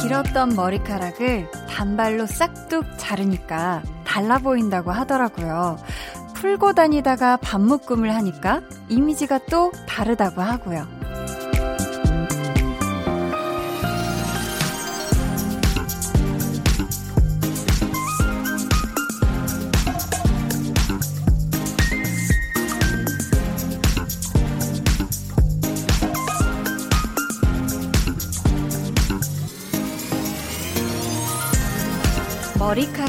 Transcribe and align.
길었던 0.00 0.56
머리카락을 0.56 1.50
단발로 1.68 2.26
싹둑 2.26 2.84
자르니까 2.96 3.82
달라 4.04 4.38
보인다고 4.38 4.90
하더라고요. 4.90 5.78
풀고 6.34 6.72
다니다가 6.72 7.36
반묶음을 7.36 8.14
하니까 8.14 8.62
이미지가 8.88 9.40
또 9.50 9.70
다르다고 9.86 10.40
하고요. 10.40 10.97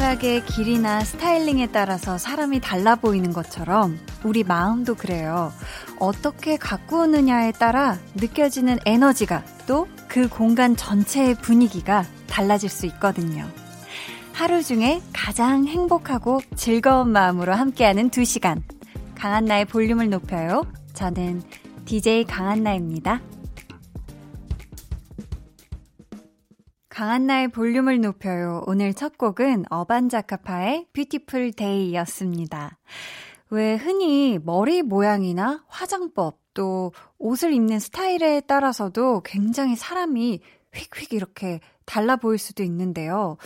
머리카락의 0.09 0.45
길이나 0.45 1.03
스타일링에 1.03 1.67
따라서 1.67 2.17
사람이 2.17 2.61
달라 2.61 2.95
보이는 2.95 3.31
것처럼 3.33 3.99
우리 4.23 4.43
마음도 4.43 4.95
그래요. 4.95 5.51
어떻게 5.99 6.57
가꾸느냐에 6.57 7.51
따라 7.53 7.97
느껴지는 8.15 8.79
에너지가 8.85 9.43
또 9.67 9.87
그 10.09 10.27
공간 10.27 10.75
전체의 10.75 11.35
분위기가 11.35 12.03
달라질 12.27 12.67
수 12.67 12.87
있거든요. 12.87 13.47
하루 14.33 14.63
중에 14.63 15.01
가장 15.13 15.65
행복하고 15.65 16.41
즐거운 16.55 17.09
마음으로 17.09 17.53
함께하는 17.53 18.09
2시간. 18.09 18.61
강한나의 19.15 19.65
볼륨을 19.65 20.09
높여요. 20.09 20.63
저는 20.93 21.43
DJ 21.85 22.25
강한나입니다. 22.25 23.21
강한나의 26.99 27.47
볼륨을 27.47 28.01
높여요. 28.01 28.61
오늘 28.67 28.93
첫 28.93 29.17
곡은 29.17 29.67
어반자카파의 29.69 30.87
Beautiful 30.91 31.53
Day였습니다. 31.53 32.77
왜 33.49 33.77
흔히 33.77 34.37
머리 34.43 34.81
모양이나 34.81 35.63
화장법 35.69 36.37
또 36.53 36.91
옷을 37.17 37.53
입는 37.53 37.79
스타일에 37.79 38.41
따라서도 38.41 39.21
굉장히 39.23 39.77
사람이 39.77 40.41
휙휙 40.73 41.13
이렇게 41.13 41.61
달라 41.85 42.17
보일 42.17 42.37
수도 42.37 42.63
있는데요. 42.63 43.37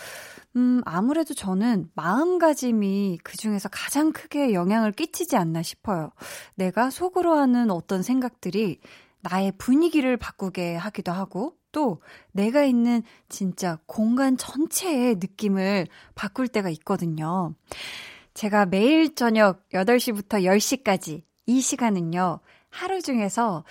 음, 0.56 0.82
아무래도 0.86 1.36
저는 1.36 1.92
마음가짐이 1.94 3.20
그 3.24 3.38
중에서 3.38 3.70
가장 3.70 4.14
크게 4.14 4.54
영향을 4.56 4.92
끼치지 4.94 5.36
않나 5.36 5.62
싶어요. 5.62 6.10
내가 6.56 6.90
속으로 6.90 7.36
하는 7.36 7.70
어떤 7.70 8.02
생각들이 8.02 8.80
나의 9.22 9.52
분위기를 9.60 10.18
바꾸게 10.18 10.76
하기도 10.76 11.12
하고, 11.12 11.54
또 11.74 12.02
내가 12.32 12.64
있는 12.64 13.04
진짜 13.28 13.78
공간 13.86 14.38
전체의 14.38 15.16
느낌을 15.16 15.88
바꿀 16.16 16.48
때가 16.48 16.70
있거든요. 16.70 17.54
제가 18.34 18.66
매일 18.66 19.14
저녁 19.16 19.68
8시부터 19.70 20.44
10시까지 20.46 21.24
이 21.46 21.60
시간은요, 21.60 22.40
하루 22.70 23.02
중에서 23.02 23.66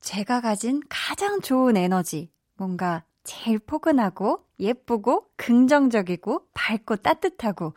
제가 0.00 0.40
가진 0.40 0.80
가장 0.88 1.42
좋은 1.42 1.76
에너지, 1.76 2.30
뭔가 2.56 3.04
제일 3.24 3.58
포근하고 3.58 4.44
예쁘고 4.58 5.26
긍정적이고 5.36 6.46
밝고 6.54 6.96
따뜻하고 6.96 7.74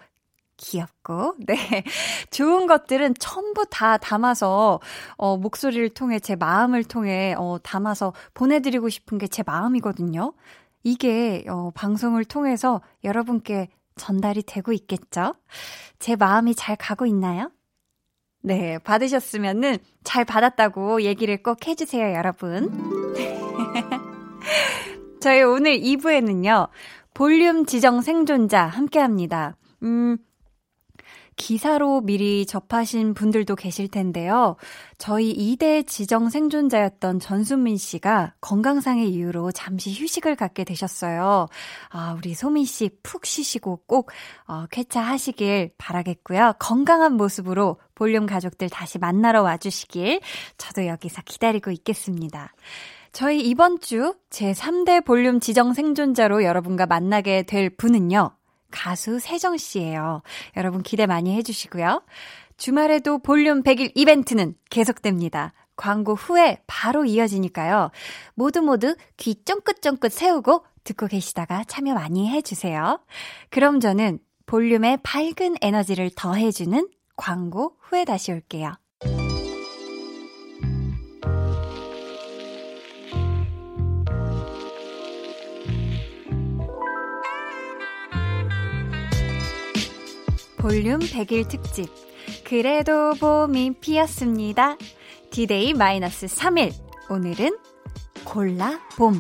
귀엽고, 0.62 1.36
네. 1.48 1.84
좋은 2.30 2.68
것들은 2.68 3.16
전부 3.20 3.66
다 3.70 3.98
담아서, 3.98 4.80
어, 5.18 5.38
목소리를 5.38 5.90
통해 5.90 6.20
제 6.20 6.36
마음을 6.36 6.84
통해, 6.84 7.34
어, 7.38 7.58
담아서 7.64 8.14
보내드리고 8.34 8.90
싶은 8.90 9.18
게 9.18 9.28
제 9.28 9.44
마음이거든요. 9.46 10.34
이게, 10.84 11.44
어, 11.48 11.72
방송을 11.74 12.26
통해서 12.26 12.82
여러분께 13.04 13.70
전달이 13.96 14.44
되고 14.44 14.72
있겠죠? 14.74 15.36
제 16.00 16.16
마음이 16.16 16.56
잘 16.56 16.76
가고 16.76 17.06
있나요? 17.06 17.52
네, 18.44 18.80
받으셨으면은 18.80 19.78
잘 20.04 20.26
받았다고 20.26 21.04
얘기를 21.04 21.42
꼭 21.44 21.68
해주세요, 21.68 22.16
여러분. 22.16 22.72
저희 25.22 25.44
오늘 25.44 25.80
2부에는요, 25.80 26.70
볼륨 27.14 27.66
지정 27.66 28.02
생존자 28.02 28.66
함께 28.66 29.00
합니다. 29.00 29.56
음, 29.84 30.18
기사로 31.42 32.02
미리 32.02 32.46
접하신 32.46 33.16
분들도 33.16 33.56
계실 33.56 33.88
텐데요. 33.88 34.58
저희 35.00 35.36
2대 35.36 35.88
지정 35.88 36.30
생존자였던 36.30 37.20
전수민 37.20 37.78
씨가 37.78 38.36
건강상의 38.42 39.10
이유로 39.10 39.52
잠시 39.52 39.92
휴식을 39.92 40.36
갖게 40.36 40.64
되셨어요. 40.64 41.48
아, 41.90 42.16
우리 42.16 42.36
소민 42.36 42.64
씨 42.64 42.92
푹 43.02 43.26
쉬시고 43.26 43.82
꼭 43.88 44.12
어, 44.48 44.68
쾌차하시길 44.70 45.72
바라겠고요. 45.80 46.54
건강한 46.60 47.14
모습으로 47.14 47.80
볼륨 47.96 48.28
가족들 48.28 48.70
다시 48.70 49.00
만나러 49.00 49.42
와주시길 49.42 50.22
저도 50.60 50.86
여기서 50.86 51.24
기다리고 51.26 51.72
있겠습니다. 51.72 52.54
저희 53.14 53.42
이번 53.42 53.80
주 53.80 54.14
제3대 54.30 55.04
볼륨 55.04 55.40
지정 55.40 55.74
생존자로 55.74 56.44
여러분과 56.44 56.86
만나게 56.86 57.44
될 57.44 57.72
분은요. 57.72 58.32
가수 58.72 59.20
세정 59.20 59.58
씨예요. 59.58 60.22
여러분 60.58 60.82
기대 60.82 61.06
많이 61.06 61.36
해주시고요. 61.36 62.04
주말에도 62.58 63.20
볼륨 63.20 63.64
100일 63.64 63.92
이벤트는 63.96 64.56
계속됩니다. 64.70 65.54
광고 65.76 66.14
후에 66.14 66.62
바로 66.68 67.06
이어지니까요. 67.06 67.92
모두 68.36 68.62
모두 68.62 68.96
귀 69.18 69.36
쫑긋쫑긋 69.44 70.12
세우고 70.12 70.64
듣고 70.84 71.08
계시다가 71.08 71.64
참여 71.64 71.94
많이 71.94 72.30
해주세요. 72.30 73.00
그럼 73.50 73.80
저는 73.80 74.20
볼륨의 74.46 75.00
밝은 75.04 75.56
에너지를 75.62 76.12
더해주는 76.16 76.88
광고 77.16 77.78
후에 77.80 78.06
다시 78.06 78.32
올게요. 78.32 78.74
볼륨 90.62 91.00
100일 91.00 91.50
특집. 91.50 91.90
그래도 92.44 93.16
봄이 93.20 93.80
피었습니다. 93.82 94.78
디데이 95.32 95.74
마이너스 95.74 96.28
3일. 96.28 96.72
오늘은 97.10 97.58
골라 98.24 98.80
봄. 98.96 99.20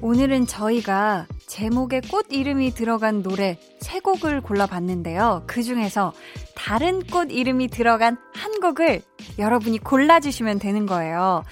오늘은 0.00 0.46
저희가 0.46 1.26
제목에 1.48 2.02
꽃 2.08 2.26
이름이 2.30 2.72
들어간 2.74 3.24
노래 3.24 3.58
세 3.80 3.98
곡을 3.98 4.42
골라봤는데요. 4.42 5.42
그 5.48 5.64
중에서 5.64 6.12
다른 6.54 7.02
꽃 7.02 7.32
이름이 7.32 7.66
들어간 7.66 8.16
한 8.32 8.60
곡을 8.60 9.02
여러분이 9.38 9.78
골라주시면 9.78 10.58
되는 10.58 10.86
거예요. 10.86 11.42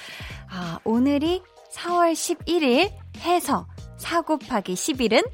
아, 0.51 0.79
오늘이 0.85 1.43
4월 1.73 2.13
11일 2.13 2.91
해서 3.19 3.67
4 3.99 4.23
곱하기 4.23 4.75
10일은 4.75 5.29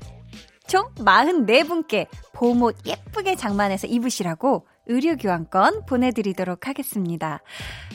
총 0.67 0.93
44분께 0.97 2.07
봄옷 2.33 2.85
예쁘게 2.85 3.37
장만해서 3.37 3.87
입으시라고 3.87 4.67
의류 4.87 5.17
교환권 5.17 5.87
보내드리도록 5.87 6.69
하겠습니다. 6.69 7.41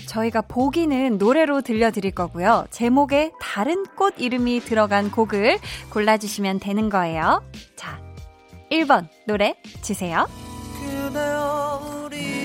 저희가 0.08 0.42
보기는 0.42 1.18
노래로 1.18 1.62
들려드릴 1.62 2.12
거고요. 2.12 2.66
제목에 2.70 3.32
다른 3.40 3.86
꽃 3.96 4.16
이름이 4.18 4.62
들어간 4.62 5.12
곡을 5.12 5.60
골라주시면 5.92 6.60
되는 6.60 6.90
거예요. 6.90 7.44
자, 7.76 8.02
1번 8.72 9.08
노래 9.28 9.56
주세요. 9.82 10.28
그대여 10.80 12.04
우리 12.06 12.41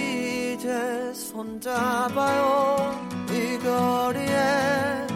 이제 0.66 1.12
손잡아요 1.14 2.90
이 3.30 3.56
거리에 3.58 5.06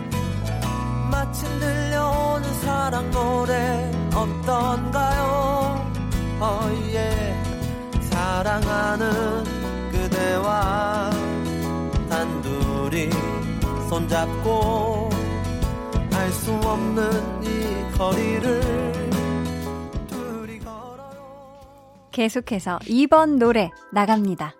마침 1.11 1.49
들려오는 1.59 2.55
사랑 2.61 3.11
노래 3.11 3.91
어떤가요 4.15 5.93
oh 6.41 6.95
yeah. 6.95 7.35
사랑하는 8.13 9.91
그대와 9.91 11.11
단둘이 12.09 13.11
손잡고 13.89 15.11
알 16.13 16.31
수 16.31 16.53
없는 16.53 17.43
이 17.43 17.99
거리를 17.99 19.01
계속해서 22.13 22.79
2번 22.81 23.39
노래 23.39 23.71
나갑니다. 23.93 24.55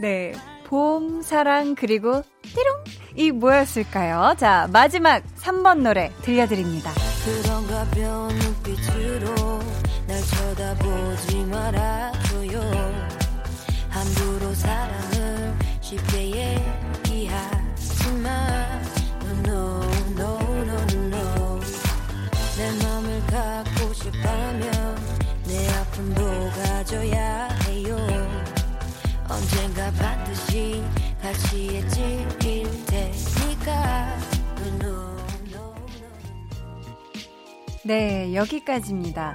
네. 0.00 0.32
봄, 0.64 1.20
사랑, 1.20 1.74
그리고 1.74 2.22
띠롱! 2.42 2.84
이 3.16 3.30
뭐였을까요? 3.32 4.34
자, 4.38 4.66
마지막 4.72 5.22
3번 5.36 5.82
노래 5.82 6.10
들려드립니다. 6.22 6.90
그런 7.24 7.66
가벼운 7.66 8.28
눈빛으로 8.28 9.34
날 10.06 10.22
쳐다보지 10.22 11.44
말아줘요. 11.44 12.60
함부로 13.90 14.54
사랑을 14.54 15.54
쉽게 15.82 16.62
얘기하지만 17.04 18.82
no, 19.44 19.82
no, 20.16 20.38
no, 20.62 20.76
no. 21.08 21.60
내 22.56 22.70
맘을 22.84 23.20
갖고 23.26 23.92
싶다면 23.92 24.96
내 25.46 25.68
아픔도 25.68 26.50
가져야. 26.62 27.49
언젠가 29.40 29.90
반드시 29.92 30.82
가시에 31.22 31.86
찔릴 31.88 32.68
테니까 32.86 34.18
네, 37.82 38.34
여기까지입니다. 38.34 39.34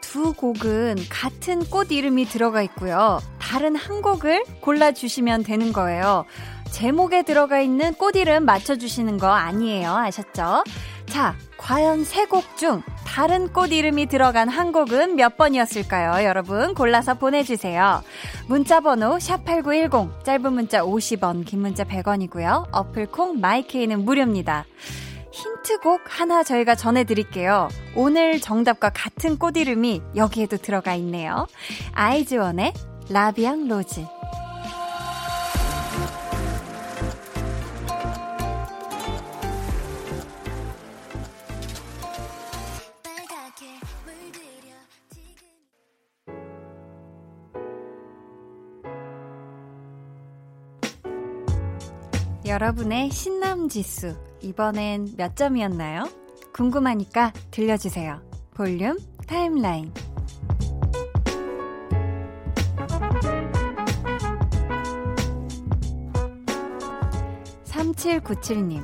두 0.00 0.32
곡은 0.32 0.96
같은 1.10 1.64
꽃 1.66 1.92
이름이 1.92 2.24
들어가 2.24 2.62
있고요. 2.62 3.20
다른 3.38 3.76
한 3.76 4.00
곡을 4.00 4.44
골라주시면 4.62 5.42
되는 5.42 5.72
거예요. 5.74 6.24
제목에 6.70 7.22
들어가 7.22 7.60
있는 7.60 7.92
꽃 7.94 8.16
이름 8.16 8.46
맞춰주시는 8.46 9.18
거 9.18 9.28
아니에요. 9.28 9.94
아셨죠? 9.94 10.64
자, 11.06 11.36
과연 11.58 12.04
세 12.04 12.24
곡 12.26 12.56
중 12.56 12.82
다른 13.14 13.52
꽃 13.52 13.70
이름이 13.70 14.06
들어간 14.06 14.48
한 14.48 14.72
곡은 14.72 15.14
몇 15.14 15.36
번이었을까요? 15.36 16.26
여러분 16.26 16.74
골라서 16.74 17.14
보내주세요. 17.14 18.02
문자번호 18.48 19.18
샵8910 19.18 20.24
짧은 20.24 20.52
문자 20.52 20.80
50원 20.80 21.46
긴 21.46 21.60
문자 21.60 21.84
100원이고요. 21.84 22.70
어플콩 22.72 23.38
마이케이는 23.40 24.04
무료입니다. 24.04 24.64
힌트곡 25.30 26.00
하나 26.08 26.42
저희가 26.42 26.74
전해드릴게요. 26.74 27.68
오늘 27.94 28.40
정답과 28.40 28.90
같은 28.90 29.38
꽃 29.38 29.56
이름이 29.56 30.02
여기에도 30.16 30.56
들어가 30.56 30.96
있네요. 30.96 31.46
아이즈원의 31.92 32.72
La 33.10 33.27
Vie 33.27 33.51
en 33.51 33.68
Rose 33.68 34.04
여러분의 52.54 53.10
신남 53.10 53.68
지수, 53.68 54.14
이번엔 54.40 55.14
몇 55.16 55.34
점이었나요? 55.34 56.08
궁금하니까 56.52 57.32
들려주세요. 57.50 58.22
볼륨 58.54 58.96
타임라인. 59.26 59.92
3797님, 67.64 68.82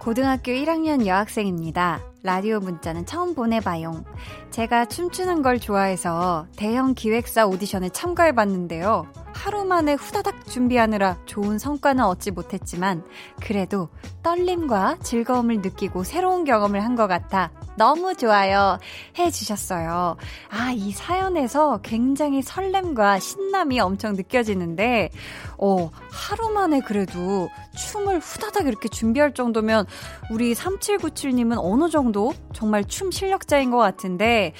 고등학교 0.00 0.50
1학년 0.50 1.06
여학생입니다. 1.06 2.00
라디오 2.24 2.58
문자는 2.58 3.06
처음 3.06 3.36
보내봐용. 3.36 4.02
제가 4.50 4.86
춤추는 4.86 5.42
걸 5.42 5.60
좋아해서 5.60 6.48
대형 6.56 6.94
기획사 6.94 7.46
오디션에 7.46 7.90
참가해봤는데요. 7.90 9.23
하루 9.34 9.64
만에 9.64 9.94
후다닥 9.94 10.46
준비하느라 10.46 11.18
좋은 11.26 11.58
성과는 11.58 12.02
얻지 12.04 12.30
못했지만 12.30 13.04
그래도 13.42 13.88
떨림과 14.22 14.98
즐거움을 15.02 15.60
느끼고 15.60 16.04
새로운 16.04 16.44
경험을 16.44 16.82
한 16.82 16.94
것 16.94 17.08
같아 17.08 17.50
너무 17.76 18.14
좋아요 18.14 18.78
해 19.18 19.30
주셨어요. 19.32 20.16
아, 20.48 20.70
이 20.72 20.92
사연에서 20.92 21.80
굉장히 21.82 22.40
설렘과 22.40 23.18
신남이 23.18 23.80
엄청 23.80 24.14
느껴지는데 24.14 25.10
어, 25.58 25.90
하루 26.10 26.50
만에 26.50 26.78
그래도 26.80 27.48
춤을 27.76 28.20
후다닥 28.20 28.68
이렇게 28.68 28.88
준비할 28.88 29.34
정도면 29.34 29.86
우리 30.30 30.54
3797님은 30.54 31.56
어느 31.58 31.90
정도 31.90 32.32
정말 32.52 32.84
춤 32.84 33.10
실력자인 33.10 33.72
것 33.72 33.78
같은데 33.78 34.52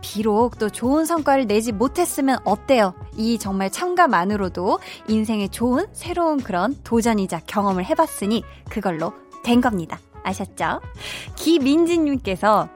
비록 0.00 0.58
또 0.58 0.70
좋은 0.70 1.04
성과를 1.04 1.46
내지 1.48 1.72
못했으면 1.72 2.38
어때요? 2.44 2.94
이 3.16 3.36
정말 3.38 3.70
참가 3.70 4.06
만 4.06 4.19
으로도 4.28 4.80
인생에 5.08 5.48
좋은 5.48 5.86
새로운 5.92 6.38
그런 6.40 6.76
도전이자 6.82 7.40
경험을 7.46 7.84
해봤으니 7.84 8.42
그걸로 8.68 9.12
된 9.44 9.60
겁니다. 9.60 9.98
아셨죠? 10.22 10.80
기민지님께서 11.36 12.68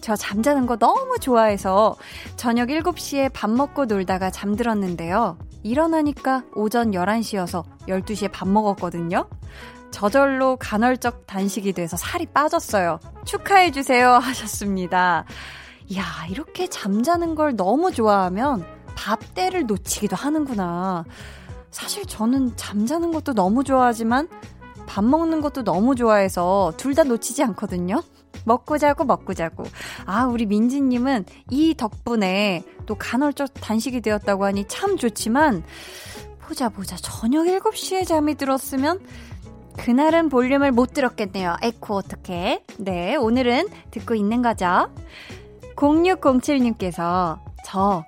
저 0.00 0.16
잠자는 0.16 0.66
거 0.66 0.76
너무 0.76 1.18
좋아해서 1.18 1.96
저녁 2.36 2.68
7시에 2.68 3.32
밥 3.32 3.50
먹고 3.50 3.86
놀다가 3.86 4.30
잠들었는데요. 4.30 5.38
일어나니까 5.62 6.44
오전 6.54 6.90
11시여서 6.90 7.64
12시에 7.88 8.30
밥 8.30 8.46
먹었거든요. 8.48 9.26
저절로 9.90 10.56
간헐적 10.56 11.26
단식이 11.26 11.72
돼서 11.72 11.96
살이 11.96 12.26
빠졌어요. 12.26 12.98
축하해주세요. 13.24 14.10
하셨습니다. 14.10 15.24
이야, 15.86 16.04
이렇게 16.28 16.66
잠자는 16.68 17.34
걸 17.34 17.56
너무 17.56 17.92
좋아하면 17.92 18.66
밥 18.96 19.34
때를 19.34 19.66
놓치기도 19.66 20.16
하는구나. 20.16 21.04
사실 21.70 22.06
저는 22.06 22.56
잠자는 22.56 23.10
것도 23.12 23.34
너무 23.34 23.64
좋아하지만 23.64 24.28
밥 24.86 25.04
먹는 25.04 25.40
것도 25.40 25.64
너무 25.64 25.94
좋아해서 25.96 26.72
둘 26.76 26.94
다 26.94 27.02
놓치지 27.04 27.42
않거든요. 27.42 28.02
먹고 28.44 28.78
자고 28.78 29.04
먹고 29.04 29.34
자고. 29.34 29.64
아, 30.06 30.26
우리 30.26 30.46
민지님은 30.46 31.24
이 31.50 31.74
덕분에 31.74 32.62
또 32.86 32.94
간헐적 32.94 33.54
단식이 33.54 34.00
되었다고 34.02 34.44
하니 34.44 34.66
참 34.68 34.96
좋지만, 34.96 35.64
보자, 36.40 36.68
보자. 36.68 36.96
저녁 36.96 37.46
7시에 37.46 38.06
잠이 38.06 38.34
들었으면, 38.34 39.00
그날은 39.78 40.28
볼륨을 40.28 40.72
못 40.72 40.92
들었겠네요. 40.92 41.56
에코 41.62 41.94
어떻게? 41.96 42.62
네, 42.78 43.16
오늘은 43.16 43.68
듣고 43.90 44.14
있는 44.14 44.42
거죠. 44.42 44.90
0607님께서 45.74 47.40
저 47.64 48.04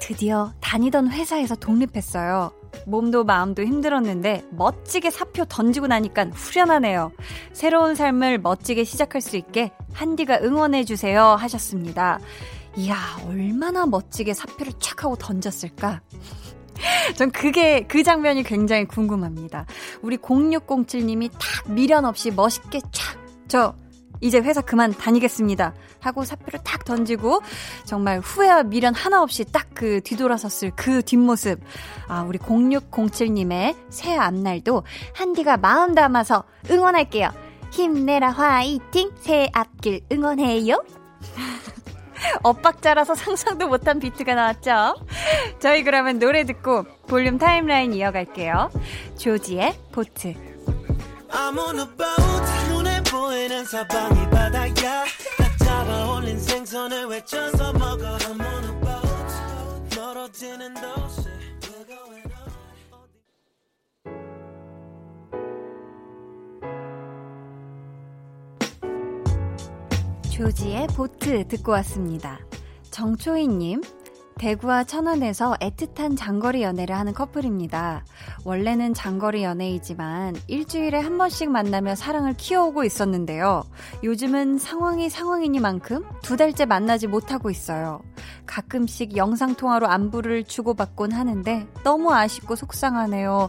드디어 0.00 0.52
다니던 0.60 1.10
회사에서 1.10 1.54
독립했어요. 1.54 2.52
몸도 2.86 3.24
마음도 3.24 3.62
힘들었는데 3.62 4.44
멋지게 4.50 5.10
사표 5.10 5.44
던지고 5.44 5.86
나니까 5.86 6.26
후련하네요. 6.32 7.12
새로운 7.52 7.94
삶을 7.94 8.38
멋지게 8.38 8.84
시작할 8.84 9.20
수 9.20 9.36
있게 9.36 9.72
한디가 9.92 10.40
응원해주세요 10.42 11.22
하셨습니다. 11.22 12.20
이야, 12.76 12.96
얼마나 13.26 13.86
멋지게 13.86 14.34
사표를 14.34 14.74
촥 14.74 15.00
하고 15.00 15.16
던졌을까? 15.16 16.02
전 17.16 17.30
그게, 17.30 17.86
그 17.86 18.02
장면이 18.02 18.42
굉장히 18.42 18.84
궁금합니다. 18.84 19.64
우리 20.02 20.18
0607님이 20.18 21.30
딱 21.32 21.72
미련 21.72 22.04
없이 22.04 22.30
멋있게 22.30 22.80
촥, 22.80 23.18
저, 23.48 23.74
이제 24.20 24.38
회사 24.38 24.60
그만 24.60 24.92
다니겠습니다. 24.92 25.74
하고 26.00 26.24
사표를 26.24 26.60
탁 26.64 26.84
던지고 26.84 27.42
정말 27.84 28.20
후회와 28.20 28.64
미련 28.64 28.94
하나 28.94 29.22
없이 29.22 29.44
딱 29.44 29.66
그 29.76 30.00
뒤돌아섰을 30.00 30.72
그 30.74 31.02
뒷모습. 31.02 31.60
아, 32.08 32.22
우리 32.22 32.38
0607님의 32.38 33.76
새 33.90 34.16
앞날도 34.16 34.82
한디가 35.14 35.58
마음 35.58 35.94
담아서 35.94 36.44
응원할게요. 36.70 37.30
힘내라 37.70 38.30
화이팅! 38.30 39.12
새 39.20 39.48
앞길 39.52 40.00
응원해요. 40.10 40.82
엇박자라서 42.42 43.14
상상도 43.14 43.68
못한 43.68 44.00
비트가 44.00 44.34
나왔죠? 44.34 44.96
저희 45.60 45.84
그러면 45.84 46.18
노래 46.18 46.44
듣고 46.44 46.84
볼륨 47.06 47.36
타임라인 47.36 47.92
이어갈게요. 47.92 48.70
조지의 49.18 49.78
보트. 49.92 50.34
보이는 53.16 53.64
사방이 53.64 54.28
바다야. 54.28 55.04
딱 55.38 55.58
잡아 55.58 56.12
올린 56.12 56.38
생선을 56.38 57.06
외쳐서 57.06 57.72
먹어. 57.72 58.18
I'm 58.18 58.40
on 58.40 58.64
a 58.64 58.80
boat. 58.80 59.06
조지의 70.30 70.88
보트 70.88 71.48
듣고 71.48 71.72
왔습니다. 71.72 72.38
정초희님, 72.90 73.80
대구와 74.38 74.84
천안에서 74.84 75.54
애틋한 75.62 76.14
장거리 76.14 76.62
연애를 76.62 76.94
하는 76.94 77.14
커플입니다. 77.14 78.04
원래는 78.44 78.92
장거리 78.92 79.42
연애이지만 79.42 80.36
일주일에 80.46 81.00
한 81.00 81.16
번씩 81.16 81.50
만나며 81.50 81.94
사랑을 81.94 82.34
키워오고 82.34 82.84
있었는데요. 82.84 83.64
요즘은 84.04 84.58
상황이 84.58 85.08
상황이니만큼 85.08 86.04
두 86.22 86.36
달째 86.36 86.66
만나지 86.66 87.06
못하고 87.06 87.48
있어요. 87.48 88.02
가끔씩 88.44 89.16
영상통화로 89.16 89.86
안부를 89.86 90.44
주고받곤 90.44 91.12
하는데 91.12 91.66
너무 91.82 92.12
아쉽고 92.12 92.56
속상하네요. 92.56 93.48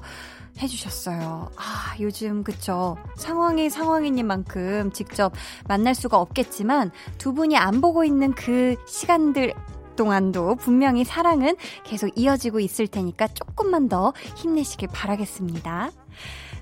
해주셨어요. 0.59 1.51
아, 1.55 1.95
요즘, 1.99 2.43
그쵸. 2.43 2.97
상황이 3.15 3.69
상황이니만큼 3.69 4.91
직접 4.91 5.33
만날 5.67 5.93
수가 5.93 6.17
없겠지만 6.17 6.91
두 7.17 7.33
분이 7.33 7.57
안 7.57 7.81
보고 7.81 8.03
있는 8.03 8.33
그 8.33 8.75
시간들 8.87 9.53
동안도 9.97 10.55
분명히 10.55 11.03
사랑은 11.03 11.57
계속 11.83 12.09
이어지고 12.15 12.61
있을 12.61 12.87
테니까 12.87 13.27
조금만 13.27 13.89
더 13.89 14.13
힘내시길 14.37 14.87
바라겠습니다. 14.93 15.91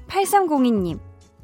8302님, 0.08 1.00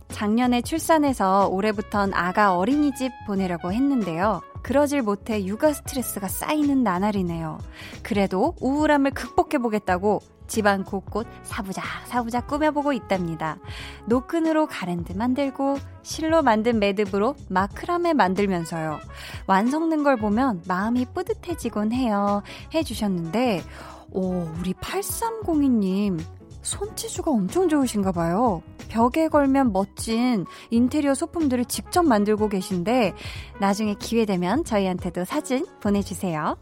작년에 0.10 0.62
출산해서 0.62 1.50
올해부턴 1.50 2.14
아가 2.14 2.58
어린이집 2.58 3.12
보내려고 3.28 3.72
했는데요. 3.72 4.42
그러질 4.64 5.02
못해 5.02 5.44
육아 5.46 5.74
스트레스가 5.74 6.28
쌓이는 6.28 6.84
나날이네요. 6.84 7.60
그래도 8.04 8.56
우울함을 8.60 9.12
극복해보겠다고 9.12 10.22
집안 10.52 10.84
곳곳 10.84 11.28
사부작 11.44 11.86
사부작 12.08 12.46
꾸며보고 12.48 12.92
있답니다. 12.92 13.58
노끈으로 14.06 14.68
가랜드 14.68 15.14
만들고 15.14 15.78
실로 16.04 16.42
만든 16.42 16.78
매듭으로 16.78 17.36
마크라메 17.48 18.12
만들면서요. 18.14 19.00
완성된 19.48 20.04
걸 20.04 20.18
보면 20.18 20.64
마음이 20.68 21.06
뿌듯해지곤 21.14 21.94
해요. 21.94 22.44
해주셨는데 22.74 23.64
오 24.12 24.46
우리 24.60 24.74
8302님 24.74 26.20
손재주가 26.64 27.32
엄청 27.32 27.70
좋으신가 27.70 28.12
봐요. 28.12 28.62
벽에 28.90 29.30
걸면 29.30 29.72
멋진 29.72 30.46
인테리어 30.70 31.14
소품들을 31.14 31.64
직접 31.64 32.04
만들고 32.04 32.50
계신데 32.50 33.14
나중에 33.62 33.96
기회 33.98 34.26
되면 34.26 34.66
저희한테도 34.66 35.24
사진 35.24 35.66
보내주세요. 35.80 36.58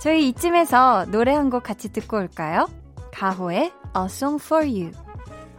저희 0.00 0.28
이쯤에서 0.28 1.06
노래 1.10 1.34
한 1.34 1.50
곡 1.50 1.62
같이 1.62 1.92
듣고 1.92 2.16
올까요? 2.16 2.66
가호의 3.12 3.72
A 3.96 4.04
Song 4.06 4.42
For 4.42 4.64
You. 4.64 4.92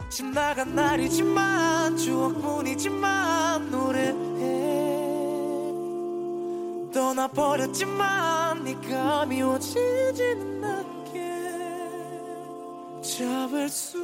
지나간 0.08 0.74
날이지만 0.74 1.96
추억뿐이지만 1.96 3.70
노래해. 3.70 4.10
떠나버렸지만 6.92 8.64
네가 8.64 9.26
미워지지는 9.26 10.64
않게 10.64 11.12
잡을 13.02 13.68
수 13.68 13.98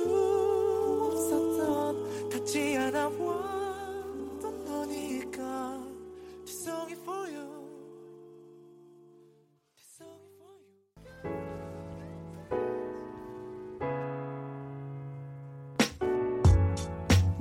없었던 1.13 2.31
닿지 2.31 2.77
않아 2.77 3.09
왔던 3.09 4.65
너니까. 4.65 5.87
is 6.47 7.06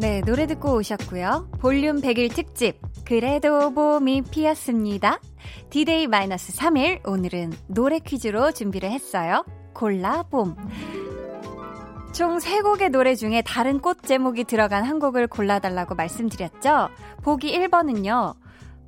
네, 0.05 0.21
노래 0.21 0.45
듣고 0.45 0.75
오셨고요. 0.75 1.49
볼륨 1.59 1.99
100일 1.99 2.31
특집 2.31 2.79
그래도 3.05 3.73
봄이 3.73 4.21
피었습니다. 4.29 5.19
디데이 5.71 6.05
마이너스 6.05 6.53
3일 6.53 7.07
오늘은 7.07 7.53
노래 7.65 7.97
퀴즈로 7.97 8.51
준비를 8.51 8.91
했어요. 8.91 9.43
골라 9.73 10.21
봄. 10.21 10.55
총 12.13 12.37
3곡의 12.37 12.91
노래 12.91 13.15
중에 13.15 13.41
다른 13.41 13.79
꽃 13.79 14.03
제목이 14.03 14.43
들어간 14.43 14.83
한 14.83 14.99
곡을 14.99 15.25
골라달라고 15.25 15.95
말씀드렸죠. 15.95 16.89
보기 17.23 17.57
1번은요. 17.57 18.35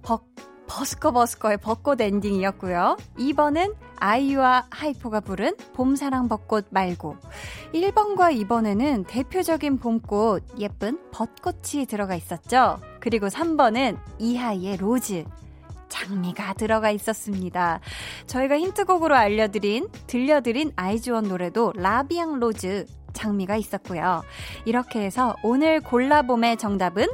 벅 0.03 0.23
버스커 0.67 1.11
버스커의 1.11 1.57
벚꽃 1.57 2.01
엔딩이었고요. 2.01 2.97
2번은 3.17 3.75
아이유와 3.99 4.67
하이포가 4.69 5.21
부른 5.21 5.55
봄사랑 5.73 6.27
벚꽃 6.27 6.67
말고 6.69 7.17
1번과 7.73 8.45
2번에는 8.45 9.05
대표적인 9.07 9.77
봄꽃 9.79 10.59
예쁜 10.59 10.99
벚꽃이 11.11 11.85
들어가 11.87 12.15
있었죠. 12.15 12.79
그리고 12.99 13.27
3번은 13.27 13.97
이하이의 14.19 14.77
Rose 14.77 15.25
장미가 15.89 16.53
들어가 16.53 16.91
있었습니다. 16.91 17.79
저희가 18.27 18.57
힌트곡으로 18.59 19.15
알려드린 19.15 19.87
들려드린 20.05 20.73
아이즈원 20.75 21.27
노래도 21.27 21.71
La 21.75 21.94
Vie 21.94 22.21
en 22.21 22.39
Rose 22.39 22.85
장미가 23.13 23.55
있었고요. 23.55 24.21
이렇게 24.65 25.01
해서 25.01 25.35
오늘 25.43 25.79
골라봄의 25.79 26.57
정답은 26.57 27.07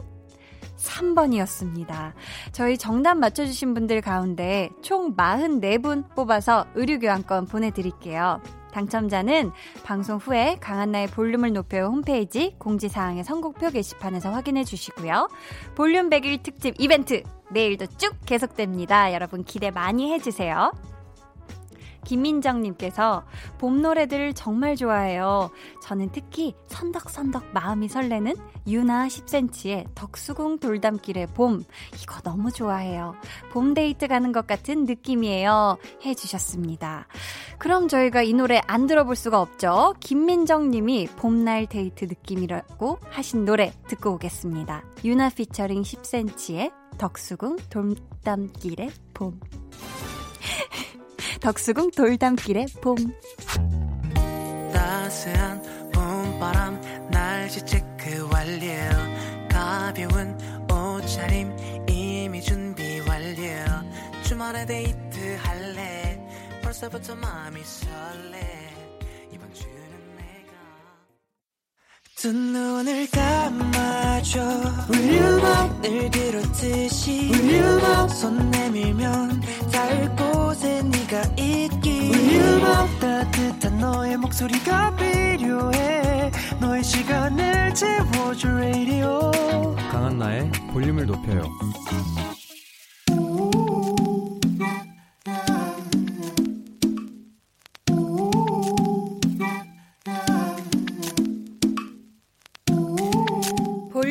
3번이었습니다. 0.84 2.14
저희 2.52 2.78
정답 2.78 3.16
맞춰주신 3.16 3.74
분들 3.74 4.02
가운데 4.02 4.70
총 4.82 5.16
44분 5.16 6.14
뽑아서 6.16 6.66
의류교환권 6.76 7.48
보내드릴게요. 7.48 8.42
당첨자는 8.74 9.52
방송 9.84 10.18
후에 10.18 10.58
강한나의 10.60 11.08
볼륨을 11.08 11.54
높여 11.54 11.86
홈페이지 11.86 12.56
공지사항의 12.58 13.24
선곡표 13.24 13.70
게시판에서 13.70 14.32
확인해 14.32 14.64
주시고요. 14.64 15.30
볼륨 15.76 16.10
100일 16.10 16.42
특집 16.42 16.76
이벤트 16.80 17.22
내일도 17.52 17.86
쭉 17.98 18.16
계속됩니다. 18.26 19.14
여러분 19.14 19.44
기대 19.44 19.70
많이 19.70 20.12
해주세요. 20.12 20.72
김민정님께서 22.04 23.24
봄 23.58 23.82
노래들 23.82 24.34
정말 24.34 24.76
좋아해요. 24.76 25.50
저는 25.82 26.10
특히 26.12 26.54
선덕선덕 26.68 27.54
마음이 27.54 27.88
설레는 27.88 28.36
유나 28.68 29.08
10cm의 29.08 29.88
덕수궁 29.96 30.60
돌담길의 30.60 31.28
봄. 31.34 31.64
이거 32.02 32.22
너무 32.22 32.52
좋아해요. 32.52 33.16
봄 33.52 33.74
데이트 33.74 34.08
가는 34.08 34.32
것 34.32 34.48
같은 34.48 34.86
느낌이에요. 34.86 35.78
해주셨습니다. 36.06 37.08
그럼 37.58 37.88
저희가 37.88 38.22
이 38.24 38.34
노래 38.34 38.62
안 38.68 38.88
들어볼 38.88 39.16
수가 39.16 39.42
없죠. 39.42 39.94
김민정님이 40.00 41.08
봄날 41.16 41.66
데이트 41.66 42.06
느낌이라고 42.06 43.00
하신 43.10 43.46
노래 43.46 43.74
듣고 43.88 44.14
오겠습니다. 44.14 44.84
유나 45.06 45.30
피처링 45.30 45.82
10cm의 45.82 46.72
덕수궁 46.98 47.58
돌담길의 47.70 48.92
봄. 49.14 49.40
덕수궁 51.44 51.92
돌담길의 51.92 52.68
봄. 52.80 52.96
따스한 54.72 55.92
봄바람 55.92 57.10
날씨 57.12 57.60
체크 57.66 58.30
완료. 58.32 58.70
가벼운 59.50 60.38
옷차림 60.72 61.86
이미 61.90 62.42
준비 62.42 63.02
완료. 63.02 63.44
주말에 64.24 64.66
데이트 64.66 65.38
할래. 65.42 66.18
벌써부터 66.64 67.14
마음이 67.16 67.60
설레. 67.62 68.63
두 72.24 72.32
눈을 72.32 73.06
감아줘. 73.10 74.40
Will 74.90 75.22
you 75.22 75.42
know? 75.42 75.82
늘 75.82 76.10
그렇듯이 76.10 77.30
Will 77.30 77.62
you 77.62 77.80
know? 77.82 78.08
손 78.08 78.50
내밀면 78.50 79.42
닿을 79.70 80.16
곳에 80.16 80.84
네가 80.84 81.22
있기 81.38 81.90
Will 81.90 82.42
you 82.42 82.60
know? 82.62 83.00
따뜻한 83.02 83.78
너의 83.78 84.16
목소리가 84.16 84.96
필요해 84.96 86.32
너의 86.62 86.82
시간을 86.86 87.74
채워줄 87.74 88.52
radio 88.52 89.76
강한나의 89.92 90.50
볼륨을 90.72 91.06
높여요 91.06 91.44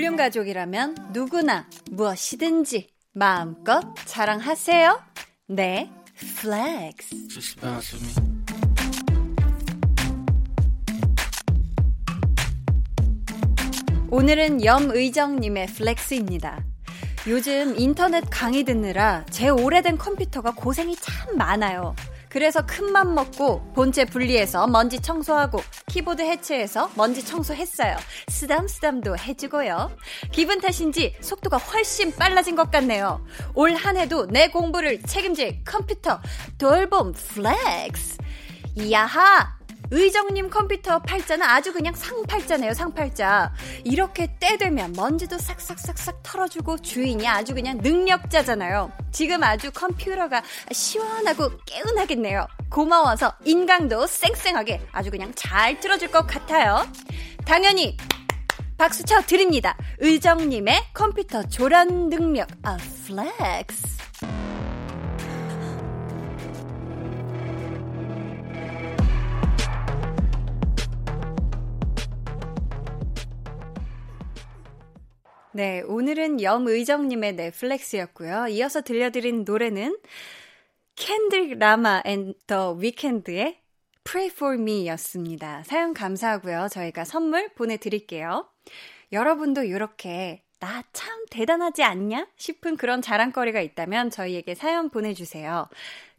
볼륨 0.03 0.17
가족이라면 0.17 1.11
누구나 1.13 1.69
무엇이든지 1.93 2.89
마음껏 3.13 3.95
자랑하세요. 4.05 5.01
내 5.47 5.93
flex. 6.41 7.15
오늘은 14.11 14.65
염의정님의 14.65 15.67
flex입니다. 15.69 16.65
요즘 17.29 17.79
인터넷 17.79 18.25
강의 18.29 18.65
듣느라 18.65 19.25
제 19.31 19.51
오래된 19.51 19.99
컴퓨터가 19.99 20.51
고생이 20.57 20.97
참 20.97 21.37
많아요. 21.39 21.95
그래서 22.33 22.65
큰맘 22.65 23.15
먹고 23.15 23.61
본체 23.75 24.07
분리해서 24.07 24.67
먼지 24.67 25.01
청소하고 25.03 25.61
키보드 25.89 26.23
해체해서 26.23 26.91
먼지 26.95 27.23
청소했어요. 27.23 27.95
쓰담쓰담도 28.29 29.19
해주고요. 29.19 29.95
기분 30.33 30.59
탓인지 30.59 31.15
속도가 31.21 31.59
훨씬 31.59 32.11
빨라진 32.17 32.57
것 32.57 32.71
같네요. 32.71 33.23
올 33.55 33.73
한 33.75 33.99
해도 33.99 34.27
내 34.27 34.49
공부를 34.49 35.03
책임질 35.03 35.63
컴퓨터 35.65 36.21
돌봄 36.57 37.13
flex. 37.13 38.17
야하! 38.91 39.62
의정님 39.95 40.49
컴퓨터 40.49 40.99
팔자는 41.01 41.47
아주 41.47 41.71
그냥 41.71 41.95
상팔자네요, 41.95 42.73
상팔자. 42.73 43.53
이렇게 43.85 44.35
때 44.41 44.57
되면 44.57 44.91
먼지도 44.97 45.37
싹싹싹싹 45.37 46.23
털어주고 46.23 46.79
주인이 46.79 47.29
아주 47.29 47.53
그냥 47.53 47.77
능력자잖아요. 47.77 48.91
지금 49.13 49.45
아주 49.45 49.71
컴퓨터가 49.71 50.43
시원하고 50.73 51.51
깨운하겠네요. 51.67 52.47
고마워서 52.71 53.35
인강도 53.45 54.07
쌩쌩하게 54.07 54.81
아주 54.93 55.11
그냥 55.11 55.31
잘 55.37 55.79
틀어줄 55.79 56.11
것 56.11 56.27
같아요. 56.27 56.87
당연히 57.45 57.99
박수 58.79 59.05
쳐 59.05 59.21
드립니다. 59.21 59.77
의정님의 59.99 60.85
컴퓨터 60.95 61.43
조련 61.43 62.09
능력, 62.09 62.49
아, 62.63 62.79
flex. 63.07 64.02
네, 75.55 75.83
오늘은 75.83 76.41
염의정님의 76.41 77.35
내 77.35 77.55
flex였고요. 77.55 78.49
이어서 78.49 78.81
들려드린 78.81 79.45
노래는 79.45 79.99
켄드릭 80.97 81.59
라마 81.59 82.01
and 82.07 82.35
더 82.47 82.73
위켄드의 82.73 83.59
Pray 84.05 84.31
for 84.33 84.55
Me 84.55 84.87
였습니다. 84.89 85.63
사연 85.65 85.93
감사하고요. 85.93 86.69
저희가 86.71 87.05
선물 87.05 87.51
보내드릴게요. 87.51 88.49
여러분도 89.13 89.65
이렇게 89.65 90.43
나 90.59 90.83
참 90.93 91.25
대단하지 91.31 91.83
않냐? 91.83 92.29
싶은 92.37 92.77
그런 92.77 93.03
자랑거리가 93.03 93.61
있다면 93.61 94.11
저희에게 94.11 94.55
사연 94.55 94.91
보내주세요. 94.91 95.67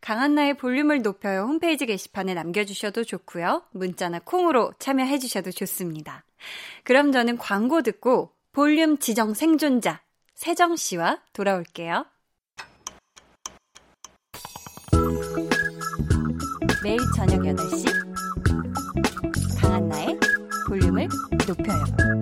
강한나의 0.02 0.56
볼륨을 0.56 1.02
높여요 1.02 1.44
홈페이지 1.44 1.86
게시판에 1.86 2.34
남겨주셔도 2.34 3.04
좋고요. 3.04 3.64
문자나 3.72 4.20
콩으로 4.26 4.74
참여해주셔도 4.80 5.52
좋습니다. 5.52 6.26
그럼 6.84 7.12
저는 7.12 7.38
광고 7.38 7.82
듣고 7.82 8.33
볼륨 8.54 9.00
지정 9.00 9.34
생존자 9.34 10.04
세정 10.36 10.76
씨와 10.76 11.22
돌아올게요. 11.34 12.06
매일 16.84 17.00
저녁 17.16 17.40
8시 17.42 17.86
강한나의 19.60 20.20
볼륨을 20.68 21.08
높여요. 21.48 22.13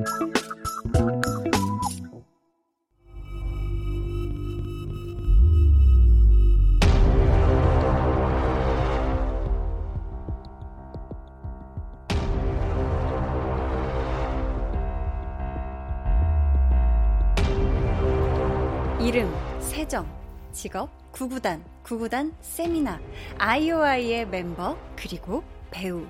세정 19.81 20.05
직업 20.53 20.91
구구단 21.11 21.63
구구단 21.81 22.35
세미나 22.41 22.99
아이오아이의 23.39 24.27
멤버 24.27 24.77
그리고 24.95 25.43
배우 25.71 26.05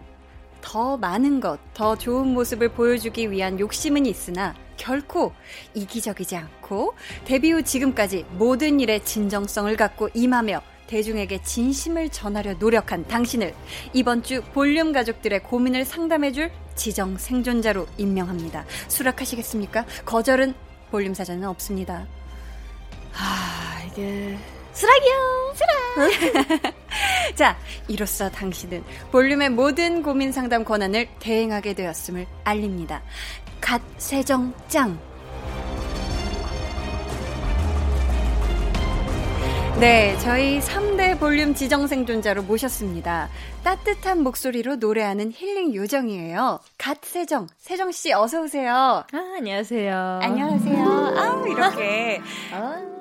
더 0.59 0.97
많은 0.97 1.39
것, 1.39 1.57
더 1.73 1.97
좋은 1.97 2.33
모습을 2.33 2.73
보여주기 2.73 3.31
위한 3.31 3.57
욕심은 3.61 4.05
있으나 4.05 4.53
결코 4.75 5.31
이기적이지 5.73 6.35
않고 6.35 6.95
데뷔 7.23 7.53
후 7.53 7.63
지금까지 7.63 8.25
모든 8.31 8.81
일에 8.81 8.99
진정성을 8.99 9.73
갖고 9.77 10.09
임하며 10.13 10.61
대중에게 10.87 11.41
진심을 11.41 12.09
전하려 12.09 12.55
노력한 12.55 13.07
당신을 13.07 13.55
이번 13.93 14.21
주 14.21 14.43
볼륨 14.51 14.91
가족들의 14.91 15.43
고민을 15.43 15.85
상담해줄 15.85 16.51
지정 16.75 17.17
생존자로 17.17 17.87
임명합니다. 17.97 18.65
수락하시겠습니까? 18.89 19.85
거절은 20.03 20.55
볼륨 20.91 21.13
사전은 21.13 21.47
없습니다. 21.47 22.05
아, 23.15 23.81
이게 23.87 24.37
수락이요. 24.73 25.53
수락. 25.55 26.73
자, 27.35 27.57
이로써 27.87 28.29
당신은 28.29 28.83
볼륨의 29.11 29.49
모든 29.49 30.01
고민 30.01 30.31
상담 30.31 30.63
권한을 30.63 31.07
대행하게 31.19 31.73
되었음을 31.73 32.25
알립니다. 32.43 33.01
God 33.59 33.81
세정 33.97 34.53
짱. 34.67 34.99
네, 39.79 40.15
저희 40.19 40.59
3대 40.59 41.19
볼륨 41.19 41.55
지정 41.55 41.87
생존자로 41.87 42.43
모셨습니다. 42.43 43.29
따뜻한 43.63 44.21
목소리로 44.21 44.75
노래하는 44.75 45.31
힐링 45.31 45.73
요정이에요. 45.73 46.59
God 46.77 47.03
세정, 47.03 47.47
세정 47.57 47.91
씨 47.91 48.13
어서 48.13 48.43
오세요. 48.43 48.71
아, 49.11 49.33
안녕하세요. 49.37 50.19
안녕하세요. 50.21 50.85
아, 51.17 51.43
이렇게. 51.47 52.21
아. 52.53 52.79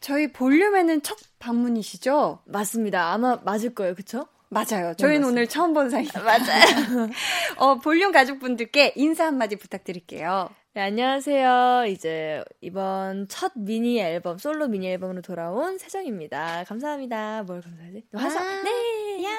저희 0.00 0.32
볼륨에는 0.32 1.02
첫 1.02 1.16
방문이시죠? 1.38 2.40
맞습니다. 2.46 3.12
아마 3.12 3.36
맞을 3.44 3.74
거예요. 3.74 3.94
그쵸? 3.94 4.26
맞아요. 4.48 4.94
저희는 4.94 5.22
네, 5.22 5.26
오늘 5.26 5.46
처음 5.48 5.72
본 5.72 5.90
사이입니다. 5.90 6.22
맞아요. 6.24 7.08
어, 7.58 7.78
볼륨 7.78 8.12
가족분들께 8.12 8.92
인사 8.96 9.26
한마디 9.26 9.56
부탁드릴게요. 9.56 10.48
네, 10.74 10.82
안녕하세요. 10.82 11.86
이제 11.88 12.44
이번 12.60 13.26
첫 13.28 13.52
미니 13.56 13.98
앨범, 13.98 14.38
솔로 14.38 14.68
미니 14.68 14.88
앨범으로 14.88 15.22
돌아온 15.22 15.78
세정입니다. 15.78 16.64
감사합니다. 16.64 17.42
뭘 17.44 17.62
감사하지? 17.62 18.04
화사. 18.14 18.40
아, 18.40 18.62
네. 18.62 19.24
야. 19.24 19.30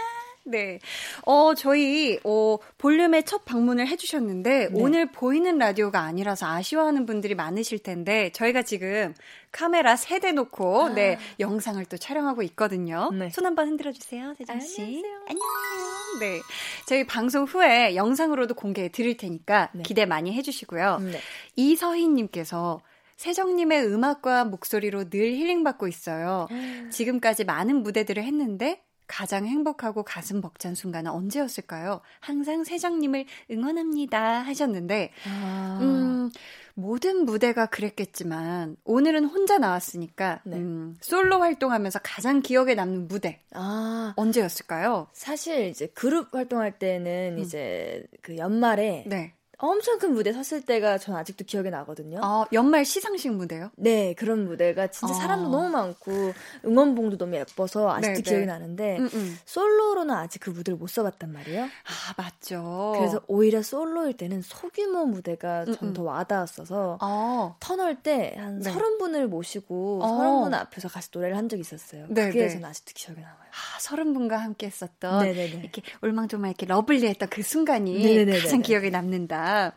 네. 0.47 0.79
어, 1.25 1.53
저희, 1.55 2.19
어, 2.23 2.57
볼륨에 2.77 3.21
첫 3.23 3.43
방문을 3.45 3.88
해주셨는데, 3.88 4.69
네. 4.71 4.81
오늘 4.81 5.12
보이는 5.12 5.57
라디오가 5.57 6.01
아니라서 6.01 6.47
아쉬워하는 6.47 7.05
분들이 7.05 7.36
많으실 7.36 7.79
텐데, 7.79 8.31
저희가 8.33 8.62
지금 8.63 9.13
카메라 9.51 9.95
세 9.95 10.19
대 10.19 10.31
놓고, 10.31 10.83
아. 10.86 10.89
네, 10.89 11.17
영상을 11.39 11.83
또 11.86 11.97
촬영하고 11.97 12.41
있거든요. 12.43 13.10
네. 13.13 13.29
손 13.29 13.45
한번 13.45 13.67
흔들어 13.67 13.91
주세요, 13.91 14.33
세정씨. 14.38 14.81
안녕하세요. 14.81 15.15
안녕하세요. 15.29 16.19
네. 16.19 16.39
저희 16.88 17.05
방송 17.05 17.43
후에 17.43 17.95
영상으로도 17.95 18.55
공개해 18.55 18.89
드릴 18.89 19.17
테니까 19.17 19.69
네. 19.73 19.83
기대 19.83 20.05
많이 20.05 20.33
해주시고요. 20.33 20.99
네. 21.01 21.19
이서희님께서 21.55 22.81
세정님의 23.17 23.86
음악과 23.88 24.45
목소리로 24.45 25.10
늘 25.10 25.31
힐링받고 25.33 25.88
있어요. 25.88 26.47
음. 26.51 26.89
지금까지 26.91 27.45
많은 27.45 27.81
무대들을 27.83 28.23
했는데 28.23 28.81
가장 29.08 29.46
행복하고 29.46 30.04
가슴 30.04 30.41
벅찬 30.41 30.76
순간은 30.76 31.10
언제였을까요? 31.12 32.02
항상 32.20 32.63
세정님을 32.63 33.26
응원합니다 33.50 34.41
하셨는데, 34.41 35.12
아. 35.26 35.80
음, 35.82 36.30
모든 36.76 37.26
무대가 37.26 37.65
그랬겠지만, 37.65 38.76
오늘은 38.84 39.26
혼자 39.26 39.58
나왔으니까, 39.58 40.41
네. 40.43 40.58
음, 40.58 40.98
솔로 41.02 41.39
활동하면서 41.39 42.00
가장 42.04 42.41
기억에 42.41 42.76
남는 42.76 43.08
무대. 43.08 43.41
아. 43.54 44.13
언제였을까요? 44.17 45.08
사실 45.13 45.67
이제 45.70 45.88
그룹 45.88 46.36
활동할 46.36 46.78
때는 46.78 47.38
음. 47.38 47.39
이제 47.39 48.06
그 48.22 48.38
연말에, 48.38 49.06
네. 49.08 49.34
엄청 49.60 49.98
큰 49.98 50.13
무대 50.13 50.32
섰을 50.32 50.62
때가 50.62 51.00
전 51.00 51.15
아직도 51.15 51.46
기억에 51.46 51.72
나거든요. 51.72 52.20
아, 52.22 52.46
연말 52.54 52.86
시상식 52.86 53.34
무대요? 53.34 53.72
네, 53.76 54.13
그런 54.13 54.46
무대가 54.46 54.86
진짜 54.88 55.13
아. 55.15 55.17
사람도 55.17 55.50
너무 55.50 55.70
많고 55.70 56.34
응원봉도 56.63 57.17
너무 57.17 57.36
예뻐서 57.36 57.89
아직도 57.89 58.08
네네. 58.08 58.22
기억이 58.22 58.39
네. 58.41 58.46
나는데 58.46 58.98
음음. 58.98 59.10
음. 59.13 59.39
솔로로는 59.46 60.13
아직 60.13 60.39
그 60.39 60.52
무대를 60.52 60.78
못 60.78 60.88
써봤단 60.88 61.34
말이에요. 61.34 61.63
아, 61.63 62.13
맞죠. 62.17 62.93
그래서 62.98 63.20
오히려 63.28 63.63
솔로일 63.63 64.15
때는 64.15 64.41
소규모 64.43 65.06
무대가 65.06 65.65
전 65.65 65.87
더 65.87 66.03
와닿았어서 66.04 67.00
아. 67.02 67.56
터널 67.60 67.96
때 67.95 68.32
한 68.32 68.60
네. 68.60 68.72
30분을 68.72 69.26
모시고 69.26 70.02
아. 70.04 70.08
30분 70.08 70.54
앞에서 70.54 70.88
같이 70.88 71.10
노래를 71.12 71.36
한 71.36 71.50
적이 71.50 71.62
있었어요. 71.62 72.06
네네. 72.10 72.28
그게 72.30 72.46
네. 72.46 72.50
전 72.50 72.63
아직도 72.63 72.91
기억에 72.93 73.22
남아요. 73.22 73.46
아, 73.58 73.80
30분과 73.80 74.32
함께 74.38 74.67
했었던 74.67 75.24
네네네. 75.24 75.60
이렇게 75.62 75.82
울망졸망 76.02 76.52
이렇게 76.52 76.65
러블리했던 76.65 77.30
그 77.30 77.41
순간이 77.41 77.93
네네네네. 78.00 78.39
가장 78.39 78.62
기억에 78.62 78.89
남는다. 78.89 79.76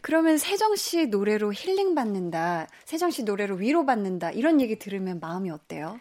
그러면 0.00 0.38
세정 0.38 0.74
씨 0.74 1.06
노래로 1.06 1.52
힐링 1.52 1.94
받는다. 1.94 2.66
세정 2.84 3.10
씨 3.10 3.22
노래로 3.22 3.56
위로 3.56 3.86
받는다. 3.86 4.30
이런 4.32 4.60
얘기 4.60 4.78
들으면 4.78 5.20
마음이 5.20 5.50
어때요? 5.50 5.98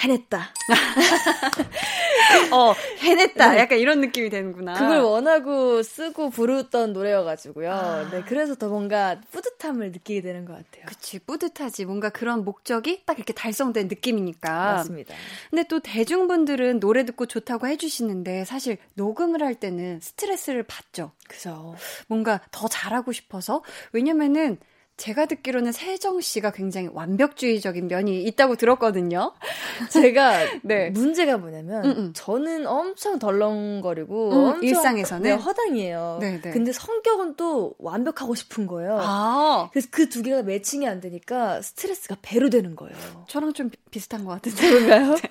해냈다. 0.00 0.50
어, 2.52 2.74
해냈다. 2.98 3.52
네. 3.52 3.58
약간 3.58 3.78
이런 3.78 4.00
느낌이 4.00 4.30
되는구나. 4.30 4.74
그걸 4.74 5.00
원하고 5.00 5.82
쓰고 5.82 6.30
부르던 6.30 6.92
노래여가지고요. 6.92 7.70
아. 7.72 8.10
네, 8.10 8.22
그래서 8.26 8.54
더 8.54 8.68
뭔가 8.68 9.20
뿌듯함을 9.30 9.92
느끼게 9.92 10.22
되는 10.22 10.44
것 10.44 10.54
같아요. 10.54 10.86
그치, 10.86 11.18
뿌듯하지. 11.18 11.84
뭔가 11.84 12.08
그런 12.08 12.44
목적이 12.44 13.02
딱 13.04 13.18
이렇게 13.18 13.32
달성된 13.32 13.88
느낌이니까. 13.88 14.50
맞습니다. 14.50 15.14
근데 15.50 15.64
또 15.68 15.80
대중분들은 15.80 16.80
노래 16.80 17.04
듣고 17.04 17.26
좋다고 17.26 17.66
해주시는데 17.66 18.44
사실 18.44 18.78
녹음을 18.94 19.42
할 19.42 19.54
때는 19.54 20.00
스트레스를 20.00 20.62
받죠. 20.62 21.12
그죠. 21.28 21.74
뭔가 22.06 22.40
더 22.50 22.68
잘하고 22.68 23.12
싶어서. 23.12 23.62
왜냐면은 23.92 24.58
제가 25.00 25.24
듣기로는 25.24 25.72
세정 25.72 26.20
씨가 26.20 26.50
굉장히 26.52 26.90
완벽주의적인 26.92 27.88
면이 27.88 28.22
있다고 28.24 28.56
들었거든요. 28.56 29.32
제가 29.90 30.40
네. 30.62 30.90
문제가 30.90 31.38
뭐냐면 31.38 31.84
음음. 31.86 31.96
음. 31.96 32.12
저는 32.14 32.66
엄청 32.66 33.18
덜렁거리고 33.18 34.30
음, 34.30 34.36
엄청 34.36 34.62
일상에서는 34.62 35.22
네, 35.22 35.32
허당이에요. 35.32 36.18
네네. 36.20 36.40
네. 36.42 36.50
근데 36.50 36.72
성격은 36.72 37.36
또 37.36 37.74
완벽하고 37.78 38.34
싶은 38.34 38.66
거예요. 38.66 38.98
아. 39.00 39.70
그래서 39.72 39.88
그 39.90 40.10
두 40.10 40.22
개가 40.22 40.42
매칭이 40.42 40.86
안 40.88 41.00
되니까 41.00 41.62
스트레스가 41.62 42.16
배로 42.20 42.50
되는 42.50 42.74
거예요. 42.76 42.94
저랑 43.28 43.52
좀 43.54 43.70
비슷한 43.90 44.24
것 44.24 44.32
같은데 44.32 44.68
그런가요? 44.68 45.14
네. 45.22 45.30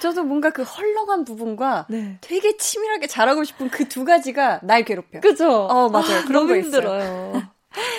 저도 0.00 0.22
뭔가 0.24 0.48
그 0.50 0.62
헐렁한 0.62 1.24
부분과 1.24 1.86
네. 1.90 2.16
되게 2.22 2.56
치밀하게 2.56 3.06
잘하고 3.06 3.44
싶은 3.44 3.68
그 3.68 3.90
두 3.90 4.04
가지가 4.04 4.60
날 4.62 4.84
괴롭혀요. 4.84 5.20
그죠? 5.20 5.50
어 5.50 5.88
맞아요. 5.90 6.20
아, 6.20 6.24
그런 6.24 6.46
거 6.46 6.56
힘들어요. 6.56 7.42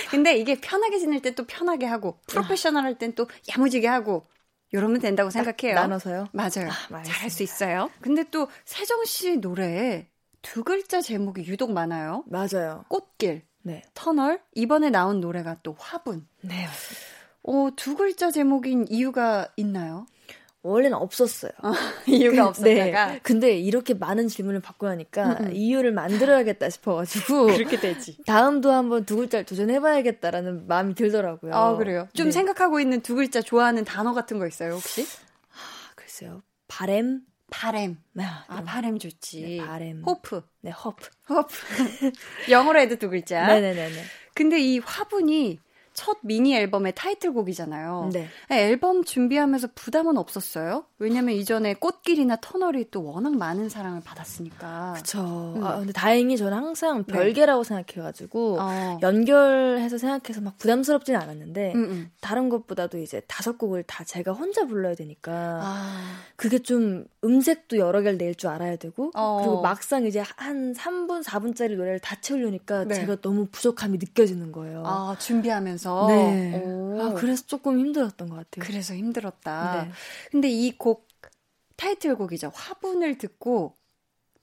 근데 0.10 0.38
이게 0.38 0.60
편하게 0.60 1.00
지낼 1.00 1.22
때또 1.22 1.46
편하게 1.46 1.86
하고 1.86 2.20
프로페셔널 2.28 2.84
할 2.84 2.96
땐 2.98 3.14
또 3.16 3.28
야무지게 3.56 3.88
하고 3.88 4.28
이러면 4.72 5.00
된다고 5.02 5.30
생각해요. 5.30 5.76
나눠서요? 5.76 6.28
맞아요. 6.34 6.70
아, 6.70 7.04
잘할 7.04 7.30
수 7.30 7.44
있어요. 7.44 7.90
근데 8.02 8.24
또 8.32 8.48
세정 8.66 9.04
씨 9.06 9.38
노래에 9.38 10.08
두 10.42 10.64
글자 10.64 11.02
제목이 11.02 11.46
유독 11.48 11.72
많아요. 11.72 12.24
맞아요. 12.28 12.86
꽃길, 12.88 13.44
네. 13.64 13.84
터널, 13.94 14.42
이번에 14.56 14.90
나온 14.90 15.20
노래가 15.20 15.58
또 15.62 15.76
화분. 15.78 16.28
네. 16.42 16.68
어, 17.44 17.70
두 17.76 17.96
글자 17.96 18.32
제목인 18.32 18.86
이유가 18.90 19.48
있나요? 19.58 20.06
원래는 20.64 20.96
없었어요. 20.98 21.52
어, 21.64 21.72
이유가 22.08 22.44
그, 22.44 22.48
없었다가. 22.50 23.06
네. 23.08 23.20
근데 23.24 23.58
이렇게 23.58 23.94
많은 23.94 24.28
질문을 24.28 24.60
받고 24.60 24.88
나니까 24.88 25.38
음, 25.40 25.46
음. 25.46 25.52
이유를 25.54 25.92
만들어야겠다 25.92 26.70
싶어가지고. 26.70 27.48
그렇게 27.58 27.80
되지. 27.80 28.18
다음도 28.26 28.72
한번 28.72 29.06
두 29.06 29.16
글자를 29.18 29.46
도전해봐야겠다라는 29.46 30.68
마음이 30.68 30.94
들더라고요. 30.96 31.54
아, 31.54 31.76
그래요? 31.78 32.08
좀 32.14 32.28
네. 32.28 32.32
생각하고 32.32 32.80
있는 32.80 33.02
두 33.02 33.16
글자 33.16 33.42
좋아하는 33.42 33.84
단어 33.86 34.14
같은 34.14 34.38
거 34.38 34.48
있어요, 34.48 34.74
혹시? 34.74 35.02
아, 35.04 35.94
글쎄요. 35.96 36.44
바램? 36.68 37.22
바램. 37.50 37.98
네, 38.14 38.24
아, 38.48 38.64
바램 38.64 38.98
좋지. 39.00 39.42
네, 39.42 39.66
바램. 39.66 40.04
호프. 40.06 40.42
네, 40.62 40.72
호프. 40.72 41.10
호프. 41.30 41.56
영어로 42.50 42.80
해도 42.80 42.96
두 42.96 43.10
글자. 43.10 43.46
네네네. 43.48 43.90
근데 44.36 44.60
이 44.60 44.80
화분이 44.80 45.60
첫 46.02 46.18
미니 46.24 46.56
앨범의 46.56 46.94
타이틀곡이잖아요. 46.96 48.10
네. 48.12 48.28
앨범 48.50 49.04
준비하면서 49.04 49.68
부담은 49.76 50.18
없었어요? 50.18 50.86
왜냐면 51.02 51.34
이전에 51.34 51.74
꽃길이나 51.74 52.36
터널이 52.42 52.92
또 52.92 53.04
워낙 53.04 53.36
많은 53.36 53.70
사랑을 53.70 54.02
받았으니까. 54.02 54.94
그쵸. 54.98 55.54
음. 55.58 55.64
아, 55.64 55.78
근데 55.78 55.92
다행히 55.92 56.38
저는 56.38 56.56
항상 56.56 57.04
네. 57.06 57.12
별개라고 57.14 57.64
네. 57.64 57.68
생각해가지고, 57.70 58.58
어. 58.60 59.00
연결해서 59.02 59.98
생각해서 59.98 60.42
막 60.42 60.60
부담스럽지는 60.60 61.20
않았는데, 61.20 61.74
음음. 61.74 61.90
음. 61.90 62.12
다른 62.22 62.50
것보다도 62.50 63.00
이제 63.00 63.22
다섯 63.28 63.58
곡을 63.58 63.82
다 63.84 64.04
제가 64.04 64.34
혼자 64.34 64.66
불러야 64.68 64.94
되니까, 64.94 65.32
아. 65.64 66.18
그게 66.36 66.60
좀 66.60 67.06
음색도 67.24 67.78
여러 67.78 68.02
개를 68.02 68.20
낼 68.20 68.36
줄 68.36 68.50
알아야 68.52 68.76
되고, 68.76 69.10
어. 69.16 69.40
그리고 69.42 69.62
막상 69.62 70.06
이제 70.06 70.24
한 70.38 70.74
3분, 70.74 71.24
4분짜리 71.24 71.76
노래를 71.78 72.00
다 72.00 72.16
채우려니까 72.22 72.84
네. 72.86 72.94
제가 72.94 73.16
너무 73.22 73.48
부족함이 73.52 73.98
느껴지는 73.98 74.52
거예요. 74.52 74.84
아, 74.86 75.16
준비하면서? 75.18 76.08
네. 76.10 76.64
아, 77.02 77.14
그래서 77.16 77.44
조금 77.48 77.80
힘들었던 77.80 78.30
것 78.30 78.36
같아요. 78.36 78.66
그래서 78.68 78.94
힘들었다. 78.94 79.86
네. 79.86 79.92
근데 80.32 80.48
이곡 80.48 80.91
타이틀곡이죠. 81.82 82.52
화분을 82.54 83.18
듣고 83.18 83.76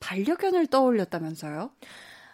반려견을 0.01 0.66
떠올렸다면서요? 0.66 1.70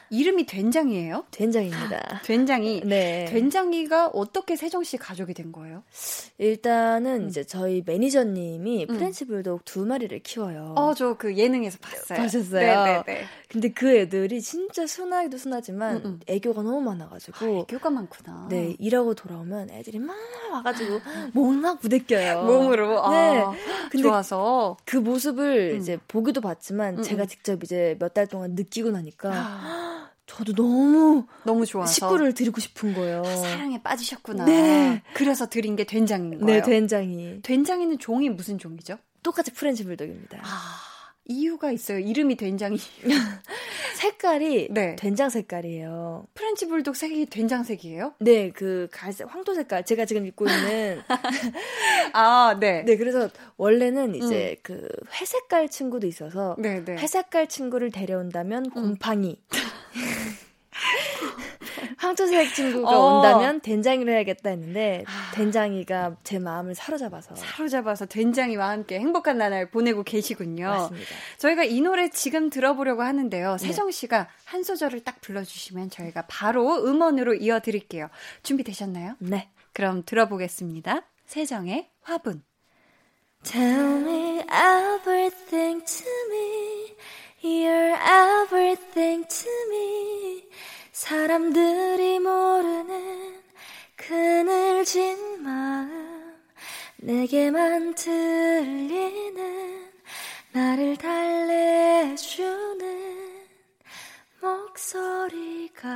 이름이 0.09 0.45
된장이에요? 0.45 1.25
된장입니다. 1.31 2.21
된장이. 2.25 2.81
네. 2.85 3.25
된장이가 3.25 4.07
어떻게 4.13 4.55
세정 4.55 4.83
씨 4.83 4.97
가족이 4.97 5.33
된 5.33 5.51
거예요? 5.51 5.83
일단은 6.37 7.23
음. 7.23 7.27
이제 7.29 7.43
저희 7.43 7.83
매니저님이 7.85 8.87
음. 8.89 8.95
French 8.95 9.25
bulldog 9.25 9.63
두 9.65 9.85
마리를 9.85 10.17
키워요. 10.19 10.73
어, 10.77 10.93
저 10.93 11.11
그 11.21 11.35
예능에서 11.37 11.77
봤어요. 11.79 12.19
보셨어요? 12.23 12.61
네네네. 12.61 13.03
네, 13.05 13.13
네. 13.13 13.23
근데 13.49 13.69
그 13.69 13.95
애들이 13.95 14.41
진짜 14.41 14.87
순하기도 14.87 15.37
순하지만 15.37 15.97
음, 15.97 16.01
음. 16.05 16.19
애교가 16.27 16.61
너무 16.63 16.81
많아가지고. 16.81 17.45
아, 17.45 17.59
애교가 17.61 17.89
많구나. 17.89 18.47
네, 18.49 18.75
일하고 18.79 19.13
돌아오면 19.13 19.69
애들이 19.71 19.99
막 19.99 20.15
와가지고 20.51 20.99
몸을 21.33 21.57
막 21.61 21.79
부대껴요. 21.81 22.43
몸으로. 22.45 22.87
네. 23.11 23.39
아, 23.41 23.53
근데 23.91 24.03
좋아서 24.03 24.77
그 24.85 24.97
모습을 24.97 25.73
음. 25.73 25.77
이제 25.79 25.97
보기도 26.07 26.41
봤지만 26.41 27.01
제가 27.03 27.25
직접 27.25 27.61
이제 27.63 27.95
몇 27.99 28.11
달 28.11 28.27
동안 28.27 28.55
느끼고 28.61 28.91
나니까. 28.91 29.31
저도 30.27 30.53
너무 30.53 31.25
너무 31.43 31.65
좋아서 31.65 31.91
식구를 31.91 32.33
들이고 32.33 32.61
싶은 32.61 32.93
거예요. 32.93 33.21
아, 33.25 33.35
사랑에 33.35 33.81
빠지셨구나. 33.83 34.45
네. 34.45 35.03
그래서 35.13 35.47
들인 35.49 35.75
게 35.75 35.83
된장인 35.83 36.29
네, 36.31 36.37
거예요. 36.37 36.61
네, 36.61 36.61
된장이. 36.61 37.41
된장이는 37.41 37.99
종이 37.99 38.29
무슨 38.29 38.57
종이죠? 38.57 38.97
똑같이 39.23 39.51
French 39.51 39.83
bulldog입니다. 39.83 40.39
아, 40.41 40.47
이유가 41.25 41.71
있어요. 41.71 41.99
이름이 41.99 42.35
된장이. 42.35 42.77
색깔이 43.95 44.69
네. 44.71 44.95
된장 44.95 45.29
색깔이에요. 45.29 46.25
French 46.33 46.67
bulldog 46.67 46.95
색이 46.95 47.27
된장색이에요? 47.27 48.15
네, 48.19 48.49
그 48.49 48.87
갈색 48.91 49.31
황토 49.31 49.53
색깔 49.53 49.85
제가 49.85 50.05
지금 50.05 50.25
입고 50.25 50.47
있는 50.47 51.01
아, 52.13 52.57
네. 52.59 52.83
네, 52.83 52.97
그래서 52.97 53.29
원래는 53.57 54.15
이제 54.15 54.55
음. 54.57 54.59
그 54.63 54.87
회색깔 55.13 55.69
친구도 55.69 56.07
있어서 56.07 56.55
네, 56.57 56.83
네. 56.83 56.93
회색깔 56.93 57.47
친구를 57.47 57.91
데려온다면 57.91 58.65
음. 58.65 58.69
곰팡이. 58.71 59.39
황토색 62.01 62.55
친구가 62.55 62.89
어. 62.89 63.17
온다면 63.17 63.61
된장이를 63.61 64.11
해야겠다 64.13 64.49
했는데 64.49 65.03
아. 65.05 65.31
된장이가 65.35 66.17
제 66.23 66.39
마음을 66.39 66.73
사로잡아서 66.73 67.35
사로잡아서 67.35 68.07
된장이와 68.07 68.69
함께 68.69 68.99
행복한 68.99 69.37
나날 69.37 69.69
보내고 69.69 70.01
계시군요. 70.01 70.65
맞습니다. 70.65 71.07
저희가 71.37 71.63
이 71.63 71.79
노래 71.81 72.09
지금 72.09 72.49
들어보려고 72.49 73.03
하는데요. 73.03 73.57
네. 73.57 73.67
세정 73.67 73.91
씨가 73.91 74.29
한 74.45 74.63
소절을 74.63 75.01
딱 75.01 75.21
불러주시면 75.21 75.91
저희가 75.91 76.25
바로 76.27 76.83
음원으로 76.83 77.35
이어드릴게요. 77.35 78.09
준비되셨나요? 78.41 79.15
네. 79.19 79.49
그럼 79.71 80.01
들어보겠습니다. 80.03 81.03
세정의 81.27 81.87
화분. 82.01 82.41
Tell 83.43 84.01
me 84.01 84.43
everything 84.49 85.83
to 85.85 86.11
me. 86.31 86.95
You're 87.43 87.95
everything 87.95 89.27
to 89.27 89.51
me. 89.69 90.43
사람들이 90.91 92.19
모르는 92.19 93.41
그늘진 93.95 95.41
마음 95.41 96.35
내게만 96.97 97.95
들리는 97.95 99.89
나를 100.51 100.97
달래주는 100.97 102.21
목소리가 104.41 105.89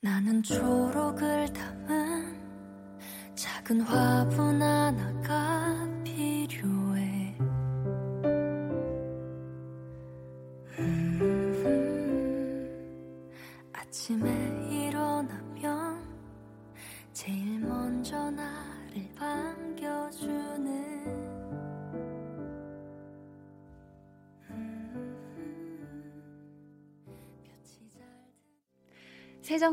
나는 0.00 0.42
초록을 0.42 1.52
담은 1.52 2.40
작은 3.34 3.82
화분 3.82 4.62
하 4.62 4.79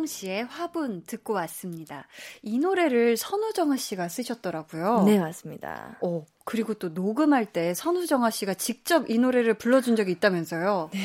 씨의 0.07 0.45
화분 0.45 1.03
듣고 1.05 1.33
왔습니다. 1.33 2.07
이 2.41 2.57
노래를 2.57 3.17
선우정아 3.17 3.77
씨가 3.77 4.09
쓰셨더라고요. 4.09 5.03
네, 5.05 5.19
맞습니다. 5.19 5.97
오, 6.01 6.25
그리고 6.45 6.73
또 6.73 6.89
녹음할 6.89 7.45
때 7.45 7.73
선우정아 7.73 8.31
씨가 8.31 8.55
직접 8.55 9.09
이 9.09 9.19
노래를 9.19 9.55
불러준 9.55 9.95
적이 9.95 10.13
있다면서요? 10.13 10.89
네. 10.93 10.99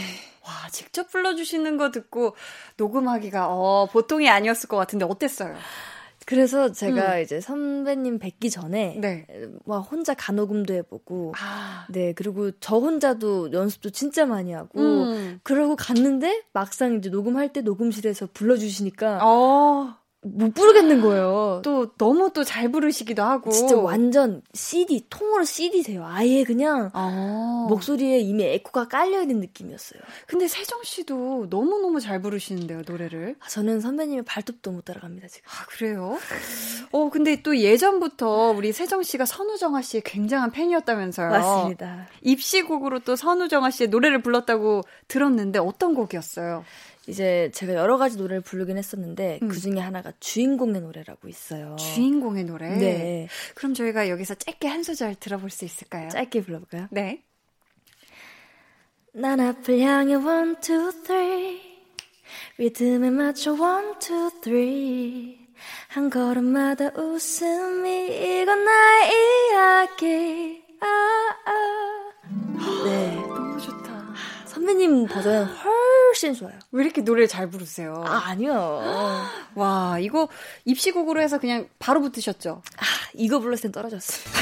와, 0.44 0.68
직접 0.70 1.08
불러주시는 1.10 1.76
거 1.76 1.90
듣고 1.90 2.34
녹음하기가 2.76 3.48
어, 3.48 3.86
보통이 3.86 4.28
아니었을 4.28 4.68
것 4.68 4.76
같은데 4.76 5.04
어땠어요? 5.04 5.54
그래서 6.26 6.72
제가 6.72 7.16
음. 7.16 7.22
이제 7.22 7.40
선배님 7.40 8.18
뵙기 8.18 8.50
전에 8.50 8.96
네. 9.00 9.26
막 9.64 9.78
혼자 9.78 10.14
간호금도 10.14 10.74
해보고 10.74 11.34
아. 11.40 11.86
네 11.90 12.12
그리고 12.12 12.50
저 12.60 12.76
혼자도 12.76 13.52
연습도 13.52 13.90
진짜 13.90 14.26
많이 14.26 14.52
하고 14.52 14.80
음. 14.80 15.40
그러고 15.42 15.76
갔는데 15.76 16.42
막상 16.52 16.96
이제 16.96 17.10
녹음할 17.10 17.52
때 17.52 17.60
녹음실에서 17.60 18.28
불러주시니까 18.32 19.20
어. 19.22 20.01
못 20.24 20.54
부르겠는 20.54 21.00
거예요. 21.00 21.62
또 21.64 21.92
너무 21.96 22.30
또 22.32 22.44
잘 22.44 22.70
부르시기도 22.70 23.22
하고. 23.22 23.50
진짜 23.50 23.76
완전 23.76 24.40
CD, 24.54 25.04
통으로 25.10 25.44
CD세요. 25.44 26.04
아예 26.06 26.44
그냥 26.44 26.90
아. 26.92 27.66
목소리에 27.68 28.18
이미 28.20 28.44
에코가 28.44 28.86
깔려 28.88 29.20
있는 29.22 29.40
느낌이었어요. 29.40 30.00
근데 30.28 30.46
세정 30.46 30.82
씨도 30.84 31.48
너무 31.50 31.80
너무 31.80 31.98
잘 31.98 32.20
부르시는데요, 32.22 32.82
노래를. 32.86 33.36
아, 33.40 33.48
저는 33.48 33.80
선배님의 33.80 34.22
발톱도 34.24 34.70
못 34.70 34.84
따라갑니다, 34.84 35.26
지금. 35.28 35.48
아, 35.48 35.66
그래요? 35.66 36.18
어, 36.92 37.10
근데 37.10 37.42
또 37.42 37.56
예전부터 37.58 38.50
우리 38.52 38.72
세정 38.72 39.02
씨가 39.02 39.24
선우정아 39.24 39.82
씨의 39.82 40.02
굉장한 40.04 40.50
팬이었다면서요. 40.52 41.30
맞습니다. 41.30 42.06
입시곡으로 42.20 43.00
또 43.00 43.16
선우정아 43.16 43.70
씨의 43.70 43.88
노래를 43.88 44.22
불렀다고 44.22 44.82
들었는데 45.08 45.58
어떤 45.58 45.94
곡이었어요? 45.94 46.64
이제 47.08 47.50
제가 47.52 47.74
여러 47.74 47.98
가지 47.98 48.16
노래를 48.16 48.42
부르긴 48.42 48.78
했었는데 48.78 49.40
음. 49.42 49.48
그 49.48 49.58
중에 49.58 49.78
하나가 49.80 50.12
주인공의 50.20 50.80
노래라고 50.82 51.28
있어요. 51.28 51.76
주인공의 51.76 52.44
노래? 52.44 52.76
네. 52.76 53.28
그럼 53.54 53.74
저희가 53.74 54.08
여기서 54.08 54.34
짧게 54.34 54.68
한 54.68 54.82
소절 54.82 55.16
들어볼 55.16 55.50
수 55.50 55.64
있을까요? 55.64 56.08
짧게 56.10 56.42
불러볼까요? 56.42 56.86
네. 56.90 57.22
난 59.14 59.40
앞을 59.40 59.80
향해 59.80 60.14
one 60.14 60.56
two 60.60 60.90
three 61.04 61.60
리듬에 62.56 63.10
맞춰 63.10 63.52
one 63.52 63.98
two 63.98 64.30
three 64.40 65.38
한 65.88 66.08
걸음마다 66.08 66.90
웃음이 66.96 68.06
이건 68.06 68.64
나의 68.64 69.12
이야기 69.50 70.62
아, 70.80 70.86
아. 71.46 72.12
네 72.84 73.14
너무 73.16 73.60
좋다 73.60 74.14
선배님 74.46 75.06
버전은 75.08 75.44
훨씬 76.22 76.34
좋아요. 76.34 76.58
왜 76.70 76.84
이렇게 76.84 77.02
노래를 77.02 77.28
잘 77.28 77.50
부르세요? 77.50 78.02
아, 78.06 78.22
아니요. 78.26 78.54
와, 79.54 79.98
이거 79.98 80.28
입시곡으로 80.64 81.20
해서 81.20 81.38
그냥 81.38 81.68
바로 81.78 82.00
붙으셨죠? 82.00 82.62
아, 82.76 82.84
이거 83.14 83.40
불렀을 83.40 83.62
땐 83.62 83.72
떨어졌어요. 83.72 84.32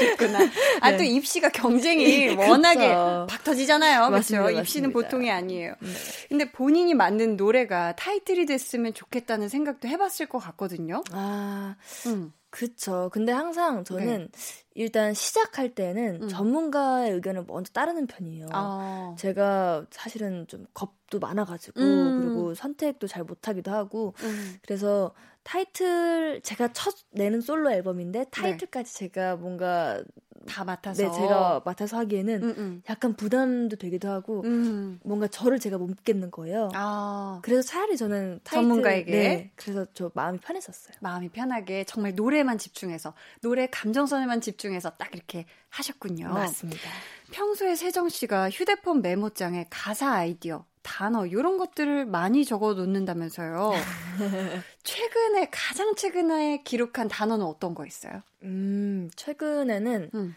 그렇구나. 0.00 0.38
아, 0.80 0.92
네. 0.92 0.96
또 0.96 1.02
입시가 1.02 1.50
경쟁이 1.50 2.30
워낙에 2.34 2.88
그렇죠. 2.88 3.26
박 3.28 3.44
터지잖아요. 3.44 4.08
그렇죠? 4.08 4.50
입시는 4.50 4.92
보통이 4.92 5.30
아니에요. 5.30 5.74
네. 5.78 5.88
근데 6.30 6.50
본인이 6.50 6.94
만든 6.94 7.36
노래가 7.36 7.94
타이틀이 7.96 8.46
됐으면 8.46 8.94
좋겠다는 8.94 9.50
생각도 9.50 9.88
해봤을 9.88 10.26
것 10.30 10.38
같거든요. 10.38 11.02
아, 11.12 11.76
음. 12.06 12.32
그쵸. 12.48 13.10
근데 13.12 13.32
항상 13.32 13.82
저는 13.84 14.30
네. 14.30 14.38
일단 14.74 15.14
시작할 15.14 15.74
때는 15.74 16.22
음. 16.22 16.28
전문가의 16.28 17.12
의견을 17.12 17.44
먼저 17.46 17.72
따르는 17.72 18.06
편이에요. 18.06 18.48
아. 18.52 19.14
제가 19.18 19.86
사실은 19.90 20.46
좀 20.46 20.66
겁도 20.74 21.18
많아가지고 21.18 21.80
음. 21.80 22.20
그리고 22.20 22.54
선택도 22.54 23.06
잘 23.06 23.24
못하기도 23.24 23.70
하고 23.70 24.14
음. 24.22 24.56
그래서 24.62 25.14
타이틀 25.42 26.40
제가 26.42 26.72
첫 26.72 26.94
내는 27.10 27.40
솔로 27.40 27.70
앨범인데 27.70 28.18
네. 28.20 28.24
타이틀까지 28.30 28.92
네. 28.92 28.98
제가 28.98 29.36
뭔가 29.36 30.02
다 30.46 30.64
맡아서 30.64 31.02
네 31.02 31.10
제가 31.10 31.62
맡아서 31.64 31.98
하기에는 31.98 32.42
음음. 32.42 32.54
음. 32.58 32.82
약간 32.88 33.14
부담도 33.14 33.76
되기도 33.76 34.08
하고 34.08 34.42
음. 34.44 35.00
뭔가 35.04 35.26
저를 35.26 35.58
제가 35.58 35.78
못 35.78 35.86
믿겠는 35.86 36.30
거예요. 36.30 36.70
아. 36.74 37.40
그래서 37.42 37.62
차라리 37.62 37.96
저는 37.96 38.40
타이틀, 38.44 38.68
전문가에게 38.68 39.10
네, 39.10 39.52
그래서 39.56 39.86
저 39.94 40.10
마음이 40.14 40.38
편했었어요. 40.38 40.96
마음이 41.00 41.28
편하게 41.30 41.84
정말 41.84 42.14
노래만 42.14 42.58
집중해서 42.58 43.14
노래 43.40 43.66
감정선에만 43.66 44.40
집중해서 44.40 44.90
딱 44.90 45.14
이렇게 45.14 45.46
하셨군요. 45.70 46.28
맞습니다. 46.28 46.88
평소에 47.32 47.74
세정 47.76 48.08
씨가 48.08 48.50
휴대폰 48.50 49.02
메모장에 49.02 49.66
가사 49.70 50.12
아이디어 50.12 50.64
단어 50.82 51.26
이런 51.26 51.58
것들을 51.58 52.06
많이 52.06 52.44
적어 52.44 52.74
놓는다면서요. 52.74 53.72
최근에 54.82 55.48
가장 55.50 55.94
최근에 55.94 56.62
기록한 56.64 57.08
단어는 57.08 57.44
어떤 57.44 57.74
거 57.74 57.86
있어요? 57.86 58.22
음, 58.42 59.10
최근에는 59.16 60.10
음. 60.14 60.34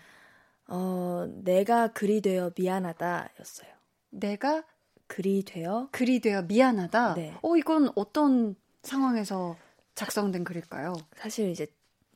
어, 0.68 1.28
내가 1.44 1.90
글이 1.90 2.22
되어 2.22 2.52
미안하다였어요. 2.56 3.70
내가 4.12 4.64
글이 5.08 5.44
되어 5.44 5.90
글이 5.92 6.22
되어 6.22 6.44
미안하다. 6.44 7.14
네. 7.16 7.38
어, 7.42 7.58
이건 7.58 7.92
어떤 7.96 8.56
상황에서 8.84 9.58
작성된 9.96 10.44
글일까요? 10.44 10.94
사실 11.16 11.50
이제 11.50 11.68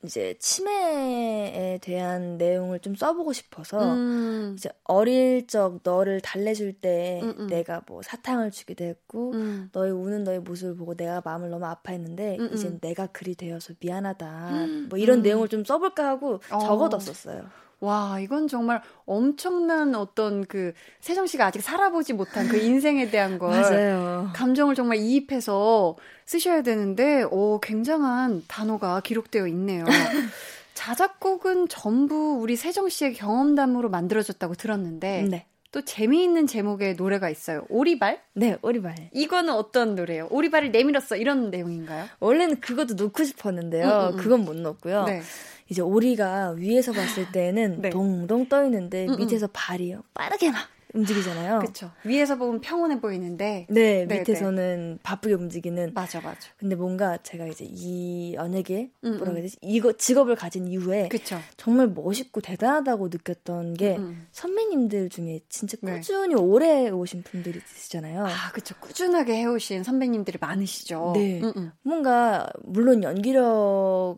이제 0.04 0.36
치매에 0.40 1.80
대한 1.82 2.38
내용을 2.38 2.80
좀 2.80 2.96
써보고 2.96 3.34
싶어서 3.34 3.94
음. 3.94 4.56
이제 4.58 4.70
어릴 4.86 5.46
적 5.48 5.80
너를 5.84 6.22
달래줄 6.22 6.74
때 6.74 7.20
음음. 7.22 7.36
음. 7.38 7.48
내가 7.48 7.82
뭐 7.86 8.02
사탕을 8.02 8.52
주기도 8.52 8.86
했고 8.86 9.34
음. 9.34 9.70
너의 9.74 9.92
우는 9.92 10.24
너의 10.24 10.40
모습을 10.40 10.76
보고 10.76 10.96
내가 10.96 11.22
마음을 11.24 11.50
너무 11.50 11.66
아파했는데 11.66 12.38
음음. 12.40 12.54
이제 12.54 12.78
내가 12.80 13.08
글이 13.08 13.36
되어서 13.36 13.74
미안하다 13.80 14.50
음. 14.52 14.88
뭐 14.90 14.98
이런 14.98 15.20
음. 15.20 15.24
내용을 15.24 15.50
좀 15.50 15.66
써볼까 15.66 16.08
하고 16.08 16.40
어. 16.50 16.60
적어뒀었어요. 16.60 17.46
와, 17.82 18.20
이건 18.20 18.48
정말 18.48 18.82
엄청난 19.06 19.96
어떤 19.96 20.46
그 20.46 20.74
세정 21.00 21.28
씨가 21.28 21.46
아직 21.46 21.62
살아보지 21.62 22.14
못한 22.14 22.48
그 22.48 22.58
인생에 22.58 23.10
대한 23.10 23.40
걸 23.40 23.52
맞아요. 23.52 24.30
감정을 24.34 24.76
정말 24.76 24.98
이입해서 24.98 25.96
쓰셔야 26.26 26.62
되는데 26.62 27.24
오, 27.24 27.60
굉장한 27.62 28.44
단어가 28.48 29.00
기록되어 29.00 29.48
있네요. 29.48 29.86
자작곡은 30.74 31.68
전부 31.68 32.40
우리 32.42 32.56
세정 32.56 32.88
씨의 32.90 33.14
경험담으로 33.14 33.90
만들어졌다고 33.90 34.56
들었는데 34.56 35.28
네. 35.30 35.46
또 35.72 35.84
재미있는 35.84 36.48
제목의 36.48 36.96
노래가 36.96 37.30
있어요. 37.30 37.66
오리발? 37.70 38.22
네, 38.34 38.58
오리발. 38.62 39.10
이거는 39.14 39.54
어떤 39.54 39.96
노래예요? 39.96 40.28
오리발을 40.32 40.72
내밀었어 40.72 41.16
이런 41.16 41.52
내용인가요? 41.52 42.06
원래는 42.20 42.60
그것도 42.60 42.96
넣고 42.96 43.24
싶었는데요. 43.24 43.86
음, 43.86 43.92
음, 43.92 44.14
음. 44.14 44.18
그건 44.18 44.46
못 44.46 44.56
넣었고요. 44.56 45.04
네. 45.04 45.22
이제 45.70 45.82
오리가 45.82 46.52
위에서 46.52 46.92
봤을 46.92 47.32
때는 47.32 47.82
네. 47.82 47.90
동동 47.90 48.48
떠 48.50 48.64
있는데 48.66 49.06
음, 49.06 49.14
음. 49.14 49.18
밑에서 49.18 49.48
발이요 49.54 50.04
빠르게 50.14 50.52
막 50.52 50.68
움직이잖아요. 50.94 51.60
그렇죠. 51.60 51.92
위에서 52.04 52.36
보면 52.38 52.62
평온해 52.62 53.00
보이는데 53.00 53.68
네, 53.70 54.06
네 54.06 54.20
밑에서는 54.20 54.94
네. 54.94 55.00
바쁘게 55.04 55.36
움직이는. 55.36 55.92
맞아, 55.94 56.20
맞아. 56.22 56.50
근데 56.58 56.76
뭔가 56.76 57.18
제가 57.22 57.46
이제 57.48 57.66
이 57.70 58.34
연예계 58.34 58.90
음, 59.04 59.18
뭐라 59.18 59.32
그래야 59.32 59.44
되지? 59.44 59.58
이거 59.62 59.94
직업을 59.94 60.36
가진 60.36 60.68
이후에 60.68 61.10
그쵸. 61.10 61.38
정말 61.58 61.88
멋있고 61.88 62.42
대단하다고 62.42 63.10
느꼈던 63.10 63.76
게 63.76 63.98
음, 63.98 64.04
음. 64.04 64.28
선배님들 64.32 65.10
중에 65.10 65.42
진짜 65.50 65.78
네. 65.82 65.94
꾸준히 65.94 66.34
네. 66.34 66.42
오래 66.42 66.90
오신 66.90 67.24
분들이 67.24 67.60
있으시잖아요. 67.60 68.26
아, 68.26 68.52
그렇죠. 68.52 68.76
꾸준하게 68.80 69.36
해 69.36 69.46
오신 69.46 69.84
선배님들이 69.84 70.40
많으시죠. 70.42 71.14
네. 71.16 71.42
음, 71.42 71.54
음. 71.56 71.72
뭔가 71.84 72.50
물론 72.64 73.04
연기력 73.04 74.18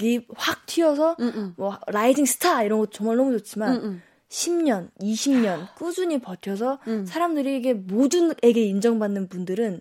이 0.00 0.13
확 0.13 0.66
튀어서 0.66 1.16
음음. 1.20 1.54
뭐 1.56 1.78
rising 1.88 2.24
star 2.26 2.62
이런 2.62 2.78
거 2.78 2.86
정말 2.86 3.16
너무 3.16 3.32
좋지만 3.38 3.74
음음. 3.76 4.02
10년, 4.28 4.90
20년 5.00 5.74
꾸준히 5.76 6.18
버텨서 6.18 6.78
음. 6.88 7.04
사람들이 7.04 7.56
이게 7.58 7.74
모두에게 7.74 8.64
인정받는 8.64 9.28
분들은 9.28 9.80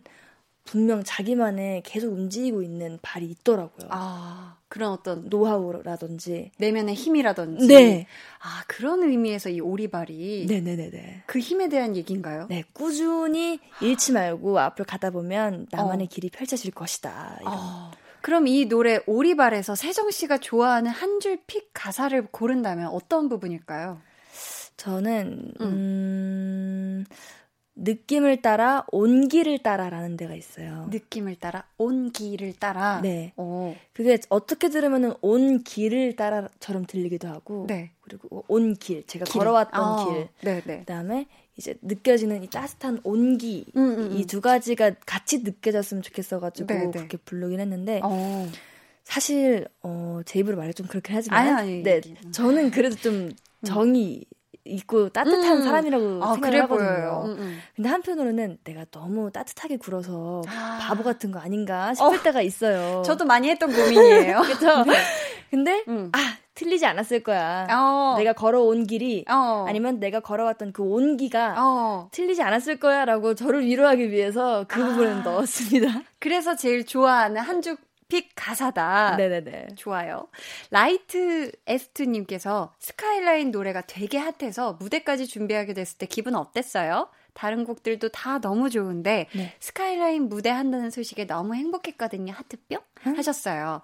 분명 0.66 1.04
자기만의 1.04 1.82
계속 1.84 2.12
움직이고 2.14 2.62
있는 2.62 3.00
발이 3.02 3.26
있더라고요. 3.28 3.88
아, 3.90 4.58
그런 4.68 4.92
어떤 4.92 5.28
노하우라든지 5.28 6.52
내면의 6.60 6.96
힘이라든지. 6.96 7.68
네. 7.68 8.08
아, 8.42 8.64
그런 8.68 9.04
의미에서 9.04 9.50
이 9.50 9.60
오리발이 9.60 10.46
네 10.48 10.62
네 10.62 10.76
네 10.76 10.90
네. 10.92 11.24
그 11.26 11.40
힘에 11.40 11.68
대한 11.68 11.96
얘기인가요? 11.96 12.46
네, 12.50 12.64
꾸준히 12.74 13.60
잃지 13.82 14.12
말고 14.12 14.60
앞으로 14.60 14.86
가다 14.86 15.10
보면 15.10 15.68
나만의 15.72 16.06
어. 16.06 16.10
길이 16.10 16.30
펼쳐질 16.30 16.72
것이다. 16.72 17.38
이런. 17.42 17.54
어. 17.54 17.92
그럼 18.22 18.48
이 18.48 18.66
노래 18.66 19.00
오리발에서 19.06 19.76
세정 19.76 20.12
씨가 20.12 20.38
좋아하는 20.40 20.92
한 20.92 21.20
줄 21.20 21.40
pick 21.48 21.70
가사를 21.74 22.28
고른다면 22.32 22.88
어떤 22.88 23.30
부분일까요? 23.30 24.00
저는 24.78 25.54
음, 25.62 25.66
음 25.66 27.06
느낌을 27.76 28.42
따라 28.42 28.86
온기를 28.92 29.60
따라라는 29.60 30.18
데가 30.18 30.36
있어요. 30.36 30.88
느낌을 30.92 31.36
따라 31.36 31.64
온기를 31.78 32.54
따라. 32.60 33.00
네. 33.02 33.34
오. 33.38 33.76
그게 33.94 34.20
어떻게 34.30 34.70
들으면은 34.70 35.14
온 35.22 35.64
길을 35.64 36.16
따라처럼 36.16 36.86
들리기도 36.86 37.28
하고. 37.28 37.66
네. 37.68 37.92
그리고 38.02 38.44
온 38.48 38.74
길, 38.76 39.06
제가 39.08 39.26
길. 39.26 39.34
걸어왔던 39.40 39.82
아, 39.84 40.06
길. 40.06 40.28
네, 40.42 40.62
네. 40.66 40.80
그다음에 40.80 41.28
이제 41.58 41.76
느껴지는 41.82 42.44
이 42.44 42.48
따뜻한 42.48 43.02
온기 43.04 43.66
음, 43.76 43.82
음, 43.82 44.00
음. 44.00 44.12
이두 44.14 44.42
가지가 44.42 44.92
같이 45.06 45.40
느껴졌으면 45.40 46.02
좋겠어가지고 46.02 46.68
네, 46.68 46.86
네. 46.86 46.92
그렇게 46.92 47.18
부르긴 47.18 47.60
했는데. 47.60 48.00
오. 48.04 48.08
어. 48.08 48.50
사실 49.04 49.68
어, 49.82 50.22
제 50.26 50.40
입으로 50.40 50.58
말해 50.58 50.74
좀 50.74 50.88
그렇게 50.88 51.14
하지만 51.14 51.40
아니, 51.40 51.52
아니, 51.52 51.84
네, 51.84 52.02
저는 52.32 52.72
그래도 52.72 52.96
좀 52.96 53.14
음. 53.14 53.36
정이 53.66 54.24
있고 54.64 55.10
따뜻한 55.10 55.58
음. 55.58 55.64
사람이라고 55.64 56.24
아, 56.24 56.34
생각을 56.34 56.62
하거든요. 56.64 57.24
음, 57.26 57.32
음. 57.40 57.60
근데 57.76 57.90
한편으로는 57.90 58.60
내가 58.64 58.86
너무 58.92 59.32
따뜻하게 59.32 59.78
굴어서 59.78 60.44
아. 60.48 60.78
바보 60.82 61.04
같은 61.04 61.32
거 61.32 61.40
아닌가 61.40 61.94
싶을 61.94 62.20
어. 62.20 62.22
때가 62.22 62.42
있어요. 62.42 63.02
저도 63.04 63.26
많이 63.26 63.50
했던 63.50 63.72
고민이에요. 63.72 64.42
그렇죠. 64.46 64.84
네. 64.86 64.94
근데 65.50 65.84
음. 65.88 66.12
아 66.14 66.38
틀리지 66.54 66.86
않았을 66.86 67.24
거야. 67.24 67.68
어. 67.70 68.16
내가 68.18 68.34
걸어온 68.34 68.86
길이 68.86 69.26
어. 69.30 69.66
아니면 69.68 70.00
내가 70.00 70.20
걸어왔던 70.20 70.74
그 70.74 70.84
온기가 70.84 71.56
어. 71.58 72.10
틀리지 72.12 72.42
않았을 72.42 72.80
거야라고 72.80 73.36
저를 73.36 73.66
위로하기 73.66 74.12
위해서 74.12 74.66
그 74.68 74.82
아. 74.82 74.88
부분을 74.88 75.24
넣었습니다. 75.24 76.02
그래서 76.20 76.56
제일 76.56 76.86
좋아하는 76.86 77.42
한 77.42 77.60
줄 77.60 77.78
pick 78.12 78.32
가사다. 78.36 79.16
네네네. 79.16 79.68
좋아요. 79.78 80.28
라이트 80.70 81.50
에스트님께서 81.66 82.74
스카이라인 82.78 83.52
노래가 83.52 83.80
되게 83.82 84.18
핫해서 84.18 84.74
무대까지 84.74 85.28
준비하게 85.28 85.74
됐을 85.74 85.98
때 85.98 86.06
기분 86.08 86.36
어땠어요? 86.36 87.08
다른 87.34 87.64
곡들도 87.64 88.10
다 88.10 88.40
너무 88.40 88.70
좋은데 88.70 89.28
네. 89.34 89.56
스카이라인 89.62 90.28
무대 90.28 90.50
한다는 90.50 90.90
소식에 90.90 91.26
너무 91.26 91.56
행복했거든요. 91.56 92.34
하트뿅 92.34 92.80
응? 93.08 93.18
하셨어요. 93.18 93.82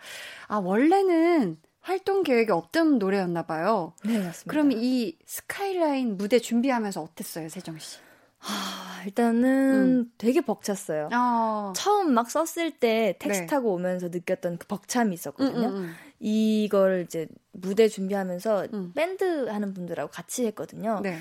아 0.48 0.58
원래는 0.58 1.58
활동 1.88 2.22
계획이 2.22 2.52
없던 2.52 3.00
노래였나 3.00 3.44
봐요. 3.44 3.94
네 4.04 4.18
맞습니다. 4.18 4.52
그럼 4.52 4.74
이 4.74 5.18
스카이라인 5.26 6.18
무대 6.18 6.38
준비하면서 6.38 7.02
어땠어요, 7.02 7.48
세정 7.48 7.80
씨? 7.80 8.00
아, 8.42 9.04
일단은 9.06 9.46
음. 9.46 10.12
되게 10.18 10.42
벅찼어요. 10.42 11.08
어. 11.14 11.72
처음 11.78 12.14
막 12.14 12.30
썼을 12.30 12.72
때 12.72 13.16
택시 13.20 13.40
네. 13.42 13.46
타고 13.46 13.74
오면서 13.74 14.10
느꼈던 14.10 14.58
그 14.58 14.68
벅참이 14.68 15.14
있었거든요. 15.14 15.68
음, 15.70 15.76
음, 15.76 15.84
음. 15.84 15.96
이걸 16.20 17.04
이제 17.06 17.30
무대 17.54 17.88
준비하면서 17.88 18.68
음. 18.74 18.92
밴드 18.94 19.48
하는 19.48 19.74
분들하고 19.74 20.12
같이 20.12 20.46
했거든요. 20.48 21.00
네. 21.02 21.20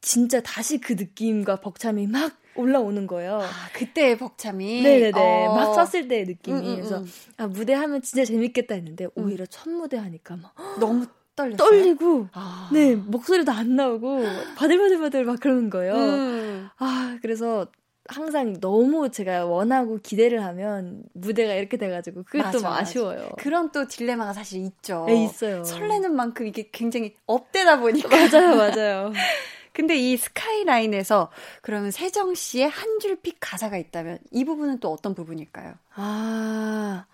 진짜 0.00 0.40
다시 0.40 0.78
그 0.78 0.94
느낌과 0.94 1.60
벅참이 1.60 2.06
막 2.06 2.32
올라오는 2.58 3.06
거예요. 3.06 3.40
아, 3.40 3.48
그때의 3.72 4.18
벅참이. 4.18 4.82
네네네. 4.82 5.46
어. 5.46 5.54
막 5.54 5.74
썼을 5.74 6.08
때의 6.08 6.26
느낌이. 6.26 6.58
음, 6.58 6.76
그래서 6.76 7.04
아, 7.36 7.46
무대 7.46 7.74
하면 7.74 8.02
진짜 8.02 8.24
재밌겠다 8.24 8.74
했는데 8.74 9.06
오히려 9.14 9.46
첫 9.46 9.70
무대 9.70 9.96
하니까 9.96 10.36
막 10.36 10.54
너무 10.80 11.06
떨렸어요? 11.36 11.56
떨리고 11.56 12.28
아. 12.32 12.68
네 12.72 12.96
목소리도 12.96 13.52
안 13.52 13.76
나오고 13.76 14.22
바들바들바들 14.56 15.24
막 15.24 15.38
그러는 15.40 15.70
거예요. 15.70 15.94
음. 15.94 16.68
아 16.78 17.18
그래서 17.22 17.66
항상 18.08 18.58
너무 18.60 19.10
제가 19.10 19.44
원하고 19.44 19.98
기대를 20.02 20.42
하면 20.42 21.02
무대가 21.12 21.52
이렇게 21.52 21.76
돼가지고 21.76 22.22
그게 22.24 22.38
맞아, 22.38 22.58
좀 22.58 22.66
아쉬워요. 22.66 23.20
맞아. 23.20 23.34
그런 23.36 23.70
또 23.70 23.86
딜레마가 23.86 24.32
사실 24.32 24.62
있죠. 24.64 25.04
네, 25.06 25.24
있어요. 25.24 25.62
설레는 25.62 26.16
만큼 26.16 26.46
이게 26.46 26.70
굉장히 26.72 27.14
업되다 27.26 27.78
보니까. 27.80 28.08
맞아요, 28.08 28.56
맞아요. 28.56 29.12
근데 29.78 29.94
이 29.96 30.16
스카이라인에서 30.16 31.30
그러면 31.62 31.92
세정 31.92 32.34
씨의 32.34 32.68
한 32.68 32.98
줄픽 32.98 33.36
가사가 33.38 33.76
있다면 33.76 34.18
이 34.32 34.44
부분은 34.44 34.80
또 34.80 34.92
어떤 34.92 35.14
부분일까요? 35.14 35.74
아, 35.94 37.06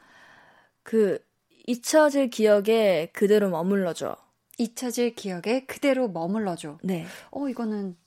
그 0.82 1.18
잊혀질 1.66 2.30
기억에 2.30 3.10
그대로 3.12 3.50
머물러줘. 3.50 4.16
잊혀질 4.56 5.14
기억에 5.14 5.66
그대로 5.66 6.08
머물러줘. 6.08 6.78
네. 6.82 7.04
어, 7.32 7.46
이거는 7.50 7.98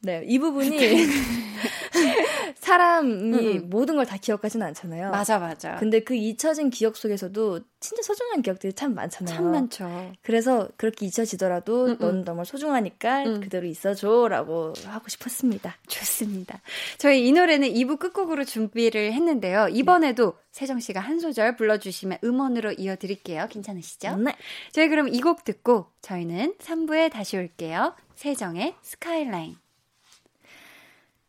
네, 0.00 0.24
이 0.26 0.40
부분이 0.40 0.76
사람이 2.56 3.58
음. 3.58 3.70
모든 3.70 3.96
걸 3.96 4.06
다 4.06 4.16
기억하진 4.16 4.62
않잖아요. 4.62 5.10
맞아, 5.10 5.38
맞아. 5.40 5.76
근데 5.76 6.00
그 6.00 6.14
잊혀진 6.14 6.70
기억 6.70 6.96
속에서도 6.96 7.60
진짜 7.80 8.02
소중한 8.02 8.40
기억들이 8.42 8.72
참 8.72 8.94
많잖아요. 8.94 9.34
참 9.34 9.50
많죠. 9.50 10.12
그래서 10.22 10.68
그렇게 10.76 11.06
잊혀지더라도 11.06 11.86
음, 11.86 11.96
넌 11.98 12.24
정말 12.24 12.46
소중하니까 12.46 13.24
음. 13.24 13.40
그대로 13.40 13.66
있어줘라고 13.66 14.74
하고 14.86 15.08
싶었습니다. 15.08 15.76
좋습니다. 15.88 16.60
저희 16.98 17.26
이 17.26 17.32
노래는 17.32 17.68
2부 17.68 17.98
끝곡으로 17.98 18.44
준비를 18.44 19.12
했는데요. 19.12 19.68
이번에도 19.70 20.32
네. 20.32 20.38
세정 20.52 20.78
씨가 20.80 21.00
한 21.00 21.18
소절 21.20 21.56
불러주시면 21.56 22.18
음원으로 22.24 22.72
이어드릴게요. 22.78 23.48
괜찮으시죠? 23.50 24.16
네. 24.18 24.34
저희 24.72 24.88
그럼 24.88 25.08
이 25.08 25.20
곡 25.20 25.42
듣고 25.44 25.86
저희는 26.02 26.54
3부에 26.58 27.10
다시 27.10 27.36
올게요. 27.36 27.94
세정의 28.14 28.74
스카이라인. 28.82 29.56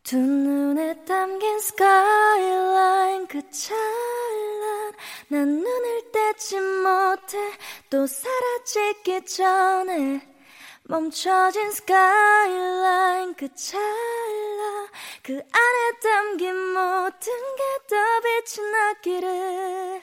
두 0.08 0.16
눈에 0.16 1.04
담긴 1.04 1.60
스카이라인 1.60 3.26
그 3.26 3.42
찬란 3.50 4.94
난 5.28 5.46
눈을 5.46 6.10
떼지 6.10 6.58
못해 6.58 7.36
또 7.90 8.06
사라지기 8.06 9.26
전에 9.26 10.26
멈춰진 10.84 11.70
스카이라인 11.72 13.34
그 13.34 13.54
찰나 13.54 14.88
그 15.22 15.34
안에 15.34 15.98
담긴 16.02 16.56
모든 16.56 17.30
게 17.58 17.73
더 17.73 17.96
빛이 18.22 18.66
나기를 18.70 20.02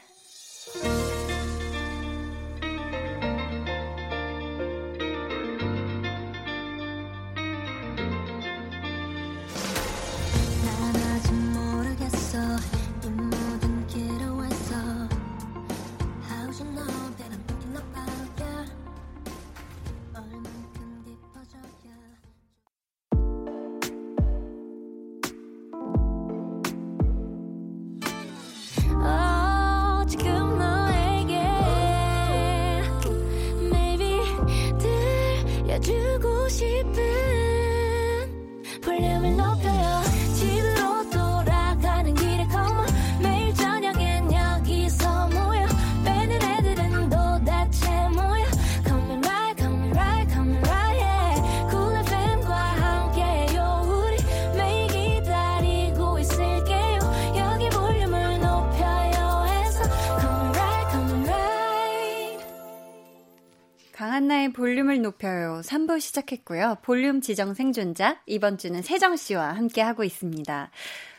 한나의 64.25 64.53
볼륨을 64.53 65.03
높여요. 65.03 65.61
3부 65.63 65.99
시작했고요. 65.99 66.77
볼륨 66.81 67.21
지정 67.21 67.53
생존자, 67.53 68.21
이번 68.25 68.57
주는 68.57 68.81
세정씨와 68.81 69.53
함께 69.53 69.81
하고 69.81 70.03
있습니다. 70.03 70.71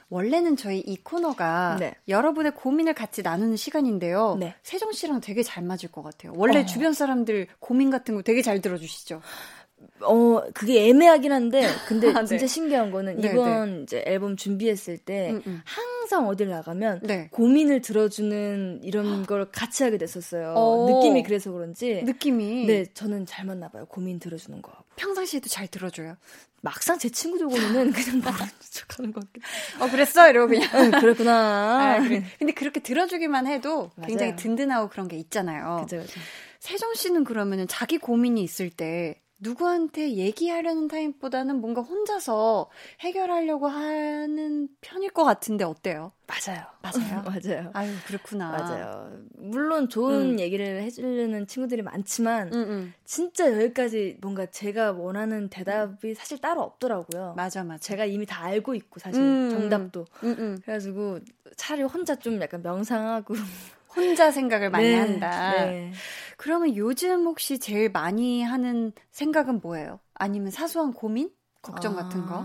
원래는 0.09 0.57
저희 0.57 0.81
이 0.81 0.97
코너가 0.97 1.77
네. 1.79 1.95
여러분의 2.09 2.55
고민을 2.57 2.95
같이 2.95 3.23
나누는 3.23 3.57
시간인데요. 3.57 4.37
네. 4.41 4.55
세정 4.65 4.91
씨랑 4.91 5.21
되게 5.21 5.45
잘 5.45 5.63
맞을 5.63 5.91
것 5.91 6.03
같아요. 6.03 6.33
원래 6.35 6.61
어. 6.61 6.67
주변 6.67 6.93
사람들 6.93 7.47
고민 7.61 7.91
같은 7.91 8.17
거 8.17 8.23
되게 8.23 8.43
잘 8.43 8.61
들어주시죠? 8.61 9.21
어, 10.03 10.43
그게 10.53 10.89
애매하긴 10.89 11.33
한데, 11.33 11.67
근데 11.89 12.09
아, 12.15 12.21
네. 12.21 12.27
진짜 12.27 12.47
신기한 12.47 12.91
거는 12.91 13.19
네, 13.21 13.29
이번 13.31 13.77
네. 13.77 13.83
이제 13.83 14.05
앨범 14.07 14.37
준비했을 14.37 14.99
때 14.99 15.31
음, 15.31 15.43
음. 15.47 15.63
항상 15.65 16.29
어딜 16.29 16.49
나가면 16.51 17.01
네. 17.03 17.29
고민을 17.33 17.81
들어주는 17.81 18.81
이런 18.83 19.27
걸 19.27 19.51
같이 19.51 19.83
하게 19.83 19.99
됐었어요. 19.99 20.55
오. 20.57 20.59
어. 20.59 20.91
느낌이 20.97 21.23
그래서 21.23 21.51
그런지. 21.51 22.03
느낌이? 22.05 22.67
네, 22.67 22.85
저는 22.93 23.27
잘 23.27 23.47
맞나 23.47 23.69
봐요. 23.69 23.87
고민 23.87 24.19
들어주는 24.19 24.61
거. 24.63 24.73
평상시에도 24.97 25.49
잘 25.49 25.69
들어줘요. 25.69 26.17
막상 26.63 26.99
제 26.99 27.09
친구들 27.09 27.47
보면은 27.47 27.93
그냥 27.93 28.17
모르는 28.25 28.51
척 28.71 28.99
하는 28.99 29.13
것 29.13 29.21
같긴 29.25 29.43
어, 29.81 29.91
그랬어? 29.91 30.29
이러고 30.29 30.49
그냥. 30.49 30.69
응, 30.75 30.91
그랬구나. 30.91 31.95
아, 31.95 32.01
그래. 32.01 32.25
근데 32.39 32.53
그렇게 32.53 32.81
들어주기만 32.81 33.47
해도 33.47 33.91
맞아요. 33.97 34.09
굉장히 34.09 34.37
든든하고 34.37 34.89
그런 34.89 35.07
게 35.09 35.17
있잖아요. 35.17 35.83
그죠, 35.85 35.99
그죠. 36.03 36.21
세정 36.59 36.95
씨는 36.95 37.25
그러면은 37.25 37.69
자기 37.69 37.99
고민이 37.99 38.43
있을 38.43 38.71
때 38.71 39.21
누구한테 39.39 40.15
얘기하려는 40.15 40.89
타입보다는 40.89 41.61
뭔가 41.61 41.83
혼자서 41.83 42.71
해결하려고 43.01 43.67
하는 43.69 44.69
편일 44.81 45.11
것 45.11 45.25
같은데 45.25 45.65
어때요? 45.65 46.13
맞아요. 46.27 46.65
맞아요. 46.83 47.23
맞아요. 47.25 47.71
아유, 47.75 47.93
그렇구나. 48.07 48.51
맞아요. 48.51 49.21
물론 49.35 49.89
좋은 49.89 50.33
음. 50.33 50.41
얘기를 50.41 50.83
해주려는 50.83 51.47
친구들이 51.47 51.83
많지만, 51.83 52.53
음, 52.53 52.59
음. 52.59 52.95
진짜 53.05 53.53
여기까지 53.53 54.17
뭔가 54.21 54.47
제가 54.47 54.93
원하는 54.93 55.49
대답이 55.49 56.15
사실 56.15 56.39
따로 56.39 56.63
없더라고요. 56.63 57.35
맞아, 57.37 57.63
맞아. 57.63 57.79
제가 57.79 58.07
이미 58.07 58.25
다 58.27 58.43
알고 58.45 58.75
있고, 58.75 59.01
사실 59.01 59.21
음. 59.21 59.51
정답도. 59.51 60.07
음, 60.25 60.37
음. 60.39 60.59
그래가지고 60.63 61.21
차라리 61.57 61.83
혼자 61.83 62.17
좀 62.17 62.41
약간 62.41 62.63
명상하고. 62.63 63.35
혼자 63.97 64.31
생각을 64.31 64.71
많이 64.71 64.89
네, 64.89 64.95
한다. 64.99 65.51
네. 65.51 65.93
그러면 66.37 66.77
요즘 66.77 67.25
혹시 67.25 67.59
제일 67.59 67.89
많이 67.91 68.43
하는 68.43 68.93
생각은 69.11 69.61
뭐예요? 69.61 70.01
아니면 70.15 70.51
사소한 70.51 70.93
고민? 70.93 71.31
걱정 71.63 71.99
아, 71.99 72.03
같은 72.03 72.27
거? 72.27 72.45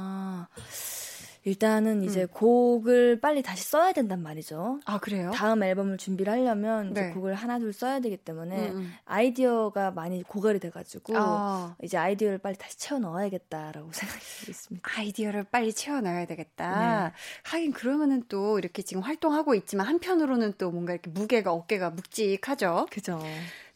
일단은 1.43 2.03
이제 2.03 2.23
음. 2.23 2.27
곡을 2.31 3.19
빨리 3.19 3.41
다시 3.41 3.63
써야 3.63 3.93
된단 3.93 4.21
말이죠. 4.21 4.79
아, 4.85 4.99
그래요? 4.99 5.31
다음 5.33 5.63
앨범을 5.63 5.97
준비를 5.97 6.31
하려면 6.31 6.93
네. 6.93 7.01
이제 7.01 7.09
곡을 7.13 7.33
하나 7.33 7.57
둘 7.57 7.73
써야 7.73 7.99
되기 7.99 8.17
때문에 8.17 8.69
음, 8.69 8.75
음. 8.75 8.93
아이디어가 9.05 9.91
많이 9.91 10.21
고갈이 10.21 10.59
돼가지고 10.59 11.13
아. 11.17 11.75
이제 11.81 11.97
아이디어를 11.97 12.37
빨리 12.37 12.55
다시 12.57 12.77
채워 12.77 12.99
넣어야겠다라고 12.99 13.89
생각하고 13.93 14.49
있습니다. 14.49 14.89
아이디어를 14.97 15.43
빨리 15.45 15.73
채워 15.73 16.01
넣어야 16.01 16.25
되겠다. 16.25 17.05
네. 17.07 17.13
하긴 17.43 17.73
그러면은 17.73 18.23
또 18.29 18.59
이렇게 18.59 18.83
지금 18.83 19.01
활동하고 19.01 19.55
있지만 19.55 19.87
한편으로는 19.87 20.53
또 20.59 20.69
뭔가 20.69 20.93
이렇게 20.93 21.09
무게가 21.09 21.51
어깨가 21.51 21.89
묵직하죠. 21.89 22.87
그죠. 22.91 23.19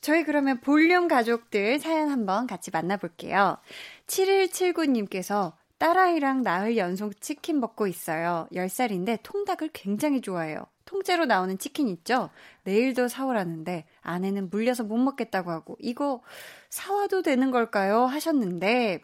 저희 0.01 0.23
그러면 0.23 0.59
볼륨 0.61 1.07
가족들 1.07 1.79
사연 1.79 2.09
한번 2.09 2.45
같이 2.45 2.69
만나볼게요. 2.69 3.57
7179님께서 4.05 5.53
딸아이랑 5.77 6.43
나흘 6.43 6.77
연속 6.77 7.19
치킨 7.21 7.59
먹고 7.59 7.87
있어요. 7.87 8.47
10살인데 8.53 9.19
통닭을 9.23 9.69
굉장히 9.73 10.21
좋아해요. 10.21 10.65
통째로 10.85 11.25
나오는 11.25 11.57
치킨 11.57 11.87
있죠? 11.89 12.29
내일도 12.63 13.07
사오라는데 13.07 13.85
아내는 14.01 14.49
물려서 14.49 14.83
못 14.83 14.97
먹겠다고 14.97 15.51
하고 15.51 15.75
이거 15.79 16.21
사와도 16.69 17.23
되는 17.23 17.51
걸까요? 17.51 18.05
하셨는데 18.05 19.01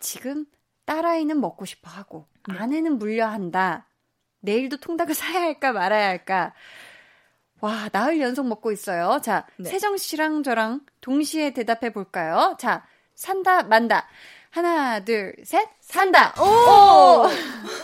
지금 0.00 0.46
딸아이는 0.86 1.40
먹고 1.40 1.64
싶어 1.66 1.90
하고 1.90 2.26
네. 2.48 2.56
아내는 2.58 2.98
물려 2.98 3.26
한다. 3.26 3.86
내일도 4.40 4.78
통닭을 4.78 5.14
사야 5.14 5.42
할까 5.42 5.72
말아야 5.72 6.08
할까? 6.08 6.54
와, 7.60 7.88
나흘 7.92 8.20
연속 8.20 8.46
먹고 8.46 8.70
있어요. 8.72 9.20
자, 9.22 9.44
네. 9.56 9.68
세정 9.68 9.96
씨랑 9.96 10.44
저랑 10.44 10.80
동시에 11.00 11.50
대답해 11.52 11.92
볼까요? 11.92 12.56
자, 12.58 12.86
산다, 13.14 13.64
만다. 13.64 14.06
하나, 14.64 15.04
둘, 15.04 15.34
셋. 15.44 15.68
산다. 15.80 16.34
오! 16.40 16.42
오! 16.44 17.28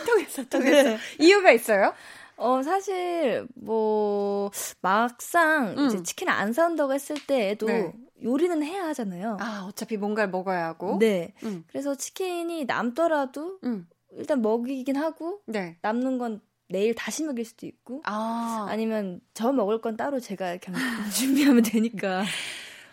통했어, 0.05 0.43
통했어. 0.49 0.89
네. 0.89 0.97
이유가 1.19 1.51
있어요? 1.51 1.93
어, 2.35 2.61
사실, 2.63 3.47
뭐, 3.55 4.51
막상 4.81 5.73
음. 5.77 5.87
이제 5.87 6.03
치킨을 6.03 6.33
안 6.33 6.51
사온다고 6.51 6.93
했을 6.93 7.15
때에도 7.25 7.67
네. 7.67 7.93
요리는 8.21 8.61
해야 8.61 8.83
하잖아요. 8.87 9.37
아, 9.39 9.65
어차피 9.69 9.95
뭔가를 9.95 10.29
먹어야 10.29 10.65
하고. 10.65 10.97
네. 10.99 11.33
음. 11.43 11.63
그래서 11.69 11.95
치킨이 11.95 12.65
남더라도 12.65 13.59
음. 13.63 13.87
일단 14.11 14.41
먹이긴 14.41 14.97
하고, 14.97 15.39
네. 15.45 15.77
남는 15.81 16.17
건 16.17 16.41
내일 16.67 16.93
다시 16.93 17.23
먹일 17.23 17.45
수도 17.45 17.65
있고, 17.67 18.01
아. 18.05 18.65
아니면 18.69 19.21
저 19.33 19.53
먹을 19.53 19.79
건 19.79 19.95
따로 19.95 20.19
제가 20.19 20.57
그냥 20.57 20.79
준비하면 21.15 21.63
되니까. 21.63 22.23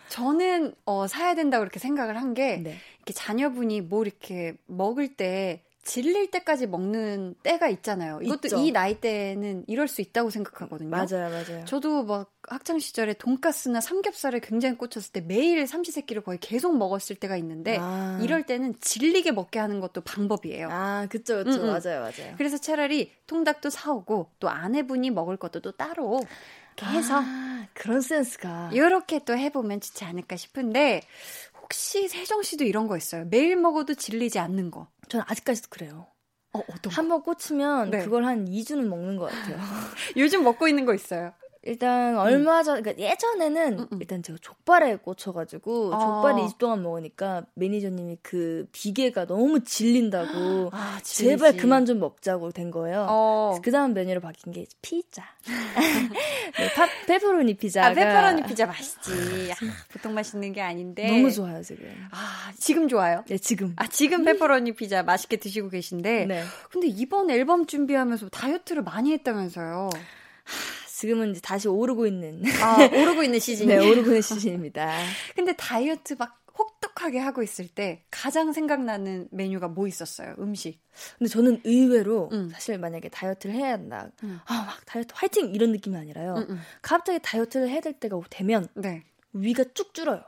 저는 0.09 0.75
어 0.85 1.07
사야 1.07 1.35
된다고 1.35 1.63
그렇게 1.63 1.79
생각을 1.81 2.19
한 2.21 2.35
게 2.35 2.59
네. 2.59 2.77
이렇게 3.03 3.13
자녀분이 3.13 3.83
뭐 3.83 4.03
이렇게 4.03 4.57
먹을 4.67 5.15
때 5.15 5.65
질릴 5.85 6.31
때까지 6.31 6.69
먹는 6.69 7.35
때가 7.43 7.69
있잖아요. 7.69 8.21
이것도 8.23 8.47
있죠. 8.47 8.59
이 8.59 8.71
나이 8.71 9.01
때는 9.01 9.65
이럴 9.67 9.89
수 9.89 10.01
있다고 10.01 10.31
생각하거든요. 10.31 10.91
맞아요, 10.91 11.29
맞아요. 11.31 11.65
저도 11.65 12.05
막 12.05 12.33
학창 12.47 12.79
시절에 12.79 13.15
돈가스나 13.15 13.81
삼겹살을 13.81 14.39
굉장히 14.39 14.77
꽂혔을 14.77 15.11
때 15.13 15.21
매일 15.21 15.67
삼시세끼를 15.67 16.23
거의 16.23 16.39
계속 16.39 16.77
먹었을 16.79 17.17
때가 17.17 17.37
있는데 17.39 17.79
아. 17.81 18.17
이럴 18.23 18.45
때는 18.45 18.77
질리게 18.81 19.33
먹게 19.33 19.59
하는 19.59 19.81
것도 19.81 20.03
방법이에요. 20.03 20.69
아, 20.71 21.07
그쵸, 21.11 21.39
그쵸. 21.43 21.51
음, 21.51 21.65
음. 21.65 21.67
맞아요, 21.67 22.01
맞아요. 22.01 22.35
그래서 22.37 22.59
차라리 22.59 23.11
통닭도 23.27 23.71
사오고 23.71 24.31
또 24.39 24.49
아내분이 24.49 25.11
먹을 25.11 25.37
것도 25.37 25.59
또 25.61 25.73
따로 25.73 26.21
이렇게 26.77 26.97
해서 26.97 27.21
아, 27.25 27.67
그런 27.75 28.01
센스가 28.01 28.71
이렇게 28.73 29.19
또 29.25 29.37
해보면 29.37 29.81
좋지 29.81 30.05
않을까 30.05 30.37
싶은데 30.37 31.03
혹시 31.73 32.07
세정 32.07 32.43
씨도 32.43 32.65
이런 32.65 32.87
거 32.87 32.99
있어요? 32.99 33.25
매일 33.31 33.57
먹어도 33.57 33.95
질리지 33.95 34.39
않는 34.39 34.71
거. 34.71 34.89
저는 35.09 35.25
아직까지도 35.27 35.69
그래요. 35.71 36.07
어, 36.53 36.61
어떤 36.71 36.93
한번 36.93 37.23
꽂히면 37.23 37.91
네. 37.91 38.05
그걸 38.05 38.27
한 38.27 38.45
2주는 38.45 38.87
먹는 38.87 39.17
것 39.17 39.31
같아요. 39.31 39.57
요즘 40.19 40.45
먹고 40.45 40.69
있는 40.69 40.85
거 40.85 40.93
있어요? 40.93 41.33
일단 41.65 42.19
얼마 42.19 42.63
전, 42.65 42.83
그러니까 42.83 43.03
예전에는 43.05 43.79
음, 43.79 43.87
음. 43.93 43.99
일단 44.01 44.23
제가 44.23 44.39
족발에 44.41 44.97
꽂혀가지고 44.97 45.95
아. 45.95 45.99
족발을 45.99 46.43
2주 46.49 46.59
동안 46.59 46.83
먹으니까 46.83 47.45
매니저님이 47.55 48.19
그 48.21 48.67
비계가 48.73 49.27
너무 49.27 49.63
질린다고 49.63 50.71
아, 50.75 50.99
제발 51.03 51.57
그만 51.57 51.87
좀 51.87 52.01
먹자고 52.01 52.51
된 52.51 52.73
거예요. 52.73 53.07
어. 53.09 53.59
그 53.63 53.71
다음 53.71 53.95
메뉴로 53.95 54.21
바뀐 54.21 54.53
게 54.53 54.67
피자. 54.83 55.23
네, 56.59 56.73
파, 56.75 56.89
페퍼로니 57.07 57.55
피자가. 57.55 57.89
아, 57.89 57.95
페퍼로니 57.95 58.43
피자 58.43 58.67
맛있지. 58.67 59.11
아, 59.53 59.57
보통 59.93 60.15
맛있는 60.15 60.53
게 60.53 60.61
아닌데. 60.61 61.07
너무 61.07 61.31
좋아요 61.31 61.63
지금. 61.63 61.87
아 62.11 62.53
지금 62.59 62.89
좋아요? 62.89 63.25
네 63.29 63.39
지금. 63.39 63.73
아 63.77 63.87
지금 63.87 64.25
페퍼로니 64.25 64.73
피자 64.73 65.05
맛있게 65.05 65.37
드시고 65.37 65.69
계신데. 65.69 66.27
네. 66.27 66.43
근데 66.71 66.89
이번 66.89 67.31
앨범 67.31 67.67
준비하면서 67.67 68.31
다이어트를 68.31 68.83
많이 68.83 69.13
했다면서요? 69.13 69.91
지금은 71.03 71.33
이제 71.33 71.41
다시 71.41 71.67
오르고 71.67 72.07
있는. 72.07 72.45
아, 72.63 72.77
오르고 72.95 73.25
있는 73.25 73.41
시즌. 73.41 73.67
네, 73.67 73.77
오르고 73.77 74.07
있는 74.07 74.23
시즌입니다. 74.23 74.89
근데 75.35 75.53
다이어트 75.57 76.15
막 76.17 76.41
혹독하게 76.57 77.19
하고 77.19 77.43
있을 77.43 77.67
때 77.67 78.05
가장 78.09 78.53
생각나는 78.53 79.27
메뉴가 79.33 79.67
뭐 79.67 79.89
있었어요? 79.89 80.37
음식. 80.39 80.81
근데 81.19 81.29
저는 81.29 81.61
의외로 81.65 82.29
음. 82.31 82.51
사실 82.53 82.79
만약에 82.79 83.09
다이어트를 83.09 83.53
해야 83.53 83.73
한다. 83.73 84.11
음. 84.23 84.39
아, 84.47 84.65
막 84.65 84.87
다이어트 84.87 85.13
화이팅 85.13 85.53
이런 85.53 85.73
느낌이 85.73 85.97
아니라요. 85.97 86.35
음, 86.37 86.47
음. 86.51 86.61
갑자기 86.83 87.19
다이어트를 87.21 87.69
해야 87.69 87.81
될 87.81 87.95
때가 87.95 88.21
되면 88.31 88.69
네. 88.75 89.03
위가 89.33 89.65
쭉 89.75 89.93
줄어요. 89.95 90.23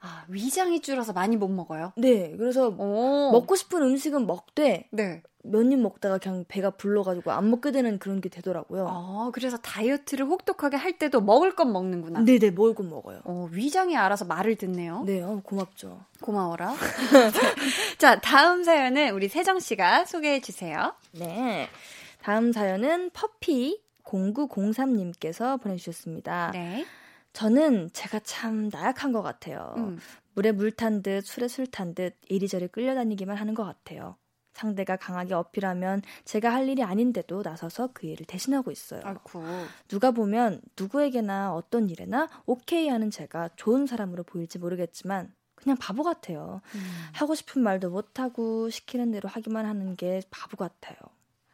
아, 0.00 0.24
위장이 0.28 0.80
줄어서 0.80 1.12
많이 1.12 1.36
못 1.36 1.48
먹어요? 1.48 1.92
네. 1.96 2.34
그래서 2.36 2.68
오. 2.68 3.32
먹고 3.32 3.56
싶은 3.56 3.82
음식은 3.82 4.26
먹되 4.26 4.88
네. 4.90 5.22
몇입 5.42 5.78
먹다가 5.78 6.18
그냥 6.18 6.44
배가 6.48 6.70
불러가지고 6.70 7.30
안 7.30 7.50
먹게 7.50 7.70
되는 7.70 7.98
그런 7.98 8.20
게 8.20 8.28
되더라고요. 8.28 8.88
아, 8.88 9.30
그래서 9.32 9.56
다이어트를 9.58 10.26
혹독하게 10.26 10.76
할 10.76 10.98
때도 10.98 11.20
먹을 11.20 11.54
건 11.54 11.72
먹는구나. 11.72 12.20
네네, 12.20 12.50
먹을 12.50 12.74
건 12.74 12.90
먹어요. 12.90 13.20
어, 13.24 13.48
위장이 13.52 13.96
알아서 13.96 14.24
말을 14.24 14.56
듣네요. 14.56 15.04
네, 15.06 15.22
어, 15.22 15.40
고맙죠. 15.42 16.00
고마워라. 16.20 16.74
자, 17.98 18.20
다음 18.20 18.64
사연은 18.64 19.14
우리 19.14 19.28
세정씨가 19.28 20.04
소개해 20.06 20.40
주세요. 20.40 20.94
네. 21.12 21.68
다음 22.22 22.52
사연은 22.52 23.10
퍼피 23.10 23.80
0903님께서 24.04 25.60
보내주셨습니다. 25.60 26.50
네. 26.52 26.84
저는 27.36 27.90
제가 27.92 28.20
참 28.20 28.70
나약한 28.70 29.12
것 29.12 29.20
같아요. 29.20 29.74
음. 29.76 29.98
물에 30.32 30.52
물 30.52 30.70
탄 30.70 31.02
듯, 31.02 31.20
술에 31.26 31.48
술 31.48 31.66
탄 31.66 31.94
듯, 31.94 32.16
이리저리 32.30 32.68
끌려다니기만 32.68 33.36
하는 33.36 33.52
것 33.52 33.62
같아요. 33.62 34.16
상대가 34.54 34.96
강하게 34.96 35.34
어필하면 35.34 36.00
제가 36.24 36.50
할 36.50 36.66
일이 36.66 36.82
아닌데도 36.82 37.42
나서서 37.42 37.90
그 37.92 38.06
일을 38.06 38.24
대신하고 38.24 38.70
있어요. 38.70 39.02
아이고. 39.04 39.42
누가 39.86 40.12
보면 40.12 40.62
누구에게나 40.80 41.52
어떤 41.52 41.90
일에나 41.90 42.26
오케이 42.46 42.88
하는 42.88 43.10
제가 43.10 43.50
좋은 43.56 43.84
사람으로 43.84 44.22
보일지 44.22 44.58
모르겠지만 44.58 45.30
그냥 45.56 45.76
바보 45.76 46.04
같아요. 46.04 46.62
음. 46.74 46.80
하고 47.12 47.34
싶은 47.34 47.60
말도 47.62 47.90
못하고 47.90 48.70
시키는 48.70 49.10
대로 49.12 49.28
하기만 49.28 49.66
하는 49.66 49.94
게 49.96 50.22
바보 50.30 50.56
같아요. 50.56 50.96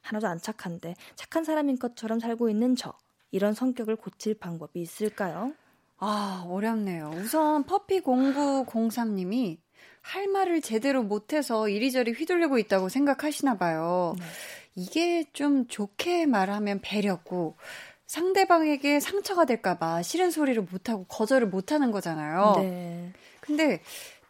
하나도 0.02 0.28
안 0.28 0.38
착한데 0.38 0.94
착한 1.16 1.42
사람인 1.42 1.80
것처럼 1.80 2.20
살고 2.20 2.50
있는 2.50 2.76
저. 2.76 2.94
이런 3.32 3.52
성격을 3.52 3.96
고칠 3.96 4.34
방법이 4.38 4.80
있을까요? 4.80 5.54
아, 6.04 6.44
어렵네요. 6.48 7.12
우선 7.14 7.64
퍼피0903님이 7.64 9.58
할 10.00 10.26
말을 10.26 10.60
제대로 10.60 11.04
못해서 11.04 11.68
이리저리 11.68 12.10
휘둘리고 12.10 12.58
있다고 12.58 12.88
생각하시나 12.88 13.56
봐요. 13.56 14.16
네. 14.18 14.24
이게 14.74 15.24
좀 15.32 15.68
좋게 15.68 16.26
말하면 16.26 16.80
배려고 16.80 17.56
상대방에게 18.08 18.98
상처가 18.98 19.44
될까봐 19.44 20.02
싫은 20.02 20.32
소리를 20.32 20.60
못하고 20.72 21.04
거절을 21.04 21.46
못하는 21.46 21.92
거잖아요. 21.92 22.54
네. 22.56 23.12
근데 23.40 23.80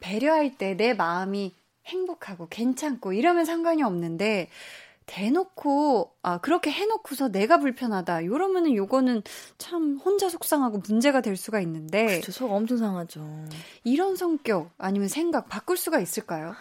배려할 0.01 0.59
때 0.59 0.75
내 0.75 0.93
마음이 0.93 1.55
행복하고 1.87 2.49
괜찮고 2.49 3.15
이러면 3.15 3.47
상관이 3.47 3.83
없는데 3.83 4.49
대놓고 5.07 6.13
아 6.23 6.39
그렇게 6.39 6.71
해놓고서 6.71 7.29
내가 7.31 7.59
불편하다 7.59 8.23
이러면은 8.23 8.75
요거는 8.75 9.23
참 9.59 9.99
혼자 10.05 10.29
속상하고 10.29 10.83
문제가 10.87 11.21
될 11.21 11.37
수가 11.37 11.61
있는데 11.61 12.07
그렇죠 12.07 12.33
속 12.33 12.53
엄청 12.53 12.77
상하죠 12.79 13.27
이런 13.85 14.17
성격 14.17 14.71
아니면 14.79 15.09
생각 15.09 15.49
바꿀 15.49 15.77
수가 15.77 16.01
있을까요? 16.01 16.55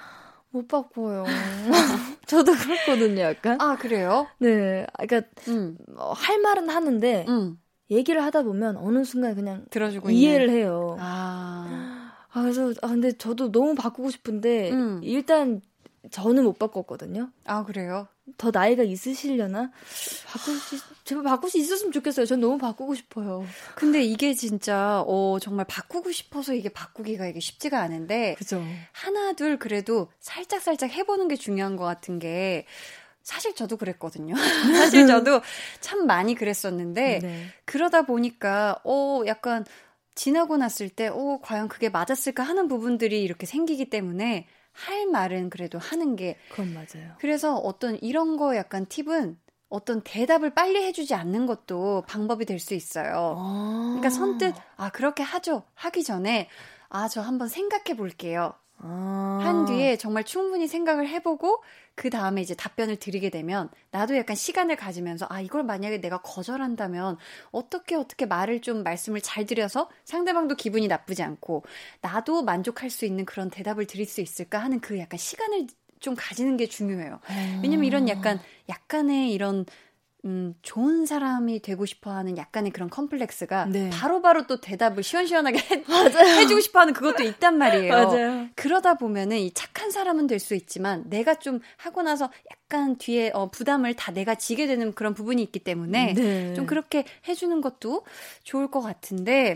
못 0.51 0.67
바꿔요. 0.67 1.23
저도 2.27 2.53
그렇거든요, 2.53 3.21
약간. 3.21 3.59
아, 3.61 3.77
그래요? 3.77 4.27
네. 4.37 4.85
그러니까, 4.99 5.29
음. 5.47 5.77
어, 5.95 6.11
할 6.11 6.39
말은 6.39 6.69
하는데, 6.69 7.25
음. 7.29 7.57
얘기를 7.89 8.21
하다 8.23 8.43
보면 8.43 8.77
어느 8.77 9.03
순간 9.03 9.35
그냥 9.35 9.65
들어주고 9.69 10.11
이해를 10.11 10.47
있는. 10.47 10.59
해요. 10.59 10.97
아. 10.99 12.11
아, 12.29 12.41
그래서, 12.41 12.73
아, 12.81 12.87
근데 12.87 13.13
저도 13.13 13.51
너무 13.51 13.75
바꾸고 13.75 14.09
싶은데, 14.09 14.71
음. 14.71 14.99
일단 15.03 15.61
저는 16.09 16.43
못 16.43 16.57
바꿨거든요. 16.57 17.29
아, 17.45 17.63
그래요? 17.63 18.07
더 18.37 18.49
나이가 18.51 18.81
있으시려나? 18.81 19.71
바꿀 20.25 20.55
수, 20.55 20.77
제발 21.03 21.23
바꿀 21.23 21.49
수 21.51 21.59
있었으면 21.59 21.91
좋겠어요. 21.91 22.25
전 22.25 22.39
너무 22.39 22.57
바꾸고 22.57 22.95
싶어요. 22.95 23.45
근데 23.75 24.01
이게 24.01 24.33
진짜, 24.33 25.03
어, 25.05 25.37
정말 25.39 25.65
바꾸고 25.67 26.11
싶어서 26.11 26.53
이게 26.53 26.69
바꾸기가 26.69 27.27
이게 27.27 27.39
쉽지가 27.39 27.79
않은데. 27.79 28.35
그죠. 28.37 28.63
하나, 28.91 29.33
둘 29.33 29.59
그래도 29.59 30.11
살짝살짝 30.19 30.91
해보는 30.91 31.27
게 31.27 31.35
중요한 31.35 31.75
것 31.75 31.83
같은 31.83 32.17
게, 32.17 32.65
사실 33.21 33.53
저도 33.53 33.77
그랬거든요. 33.77 34.33
사실 34.75 35.05
저도 35.05 35.41
참 35.79 36.07
많이 36.07 36.33
그랬었는데, 36.33 37.19
네. 37.21 37.45
그러다 37.65 38.03
보니까, 38.03 38.79
어, 38.83 39.21
약간, 39.27 39.65
지나고 40.15 40.57
났을 40.57 40.89
때, 40.89 41.07
어, 41.07 41.39
과연 41.43 41.67
그게 41.67 41.89
맞았을까 41.89 42.43
하는 42.43 42.67
부분들이 42.67 43.21
이렇게 43.23 43.45
생기기 43.45 43.89
때문에, 43.89 44.47
할 44.73 45.05
말은 45.07 45.49
그래도 45.49 45.77
하는 45.79 46.15
게. 46.15 46.37
그건 46.49 46.73
맞아요. 46.73 47.13
그래서 47.19 47.55
어떤 47.55 47.97
이런 48.01 48.37
거 48.37 48.55
약간 48.55 48.85
팁은 48.85 49.37
어떤 49.69 50.01
대답을 50.01 50.53
빨리 50.53 50.83
해주지 50.83 51.13
않는 51.15 51.45
것도 51.45 52.03
방법이 52.07 52.45
될 52.45 52.59
수 52.59 52.73
있어요. 52.73 53.35
아~ 53.37 53.83
그러니까 53.99 54.09
선뜻, 54.09 54.53
아, 54.75 54.89
그렇게 54.89 55.23
하죠. 55.23 55.63
하기 55.75 56.03
전에, 56.03 56.49
아, 56.89 57.07
저 57.07 57.21
한번 57.21 57.47
생각해 57.47 57.95
볼게요. 57.95 58.53
아~ 58.77 59.39
한 59.41 59.65
뒤에 59.65 59.95
정말 59.97 60.23
충분히 60.25 60.67
생각을 60.67 61.07
해보고 61.07 61.63
그 61.95 62.09
다음에 62.09 62.41
이제 62.41 62.55
답변을 62.55 62.95
드리게 62.95 63.29
되면 63.29 63.69
나도 63.91 64.15
약간 64.17 64.35
시간을 64.35 64.75
가지면서 64.75 65.27
아 65.29 65.41
이걸 65.41 65.63
만약에 65.63 66.01
내가 66.01 66.21
거절한다면 66.21 67.17
어떻게 67.51 67.95
어떻게 67.95 68.25
말을 68.25 68.61
좀 68.61 68.83
말씀을 68.83 69.21
잘 69.21 69.45
드려서 69.45 69.89
상대방도 70.05 70.55
기분이 70.55 70.87
나쁘지 70.87 71.21
않고 71.21 71.63
나도 72.01 72.43
만족할 72.43 72.89
수 72.89 73.05
있는 73.05 73.25
그런 73.25 73.49
대답을 73.49 73.85
드릴 73.85 74.05
수 74.05 74.21
있을까 74.21 74.59
하는 74.59 74.79
그 74.79 74.97
약간 74.99 75.17
시간을 75.17 75.67
좀 75.99 76.15
가지는 76.17 76.57
게 76.57 76.65
중요해요. 76.65 77.19
왜냐면 77.61 77.85
이런 77.85 78.09
약간 78.09 78.39
약간의 78.67 79.31
이런 79.31 79.65
음, 80.23 80.53
좋은 80.61 81.05
사람이 81.07 81.61
되고 81.61 81.83
싶어 81.85 82.11
하는 82.11 82.37
약간의 82.37 82.71
그런 82.71 82.89
컴플렉스가 82.91 83.65
네. 83.65 83.89
바로바로 83.89 84.45
또 84.45 84.61
대답을 84.61 85.01
시원시원하게 85.01 85.57
해, 85.57 85.83
해주고 86.41 86.59
싶어 86.61 86.79
하는 86.81 86.93
그것도 86.93 87.23
있단 87.23 87.57
말이에요. 87.57 87.91
맞아요. 87.91 88.47
그러다 88.55 88.95
보면은 88.95 89.37
이 89.37 89.51
착한 89.53 89.89
사람은 89.91 90.27
될 90.27 90.39
수 90.39 90.53
있지만 90.55 91.03
내가 91.09 91.35
좀 91.35 91.59
하고 91.77 92.01
나서 92.03 92.29
약간 92.51 92.97
뒤에 92.97 93.31
어, 93.33 93.49
부담을 93.51 93.93
다 93.95 94.11
내가 94.11 94.35
지게 94.35 94.65
되는 94.67 94.93
그런 94.93 95.13
부분이 95.13 95.41
있기 95.43 95.59
때문에 95.59 96.13
네. 96.13 96.53
좀 96.55 96.65
그렇게 96.65 97.05
해주는 97.27 97.59
것도 97.61 98.05
좋을 98.43 98.69
것 98.71 98.81
같은데 98.81 99.53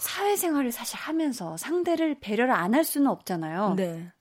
사회생활을 0.00 0.72
사실 0.72 0.96
하면서 0.98 1.56
상대를 1.56 2.16
배려를 2.20 2.52
안 2.52 2.74
할 2.74 2.84
수는 2.84 3.06
없잖아요. 3.10 3.74
네. 3.76 4.12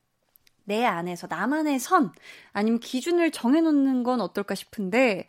내 0.65 0.83
안에서 0.83 1.27
나만의 1.27 1.79
선 1.79 2.11
아니면 2.51 2.79
기준을 2.79 3.31
정해놓는 3.31 4.03
건 4.03 4.21
어떨까 4.21 4.55
싶은데 4.55 5.27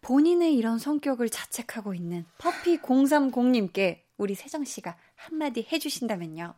본인의 0.00 0.54
이런 0.54 0.78
성격을 0.78 1.28
자책하고 1.28 1.94
있는 1.94 2.24
퍼피 2.38 2.78
030님께 2.78 4.00
우리 4.16 4.34
세정 4.34 4.64
씨가 4.64 4.96
한마디 5.16 5.66
해주신다면요. 5.70 6.54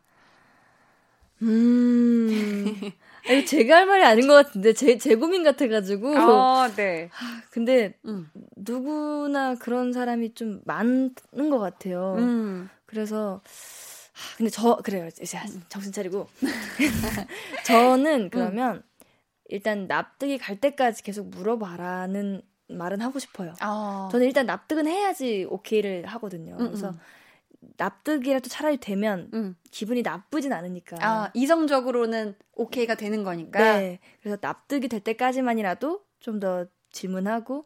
음. 1.43 2.91
이거 3.29 3.45
제가 3.45 3.75
할 3.77 3.85
말이 3.85 4.03
아닌 4.03 4.27
것 4.27 4.33
같은데 4.33 4.73
제, 4.73 4.97
제 4.97 5.15
고민 5.15 5.43
같아가지고. 5.43 6.17
어, 6.17 6.67
네. 6.75 7.09
근데 7.51 7.97
음. 8.05 8.29
누구나 8.55 9.55
그런 9.55 9.93
사람이 9.93 10.33
좀 10.33 10.61
많은 10.65 11.13
것 11.49 11.59
같아요. 11.59 12.15
음. 12.17 12.69
그래서 12.85 13.41
근데 14.37 14.49
저 14.49 14.77
그래요. 14.77 15.07
이제 15.07 15.39
정신 15.69 15.91
차리고 15.91 16.27
저는 17.65 18.29
그러면 18.29 18.77
음. 18.77 18.83
일단 19.45 19.87
납득이 19.87 20.37
갈 20.37 20.59
때까지 20.59 21.03
계속 21.03 21.27
물어봐라는 21.29 22.41
말은 22.69 23.01
하고 23.01 23.19
싶어요. 23.19 23.53
어. 23.63 24.09
저는 24.11 24.25
일단 24.25 24.45
납득은 24.45 24.87
해야지 24.87 25.45
오케이를 25.49 26.05
하거든요. 26.05 26.57
음, 26.59 26.67
그래서 26.67 26.89
음. 26.89 26.99
납득이라도 27.77 28.49
차라리 28.49 28.77
되면 28.77 29.29
음. 29.33 29.55
기분이 29.71 30.01
나쁘진 30.01 30.53
않으니까. 30.53 30.97
아, 31.01 31.31
이성적으로는 31.33 32.35
오케이가 32.53 32.95
되는 32.95 33.23
거니까. 33.23 33.59
네. 33.77 33.99
그래서 34.21 34.37
납득이 34.41 34.87
될 34.89 34.99
때까지만이라도 34.99 36.01
좀 36.19 36.39
더 36.39 36.65
질문하고 36.91 37.65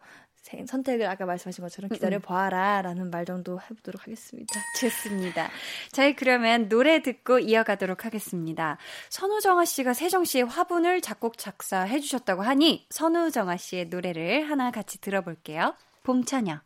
선택을 0.66 1.08
아까 1.08 1.26
말씀하신 1.26 1.64
것처럼 1.64 1.89
기다려 1.89 2.20
봐라 2.20 2.82
라는 2.82 3.10
말 3.10 3.26
정도 3.26 3.60
해보도록 3.60 4.04
하겠습니다. 4.04 4.60
좋습니다. 4.80 5.50
저희 5.92 6.16
그러면 6.16 6.68
노래 6.68 7.02
듣고 7.02 7.39
이어가도록 7.39 8.06
하겠습니다. 8.06 8.78
선우정아 9.10 9.66
씨가 9.66 9.94
세정 9.94 10.26
씨의 10.26 10.46
화분을 10.46 11.02
작곡 11.02 11.38
작사해 11.38 12.00
주셨다고 12.00 12.42
하니 12.42 12.86
선우정아 12.89 13.58
씨의 13.58 13.86
노래를 13.86 14.50
하나 14.50 14.72
같이 14.72 15.00
들어볼게요. 15.00 15.76
봄처녀. 16.04 16.60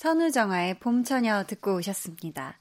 선우정아의 0.00 0.78
봄처녀 0.80 1.44
듣고 1.46 1.74
오셨습니다. 1.76 2.56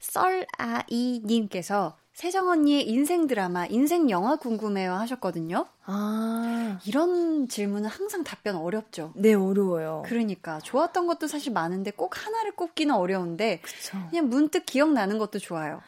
썰아이님께서 0.00 1.96
세정 2.12 2.48
언니의 2.50 2.86
인생 2.86 3.26
드라마, 3.26 3.64
인생 3.64 4.10
영화 4.10 4.36
궁금해요 4.36 4.92
하셨거든요. 4.92 5.66
아. 5.86 6.78
이런 6.84 7.48
질문은 7.48 7.88
항상 7.88 8.24
답변 8.24 8.56
어렵죠. 8.56 9.14
네, 9.16 9.32
어려워요. 9.32 10.02
그러니까. 10.04 10.58
좋았던 10.58 11.06
것도 11.06 11.28
사실 11.28 11.50
많은데 11.54 11.92
꼭 11.92 12.26
하나를 12.26 12.54
꼽기는 12.56 12.94
어려운데. 12.94 13.60
그쵸. 13.62 13.96
그냥 14.10 14.28
문득 14.28 14.66
기억나는 14.66 15.16
것도 15.16 15.38
좋아요. 15.38 15.80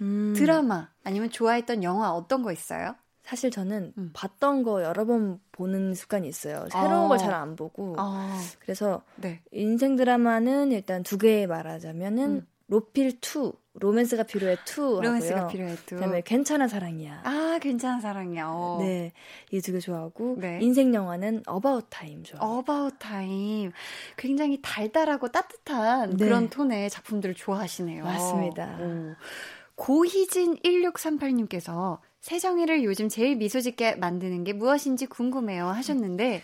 음. 0.00 0.34
드라마, 0.36 0.88
아니면 1.04 1.30
좋아했던 1.30 1.84
영화 1.84 2.10
어떤 2.10 2.42
거 2.42 2.50
있어요? 2.50 2.96
사실 3.28 3.50
저는 3.50 3.92
음. 3.98 4.10
봤던 4.14 4.62
거 4.62 4.82
여러 4.82 5.04
번 5.04 5.38
보는 5.52 5.94
습관이 5.94 6.26
있어요. 6.26 6.66
새로운 6.72 7.04
아. 7.04 7.08
걸잘 7.08 7.34
안 7.34 7.56
보고. 7.56 7.94
아. 7.98 8.40
그래서 8.58 9.02
네. 9.16 9.42
인생 9.52 9.96
드라마는 9.96 10.72
일단 10.72 11.02
두 11.02 11.18
개 11.18 11.46
말하자면은 11.46 12.24
음. 12.36 12.46
로필 12.68 13.18
2, 13.20 13.52
로맨스가 13.74 14.22
필요해 14.22 14.54
2 14.66 15.02
로맨스가 15.02 15.48
필요해 15.48 15.72
2. 15.74 15.76
그다음에 15.96 16.22
괜찮은 16.22 16.68
사랑이야. 16.68 17.20
아, 17.24 17.58
괜찮은 17.60 18.00
사랑이야. 18.00 18.46
어. 18.48 18.78
네. 18.80 19.12
이 19.50 19.60
두 19.60 19.72
개 19.72 19.78
좋아하고 19.78 20.36
네. 20.40 20.58
인생 20.62 20.94
영화는 20.94 21.42
About 21.46 21.86
Time 21.90 22.22
좋아해요. 22.24 22.50
About 22.58 22.94
Time. 22.98 23.72
굉장히 24.16 24.58
달달하고 24.62 25.28
따뜻한 25.32 26.16
네. 26.16 26.24
그런 26.24 26.48
톤의 26.48 26.88
작품들을 26.88 27.34
좋아하시네요. 27.34 28.04
맞습니다. 28.04 28.78
오. 28.80 29.14
고희진 29.74 30.56
1638님께서 30.62 31.98
세정이를 32.20 32.84
요즘 32.84 33.08
제일 33.08 33.36
미소 33.36 33.60
짓게 33.60 33.96
만드는 33.96 34.44
게 34.44 34.52
무엇인지 34.52 35.06
궁금해요 35.06 35.66
하셨는데 35.66 36.42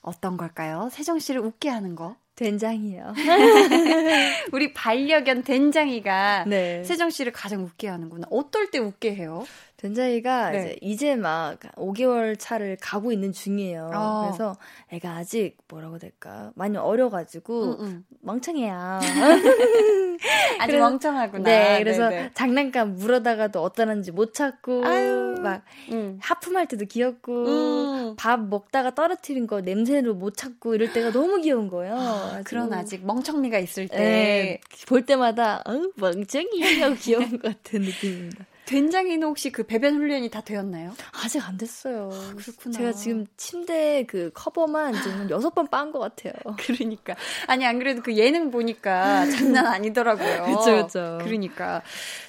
어떤 0.00 0.36
걸까요? 0.36 0.88
세정 0.92 1.18
씨를 1.18 1.40
웃게 1.40 1.68
하는 1.68 1.96
거? 1.96 2.16
된장이요. 2.36 3.14
우리 4.52 4.72
반려견 4.74 5.42
된장이가 5.42 6.44
네. 6.46 6.84
세정 6.84 7.08
씨를 7.10 7.32
가장 7.32 7.64
웃게 7.64 7.88
하는구나. 7.88 8.26
어떨 8.30 8.70
때 8.70 8.78
웃게 8.78 9.14
해요? 9.14 9.46
전자이가 9.78 10.50
네. 10.50 10.58
이제 10.58 10.78
이제 10.80 11.16
막 11.16 11.58
5개월 11.76 12.38
차를 12.38 12.78
가고 12.80 13.12
있는 13.12 13.32
중이에요. 13.32 13.90
어. 13.94 14.22
그래서 14.26 14.56
애가 14.90 15.10
아직 15.10 15.58
뭐라고 15.68 15.98
될까 15.98 16.50
많이 16.54 16.76
어려가지고 16.78 17.64
음, 17.64 17.80
음. 17.80 18.04
멍청해요. 18.22 19.00
아직 20.58 20.72
그래서, 20.72 20.88
멍청하구나. 20.90 21.44
네, 21.44 21.78
그래서 21.78 22.08
네네. 22.08 22.30
장난감 22.32 22.94
물어다가도 22.94 23.62
어떠한지 23.62 24.12
못 24.12 24.32
찾고 24.32 24.86
아유, 24.86 25.36
막 25.42 25.62
음. 25.92 26.18
하품할 26.22 26.66
때도 26.68 26.86
귀엽고 26.86 27.46
음. 27.46 28.16
밥 28.16 28.40
먹다가 28.40 28.94
떨어뜨린 28.94 29.46
거 29.46 29.60
냄새로 29.60 30.14
못 30.14 30.38
찾고 30.38 30.74
이럴 30.74 30.94
때가 30.94 31.12
너무 31.12 31.40
귀여운 31.42 31.68
거예요. 31.68 31.94
아, 31.96 32.42
그런 32.46 32.72
아직 32.72 33.04
멍청미가 33.04 33.58
있을 33.58 33.88
때 33.88 33.96
네, 33.98 34.60
볼 34.88 35.04
때마다 35.04 35.62
어, 35.66 35.82
멍청이 35.96 36.80
하고 36.80 36.94
귀여운 37.00 37.30
것 37.32 37.42
같은 37.42 37.82
느낌입니다. 37.82 38.46
된장이는 38.66 39.26
혹시 39.26 39.50
그 39.50 39.62
배변 39.62 39.94
훈련이 39.94 40.28
다 40.28 40.40
되었나요? 40.40 40.92
아직 41.12 41.46
안 41.46 41.56
됐어요. 41.56 42.10
아, 42.12 42.34
그렇구나. 42.36 42.76
제가 42.76 42.92
지금 42.92 43.26
침대 43.36 44.04
그 44.06 44.30
커버만 44.34 44.92
지금 45.02 45.30
여섯 45.30 45.54
번 45.54 45.66
빤 45.68 45.90
것 45.92 45.98
같아요. 45.98 46.32
그러니까. 46.58 47.14
아니, 47.46 47.64
안 47.64 47.78
그래도 47.78 48.02
그 48.02 48.16
예능 48.16 48.50
보니까 48.50 49.26
장난 49.26 49.66
아니더라고요. 49.66 50.42
그쵸, 50.58 50.82
그쵸. 50.86 51.18
그러니까. 51.22 51.82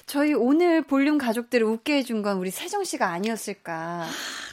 저희 0.06 0.32
오늘 0.32 0.82
볼륨 0.82 1.18
가족들을 1.18 1.66
웃게 1.66 1.96
해준 1.98 2.22
건 2.22 2.38
우리 2.38 2.50
세정 2.50 2.84
씨가 2.84 3.08
아니었을까. 3.08 4.06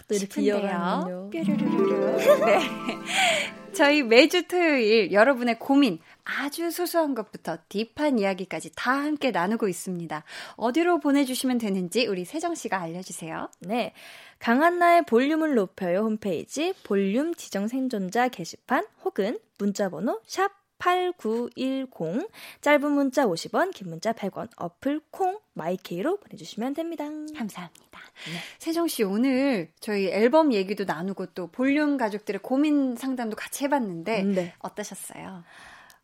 또 0.08 0.16
이렇게 0.16 0.42
이어가는요. 0.42 1.30
뾰루루루. 1.32 2.46
네. 2.46 2.60
저희 3.74 4.04
매주 4.04 4.48
토요일 4.48 5.12
여러분의 5.12 5.60
고민, 5.60 6.00
아주 6.26 6.72
소소한 6.72 7.16
것부터 7.16 7.58
deep한 7.70 8.20
이야기까지 8.20 8.72
다 8.76 8.92
함께 8.92 9.32
나누고 9.32 9.68
있습니다. 9.68 10.24
어디로 10.58 11.00
보내주시면 11.00 11.60
되는지 11.60 12.08
우리 12.08 12.26
세정씨가 12.26 12.82
알려주세요. 12.82 13.50
네. 13.62 13.94
강한나의 14.40 15.06
볼륨을 15.06 15.56
높여요 15.56 16.00
홈페이지 16.00 16.74
볼륨 16.84 17.34
지정 17.36 17.68
생존자 17.68 18.28
게시판 18.28 18.86
혹은 19.04 19.40
문자번호 19.60 20.20
샵 20.26 20.52
8910 20.78 22.30
짧은 22.62 22.92
문자 22.92 23.26
50원 23.26 23.74
긴 23.74 23.90
문자 23.90 24.12
100원 24.12 24.50
어플 24.58 25.02
콩 25.10 25.40
마이케이로 25.54 26.18
보내주시면 26.18 26.74
됩니다. 26.74 27.06
감사합니다. 27.06 28.00
네. 28.26 28.40
세정씨 28.60 29.04
오늘 29.04 29.70
저희 29.80 30.08
앨범 30.08 30.54
얘기도 30.54 30.84
나누고 30.84 31.28
또 31.28 31.48
볼륨 31.48 31.98
가족들의 31.98 32.42
고민 32.42 32.96
상담도 32.96 33.36
같이 33.36 33.64
해봤는데 33.64 34.24
네. 34.24 34.54
어떠셨어요? 34.60 35.44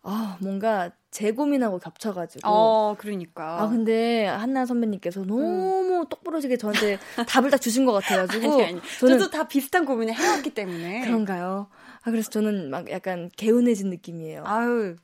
아, 0.03 0.37
뭔가 0.41 0.91
제 1.11 1.31
고민하고 1.31 1.77
겹쳐가지고. 1.79 2.47
어, 2.47 2.95
그러니까. 2.97 3.61
아, 3.61 3.67
근데 3.69 4.25
한나 4.25 4.65
선배님께서 4.65 5.21
너무 5.25 6.01
음. 6.01 6.05
똑부러지게 6.09 6.57
저한테 6.57 6.97
답을 7.27 7.51
딱 7.51 7.59
주신 7.59 7.85
것 7.85 7.91
같아가지고. 7.91 8.53
아니, 8.53 8.63
아니. 8.63 8.81
저는 8.99 9.19
저도 9.19 9.29
다 9.29 9.47
비슷한 9.47 9.85
고민을 9.85 10.15
해왔기 10.15 10.51
때문에. 10.51 11.01
그런가요? 11.01 11.67
아, 12.01 12.11
그래서 12.11 12.29
저는 12.29 12.69
막 12.69 12.89
약간 12.89 13.29
개운해진 13.37 13.89
느낌이에요. 13.89 14.43
아유, 14.45 14.95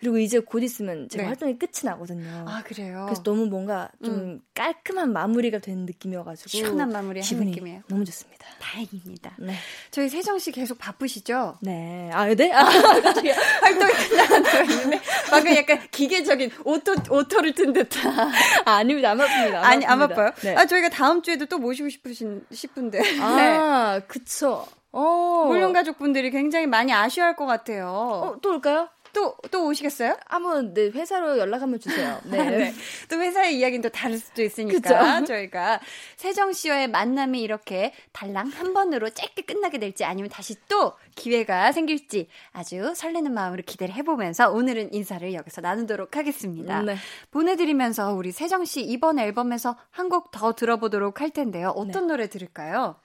그리고 0.00 0.18
이제 0.18 0.38
곧 0.38 0.62
있으면 0.62 1.08
제가 1.08 1.22
네. 1.22 1.26
활동이 1.28 1.58
끝이 1.58 1.84
나거든요. 1.84 2.44
아 2.48 2.62
그래요. 2.64 3.04
그래서 3.06 3.22
너무 3.22 3.46
뭔가 3.46 3.90
좀 4.04 4.14
음. 4.14 4.40
깔끔한 4.54 5.12
마무리가 5.12 5.58
된 5.58 5.86
느낌이어가지고 5.86 6.48
시원한 6.48 6.90
마무리 6.90 7.20
한 7.20 7.38
느낌이에요. 7.38 7.82
너무 7.88 8.04
좋습니다. 8.04 8.46
다행입니다. 8.60 9.36
네. 9.38 9.54
저희 9.90 10.08
세정 10.08 10.38
씨 10.38 10.52
계속 10.52 10.78
바쁘시죠? 10.78 11.58
네. 11.62 12.10
아 12.12 12.32
네? 12.34 12.52
아, 12.52 12.62
활동이 13.62 13.92
끝나는 14.08 14.42
거 14.42 14.62
있는데 14.62 15.00
방금 15.30 15.56
약간 15.56 15.80
기계적인 15.90 16.50
오토 16.64 16.94
오토를 17.10 17.54
튼 17.54 17.72
듯한. 17.72 18.18
아, 18.18 18.32
아닙니다. 18.64 19.10
안 19.10 19.18
바쁩니다. 19.18 19.58
안 19.58 19.64
아니 19.64 19.86
안 19.86 19.98
바빠요? 19.98 20.32
네. 20.42 20.54
아 20.56 20.66
저희가 20.66 20.88
다음 20.88 21.22
주에도 21.22 21.46
또 21.46 21.58
모시고 21.58 21.88
싶으신 21.88 22.44
싶은데. 22.52 23.00
아 23.20 23.98
네. 24.00 24.06
그쵸. 24.06 24.66
어. 24.90 25.44
물론 25.46 25.72
가족분들이 25.72 26.30
굉장히 26.30 26.66
많이 26.66 26.92
아쉬워할 26.92 27.36
것 27.36 27.46
같아요. 27.46 27.88
어, 27.88 28.38
또 28.40 28.50
올까요? 28.50 28.88
또, 29.18 29.34
또 29.50 29.66
오시겠어요? 29.66 30.16
한번, 30.26 30.74
네, 30.74 30.90
회사로 30.90 31.38
연락 31.38 31.62
한번 31.62 31.80
주세요. 31.80 32.20
네. 32.24 32.36
네. 32.70 32.74
또 33.08 33.20
회사의 33.20 33.56
이야기는 33.58 33.82
또 33.82 33.88
다를 33.88 34.18
수도 34.18 34.42
있으니까. 34.42 35.24
저희가 35.26 35.80
세정 36.16 36.52
씨와의 36.52 36.88
만남이 36.88 37.40
이렇게 37.40 37.92
달랑 38.12 38.48
한 38.48 38.72
번으로 38.74 39.10
짧게 39.10 39.42
끝나게 39.42 39.78
될지 39.78 40.04
아니면 40.04 40.30
다시 40.30 40.54
또 40.68 40.92
기회가 41.16 41.72
생길지 41.72 42.28
아주 42.52 42.92
설레는 42.94 43.32
마음으로 43.34 43.62
기대를 43.66 43.94
해보면서 43.96 44.50
오늘은 44.50 44.92
인사를 44.94 45.32
여기서 45.34 45.60
나누도록 45.62 46.16
하겠습니다. 46.16 46.82
네. 46.82 46.96
보내드리면서 47.30 48.12
우리 48.12 48.30
세정 48.32 48.64
씨 48.64 48.82
이번 48.82 49.18
앨범에서 49.18 49.76
한 49.90 50.08
곡 50.08 50.30
더 50.30 50.52
들어보도록 50.54 51.20
할 51.20 51.30
텐데요. 51.30 51.68
어떤 51.70 52.06
네. 52.06 52.12
노래 52.12 52.28
들을까요? 52.28 52.96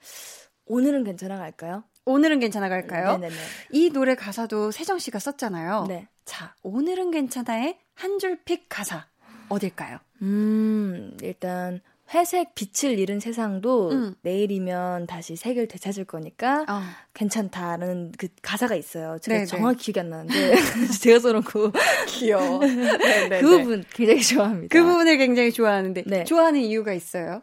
오늘은 0.66 1.04
괜찮아 1.04 1.36
갈까요? 1.38 1.84
오늘은 2.06 2.40
괜찮아 2.40 2.68
갈까요? 2.68 3.12
네네네. 3.18 3.34
이 3.72 3.90
노래 3.90 4.14
가사도 4.14 4.70
세정 4.70 4.98
씨가 4.98 5.18
썼잖아요. 5.18 5.86
네. 5.88 6.08
자, 6.24 6.54
오늘은 6.62 7.10
괜찮아의 7.10 7.78
한 7.94 8.18
줄 8.18 8.38
픽 8.44 8.66
가사 8.68 9.06
어딜까요? 9.48 9.98
음, 10.22 11.16
일단 11.22 11.80
회색 12.12 12.54
빛을 12.54 12.98
잃은 12.98 13.18
세상도 13.20 13.90
음. 13.90 14.14
내일이면 14.20 15.06
다시 15.06 15.36
색을 15.36 15.68
되찾을 15.68 16.04
거니까 16.04 16.66
어. 16.68 16.82
괜찮다라는 17.14 18.12
그 18.18 18.28
가사가 18.42 18.74
있어요. 18.74 19.18
제가 19.22 19.36
네네. 19.38 19.46
정확히 19.46 19.92
기억이 19.92 20.00
안 20.00 20.10
나는데 20.10 20.54
제가 21.00 21.18
써놓고 21.20 21.72
귀여워. 22.08 22.60
그 23.40 23.58
부분 23.58 23.84
굉장히 23.94 24.22
좋아합니다. 24.22 24.72
그 24.78 24.84
부분을 24.84 25.16
굉장히 25.16 25.50
좋아하는데 25.52 26.04
네. 26.06 26.24
좋아하는 26.24 26.60
이유가 26.60 26.92
있어요? 26.92 27.42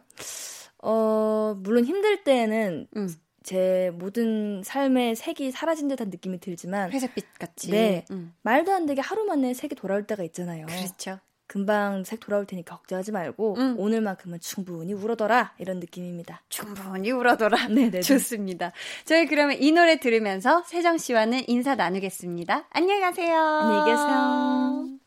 어 0.84 1.54
물론 1.58 1.84
힘들 1.84 2.22
때는 2.24 2.86
음. 2.96 3.08
제 3.42 3.90
모든 3.94 4.62
삶의 4.64 5.16
색이 5.16 5.50
사라진 5.50 5.88
듯한 5.88 6.10
느낌이 6.10 6.40
들지만 6.40 6.92
회색빛 6.92 7.38
같이 7.38 7.70
네 7.70 8.04
음. 8.10 8.34
말도 8.42 8.72
안 8.72 8.86
되게 8.86 9.00
하루 9.00 9.24
만에 9.24 9.54
색이 9.54 9.74
돌아올 9.74 10.06
때가 10.06 10.22
있잖아요. 10.24 10.66
그렇죠. 10.66 11.18
금방 11.52 12.02
색 12.04 12.20
돌아올 12.20 12.46
테니까 12.46 12.76
걱정하지 12.76 13.12
말고 13.12 13.56
음. 13.58 13.74
오늘만큼은 13.78 14.40
충분히 14.40 14.94
울어둬라 14.94 15.52
이런 15.58 15.80
느낌입니다. 15.80 16.42
충분히 16.48 17.10
울어둬라. 17.10 17.68
네, 17.68 18.00
좋습니다. 18.00 18.72
저희 19.04 19.26
그러면 19.26 19.60
이 19.60 19.70
노래 19.70 20.00
들으면서 20.00 20.62
세정 20.66 20.96
씨와는 20.96 21.42
인사 21.48 21.74
나누겠습니다. 21.74 22.68
안녕히 22.70 23.00
가세요. 23.02 23.36
안녕히 23.36 23.90
계세요. 23.90 25.01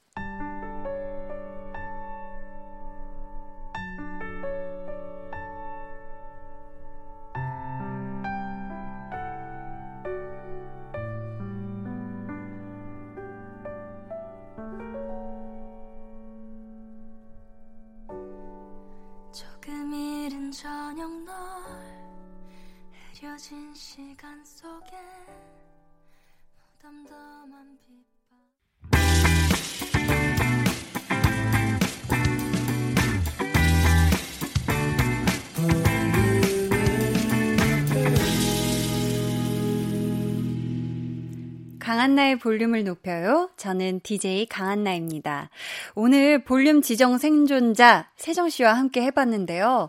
강한나의 41.95 42.39
볼륨을 42.39 42.83
높여요. 42.83 43.49
저는 43.55 44.01
DJ 44.01 44.47
강한나입니다. 44.47 45.49
오늘 45.95 46.43
볼륨 46.43 46.81
지정 46.81 47.17
생존자 47.17 48.11
세정 48.17 48.49
씨와 48.49 48.73
함께 48.73 49.01
해봤는데요. 49.03 49.87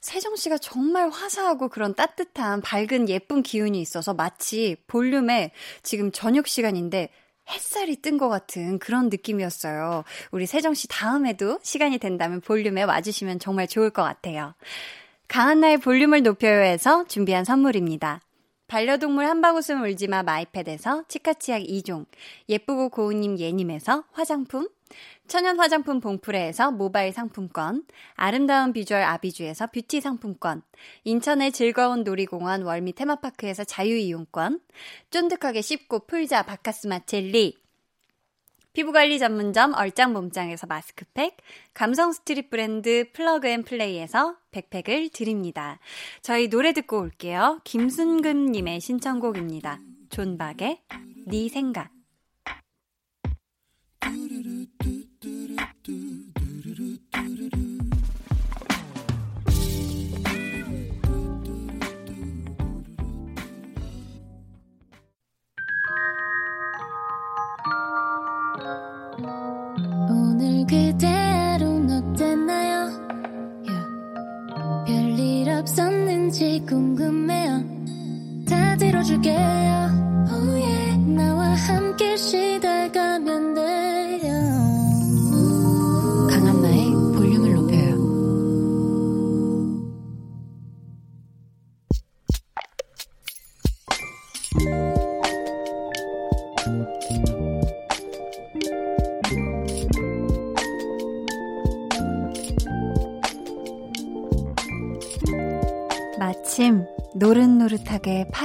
세정 0.00 0.36
씨가 0.36 0.58
정말 0.58 1.08
화사하고 1.10 1.68
그런 1.68 1.96
따뜻한 1.96 2.60
밝은 2.60 3.08
예쁜 3.08 3.42
기운이 3.42 3.80
있어서 3.80 4.14
마치 4.14 4.76
볼륨에 4.86 5.50
지금 5.82 6.12
저녁 6.12 6.46
시간인데 6.46 7.08
햇살이 7.50 7.96
뜬 7.96 8.18
것 8.18 8.28
같은 8.28 8.78
그런 8.78 9.08
느낌이었어요. 9.08 10.04
우리 10.30 10.46
세정 10.46 10.74
씨 10.74 10.86
다음에도 10.86 11.58
시간이 11.64 11.98
된다면 11.98 12.40
볼륨에 12.40 12.84
와주시면 12.84 13.40
정말 13.40 13.66
좋을 13.66 13.90
것 13.90 14.04
같아요. 14.04 14.54
강한나의 15.26 15.78
볼륨을 15.78 16.22
높여요에서 16.22 17.06
준비한 17.08 17.44
선물입니다. 17.44 18.20
반려동물 18.68 19.24
한방웃음 19.24 19.82
울지마 19.82 20.22
마이패드에서 20.24 21.04
치카치약 21.08 21.62
2종, 21.62 22.04
예쁘고 22.50 22.90
고운님 22.90 23.38
예님에서 23.38 24.04
화장품, 24.12 24.68
천연 25.26 25.58
화장품 25.58 26.00
봉프레에서 26.00 26.72
모바일 26.72 27.14
상품권, 27.14 27.84
아름다운 28.14 28.74
비주얼 28.74 29.02
아비주에서 29.02 29.68
뷰티 29.68 30.02
상품권, 30.02 30.60
인천의 31.04 31.52
즐거운 31.52 32.04
놀이공원 32.04 32.62
월미 32.62 32.92
테마파크에서 32.92 33.64
자유이용권, 33.64 34.60
쫀득하게 35.10 35.62
씹고 35.62 36.00
풀자 36.00 36.42
바카스마 36.42 37.00
젤리, 37.06 37.56
피부관리 38.78 39.18
전문점 39.18 39.74
얼짱몸짱에서 39.74 40.68
마스크팩, 40.68 41.36
감성 41.74 42.12
street 42.12 42.48
브랜드 42.48 43.10
플러그앤플레이에서 43.12 44.36
백팩을 44.52 45.08
드립니다. 45.08 45.80
저희 46.22 46.48
노래 46.48 46.72
듣고 46.72 47.00
올게요. 47.00 47.60
김순금님의 47.64 48.80
신청곡입니다. 48.80 49.80
존박의 50.10 50.80
네 51.26 51.48
생각. 51.48 51.97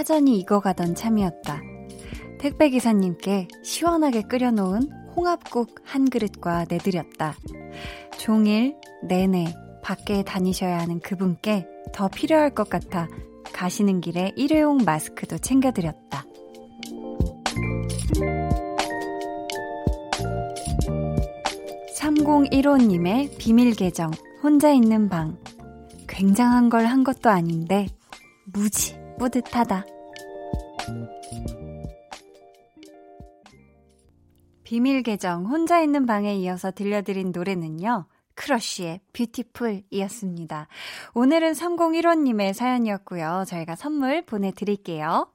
파전이 0.03 0.37
익어가던 0.39 0.95
참이었다. 0.95 1.61
택배기사님께 2.39 3.47
시원하게 3.63 4.23
끓여놓은 4.23 4.91
홍합국 5.15 5.79
한 5.85 6.09
그릇과 6.09 6.65
내드렸다. 6.69 7.35
종일 8.17 8.75
내내 9.07 9.45
밖에 9.81 10.23
다니셔야 10.23 10.77
하는 10.79 10.99
그분께 10.99 11.65
더 11.93 12.09
필요할 12.09 12.49
것 12.53 12.69
같아 12.69 13.07
가시는 13.53 14.01
길에 14.01 14.33
일회용 14.35 14.79
마스크도 14.83 15.37
챙겨드렸다. 15.37 16.25
(3015님의) 21.97 23.37
비밀 23.37 23.73
계정 23.73 24.11
혼자 24.43 24.69
있는 24.73 25.07
방 25.07 25.37
굉장한 26.09 26.67
걸 26.69 26.87
한 26.87 27.05
것도 27.05 27.29
아닌데 27.29 27.87
무지 28.53 29.01
뿌듯하다. 29.17 29.92
비밀 34.73 35.03
계정 35.03 35.45
혼자 35.45 35.81
있는 35.81 36.07
방에 36.07 36.35
이어서 36.37 36.71
들려드린 36.71 37.31
노래는요. 37.31 38.07
크러쉬의 38.33 39.01
뷰티풀이었습니다. 39.13 40.67
오늘은 41.13 41.51
3015님의 41.51 42.53
사연이었고요. 42.53 43.43
저희가 43.45 43.75
선물 43.75 44.23
보내드릴게요. 44.23 45.31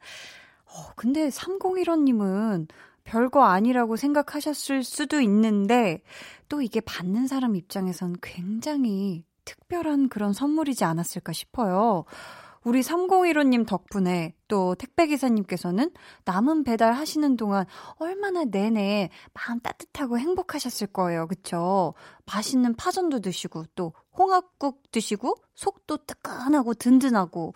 어, 0.64 0.92
근데 0.96 1.28
3015님은 1.28 2.66
별거 3.04 3.44
아니라고 3.44 3.94
생각하셨을 3.94 4.82
수도 4.82 5.20
있는데 5.20 6.02
또 6.48 6.60
이게 6.60 6.80
받는 6.80 7.28
사람 7.28 7.54
입장에선 7.54 8.16
굉장히 8.20 9.22
특별한 9.44 10.08
그런 10.08 10.32
선물이지 10.32 10.82
않았을까 10.82 11.32
싶어요. 11.32 12.06
우리 12.64 12.80
3015님 12.80 13.66
덕분에 13.66 14.34
또 14.48 14.74
택배기사님께서는 14.74 15.90
남은 16.24 16.64
배달 16.64 16.92
하시는 16.94 17.36
동안 17.36 17.66
얼마나 17.96 18.44
내내 18.44 19.10
마음 19.34 19.60
따뜻하고 19.60 20.18
행복하셨을 20.18 20.88
거예요. 20.88 21.26
그쵸? 21.26 21.94
맛있는 22.26 22.74
파전도 22.74 23.20
드시고 23.20 23.64
또 23.74 23.92
홍합국 24.18 24.90
드시고 24.90 25.36
속도 25.54 25.98
뜨끈하고 25.98 26.74
든든하고 26.74 27.54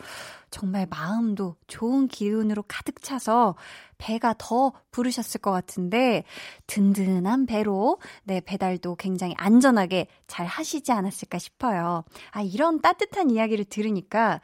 정말 0.50 0.86
마음도 0.88 1.56
좋은 1.66 2.08
기운으로 2.08 2.64
가득 2.68 3.02
차서 3.02 3.56
배가 3.98 4.34
더 4.38 4.72
부르셨을 4.90 5.40
것 5.40 5.50
같은데 5.50 6.24
든든한 6.66 7.46
배로 7.46 7.98
내 8.24 8.34
네, 8.34 8.40
배달도 8.40 8.96
굉장히 8.96 9.34
안전하게 9.38 10.06
잘 10.26 10.46
하시지 10.46 10.92
않았을까 10.92 11.38
싶어요. 11.38 12.04
아, 12.30 12.42
이런 12.42 12.80
따뜻한 12.80 13.30
이야기를 13.30 13.64
들으니까 13.66 14.40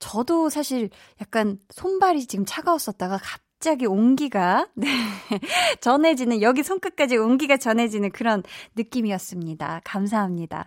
저도 0.00 0.48
사실 0.48 0.90
약간 1.20 1.58
손발이 1.70 2.26
지금 2.26 2.44
차가웠었다가 2.44 3.20
갑자기 3.22 3.86
온기가 3.86 4.66
네, 4.74 4.88
전해지는 5.80 6.42
여기 6.42 6.62
손끝까지 6.64 7.18
온기가 7.18 7.58
전해지는 7.58 8.10
그런 8.10 8.42
느낌이었습니다. 8.74 9.82
감사합니다. 9.84 10.66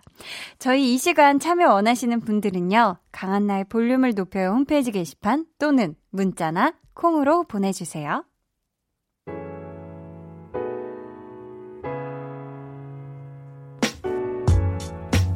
저희 0.58 0.94
이 0.94 0.98
시간 0.98 1.38
참여 1.38 1.74
원하시는 1.74 2.20
분들은요. 2.20 2.96
강한나의 3.12 3.64
볼륨을 3.64 4.14
높여요 4.14 4.52
홈페이지 4.52 4.92
게시판 4.92 5.44
또는 5.58 5.96
문자나 6.10 6.72
콩으로 6.94 7.42
보내주세요. 7.44 8.24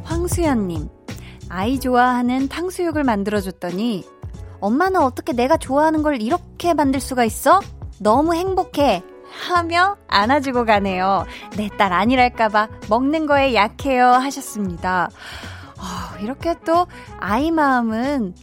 황수연님 0.05 0.98
아이 1.49 1.79
좋아하는 1.79 2.47
탕수육을 2.47 3.03
만들어줬더니 3.03 4.05
엄마는 4.61 5.01
어떻게 5.01 5.33
내가 5.33 5.57
좋아하는 5.57 6.03
걸 6.03 6.21
이렇게 6.21 6.73
만들 6.73 6.99
수가 6.99 7.23
있어? 7.25 7.59
너무 7.99 8.33
행복해. 8.35 9.03
하며 9.31 9.95
안아주고 10.07 10.65
가네요. 10.65 11.25
내 11.55 11.69
딸 11.77 11.93
아니랄까봐 11.93 12.67
먹는 12.89 13.27
거에 13.27 13.53
약해요. 13.53 14.07
하셨습니다. 14.07 15.09
어, 15.77 16.19
이렇게 16.21 16.55
또 16.65 16.87
아이 17.19 17.51
마음은 17.51 18.33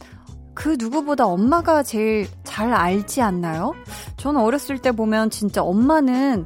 그 0.53 0.75
누구보다 0.79 1.27
엄마가 1.27 1.83
제일 1.83 2.27
잘 2.43 2.73
알지 2.73 3.21
않나요? 3.21 3.73
저는 4.15 4.39
어렸을 4.41 4.79
때 4.79 4.91
보면 4.91 5.29
진짜 5.29 5.61
엄마는 5.61 6.45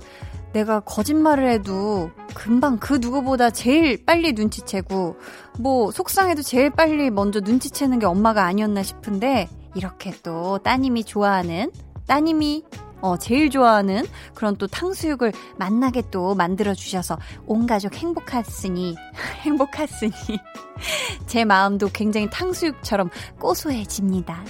내가 0.53 0.81
거짓말을 0.81 1.49
해도 1.49 2.11
금방 2.33 2.77
그 2.77 2.99
누구보다 3.01 3.49
제일 3.49 4.05
빨리 4.05 4.33
눈치채고 4.33 5.15
뭐 5.59 5.91
속상해도 5.91 6.41
제일 6.41 6.69
빨리 6.69 7.09
먼저 7.09 7.39
눈치채는 7.39 7.99
게 7.99 8.05
엄마가 8.05 8.45
아니었나 8.45 8.83
싶은데 8.83 9.47
이렇게 9.75 10.13
또 10.23 10.57
따님이 10.59 11.03
좋아하는 11.03 11.71
따님이 12.07 12.65
어, 13.01 13.17
제일 13.17 13.49
좋아하는 13.49 14.05
그런 14.33 14.55
또 14.57 14.67
탕수육을 14.67 15.31
만나게 15.57 16.03
또 16.11 16.35
만들어주셔서 16.35 17.17
온 17.45 17.67
가족 17.67 17.95
행복했으니, 17.95 18.95
행복했으니, 19.41 20.11
제 21.27 21.45
마음도 21.45 21.89
굉장히 21.91 22.29
탕수육처럼 22.29 23.09
고소해집니다. 23.39 24.43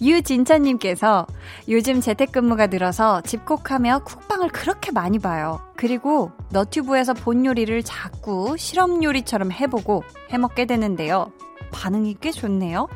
유진찬님께서 0.00 1.26
요즘 1.68 2.00
재택근무가 2.00 2.68
늘어서 2.68 3.20
집콕하며 3.22 4.04
쿡방을 4.04 4.48
그렇게 4.50 4.92
많이 4.92 5.18
봐요. 5.18 5.60
그리고 5.76 6.30
너튜브에서 6.50 7.14
본 7.14 7.44
요리를 7.44 7.82
자꾸 7.82 8.56
실험 8.56 9.02
요리처럼 9.02 9.52
해보고 9.52 10.04
해먹게 10.30 10.66
되는데요. 10.66 11.32
반응이 11.70 12.16
꽤 12.20 12.30
좋네요. 12.30 12.88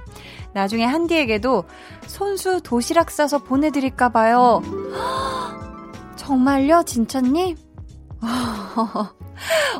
나중에 0.52 0.84
한디에게도 0.84 1.64
손수 2.06 2.60
도시락 2.62 3.10
싸서 3.10 3.38
보내드릴까봐요. 3.38 4.62
정말요, 6.16 6.84
진짜님? 6.84 7.56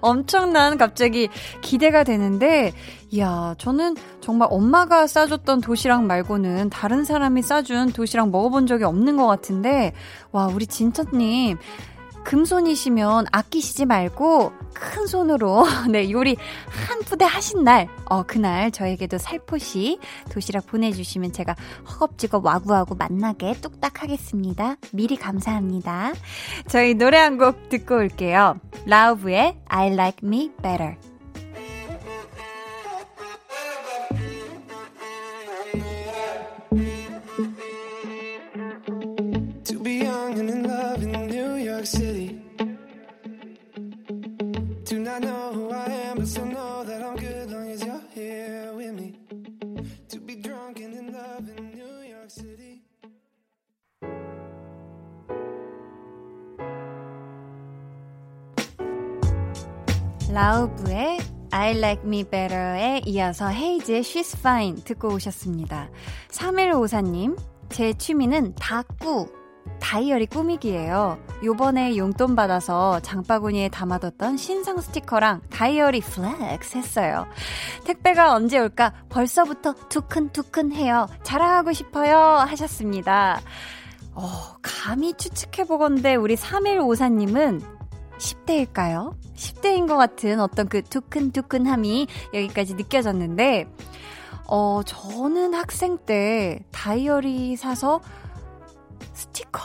엄청난 0.03 0.77
갑자기 0.77 1.29
기대가 1.61 2.03
되는데, 2.03 2.73
이야, 3.11 3.55
저는 3.59 3.97
정말 4.21 4.49
엄마가 4.51 5.07
싸줬던 5.07 5.61
도시락 5.61 6.05
말고는 6.05 6.71
다른 6.71 7.05
사람이 7.05 7.43
싸준 7.43 7.93
도시락 7.93 8.31
먹어본 8.31 8.67
적이 8.67 8.85
없는 8.85 9.17
것 9.17 9.27
같은데, 9.27 9.93
와, 10.33 10.47
우리 10.47 10.67
진짜님, 10.67 11.59
금손이시면 12.25 13.27
아끼시지 13.33 13.87
말고 13.87 14.53
큰 14.75 15.07
손으로 15.07 15.65
네 15.91 16.11
요리 16.11 16.37
한 16.89 17.01
푸대 17.01 17.25
하신 17.25 17.65
날, 17.65 17.89
어 18.07 18.23
그날 18.23 18.71
저에게도 18.71 19.19
살포시 19.19 19.99
도시락 20.31 20.67
보내주시면 20.67 21.33
제가 21.33 21.55
허겁지겁 21.91 22.45
와구와구 22.45 22.97
만나게 22.97 23.55
뚝딱 23.61 24.03
하겠습니다. 24.03 24.77
미리 24.93 25.17
감사합니다. 25.17 26.13
저희 26.69 26.95
노래 26.95 27.19
한 27.19 27.33
곡 27.39 27.69
듣고 27.71 27.97
올게요. 27.97 28.59
라우브의 28.87 29.57
I 29.69 29.93
Like 29.93 30.19
Me 30.27 30.51
Better. 30.63 30.97
Not 45.13 45.25
know 45.25 45.53
who 45.53 45.71
I 45.71 45.85
am, 46.09 46.17
but 46.17 46.27
still 46.27 46.47
know 46.47 46.85
that 46.85 47.03
I'm 47.03 47.17
good 47.17 47.51
long 47.51 47.69
as 47.69 47.85
you're 47.85 48.01
here 48.15 48.73
with 48.75 48.95
me. 48.95 49.19
To 50.09 50.19
be 50.19 50.37
drunk 50.37 50.81
and 50.81 50.95
in 50.95 51.13
love 51.13 51.47
in 51.55 51.71
New 51.77 52.01
York 52.09 52.31
City. 52.31 52.81
라우브의 60.33 61.19
I 61.51 61.77
Like 61.77 62.07
Me 62.07 62.25
Better에 62.25 63.03
이어서 63.05 63.51
헤이즈의 63.51 64.01
She's 64.01 64.35
Fine 64.39 64.83
듣고 64.85 65.09
오셨습니다. 65.09 65.91
3154님, 66.31 67.37
제 67.69 67.93
취미는 67.93 68.55
다꾸, 68.55 69.31
다이어리 69.83 70.27
꾸미기예요. 70.27 71.19
요번에 71.43 71.97
용돈 71.97 72.37
받아서 72.37 73.01
장바구니에 73.01 73.69
담아뒀던 73.69 74.37
신상 74.37 74.81
스티커랑 74.81 75.43
다이어리 75.51 76.01
플렉스 76.01 76.79
했어요. 76.79 77.27
택배가 77.85 78.33
언제 78.33 78.59
올까 78.59 78.93
벌써부터 79.09 79.75
두근두근해요. 79.89 81.09
자랑하고 81.25 81.73
싶어요 81.73 82.17
하셨습니다. 82.17 83.41
어, 84.15 84.31
감히 84.63 85.15
추측해보건데 85.15 86.15
우리 86.15 86.37
3154님은 86.37 87.61
10대일까요? 88.19 89.17
10대인 89.35 89.89
것 89.89 89.97
같은 89.97 90.39
어떤 90.39 90.69
그 90.69 90.83
두근두근함이 90.83 92.07
여기까지 92.33 92.75
느껴졌는데, 92.75 93.67
어, 94.47 94.83
저는 94.87 95.55
학생 95.55 95.99
때 95.99 96.61
다이어리 96.71 97.57
사서 97.57 98.01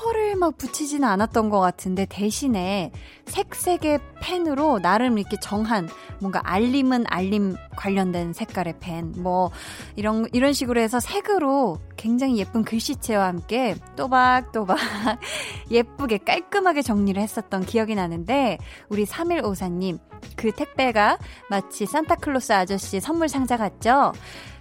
스티커를 0.08 0.36
막 0.36 0.58
붙이지는 0.58 1.08
않았던 1.08 1.50
것 1.50 1.60
같은데 1.60 2.06
대신에 2.06 2.92
색색의 3.26 4.00
펜으로 4.22 4.80
나름 4.80 5.18
이렇게 5.18 5.38
정한 5.40 5.90
뭔가 6.20 6.42
알림은 6.44 7.06
알림 7.08 7.56
관련된 7.76 8.34
색깔의 8.34 8.76
펜, 8.80 9.14
뭐 9.18 9.52
이런 9.96 10.26
이런 10.34 10.54
식으로 10.54 10.80
해서 10.80 11.00
색으로 11.00 11.80
굉장히 11.98 12.38
예쁜 12.38 12.64
글씨체와 12.64 13.28
함께 13.28 13.76
또박또박 13.96 14.78
예쁘게 15.72 16.20
깔끔하게 16.20 16.82
정리를 16.82 17.22
했었던 17.22 17.66
기억이 17.66 17.96
나는데 17.96 18.58
우리 18.90 19.06
3154님 19.06 20.00
그 20.36 20.52
택배가 20.52 21.18
마치 21.50 21.86
산타클로스 21.86 22.54
아저씨 22.54 23.00
선물 23.00 23.30
상자 23.30 23.58
같죠? 23.58 24.14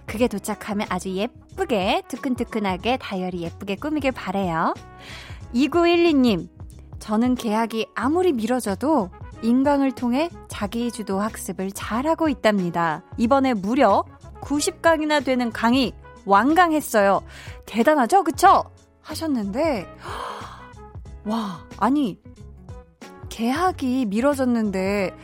그게 0.05 0.27
도착하면 0.27 0.87
아주 0.89 1.09
예쁘게 1.09 2.03
뜨끈뜨끈하게 2.07 2.97
다이어리 2.97 3.41
예쁘게 3.41 3.75
꾸미길 3.75 4.13
바래요. 4.13 4.73
2912님, 5.53 6.49
저는 6.99 7.35
계약이 7.35 7.87
아무리 7.95 8.33
미뤄져도 8.33 9.09
인강을 9.41 9.93
통해 9.93 10.29
자기주도 10.47 11.19
학습을 11.19 11.71
잘하고 11.71 12.27
있답니다. 12.29 13.03
이번에 13.17 13.53
무려 13.53 14.03
90강이나 14.41 15.23
되는 15.23 15.51
강의 15.51 15.93
완강했어요. 16.25 17.21
대단하죠? 17.65 18.23
그쵸? 18.23 18.63
하셨는데, 19.01 19.87
와, 21.25 21.65
아니, 21.77 22.19
계약이 23.29 24.07
미뤄졌는데, 24.07 25.15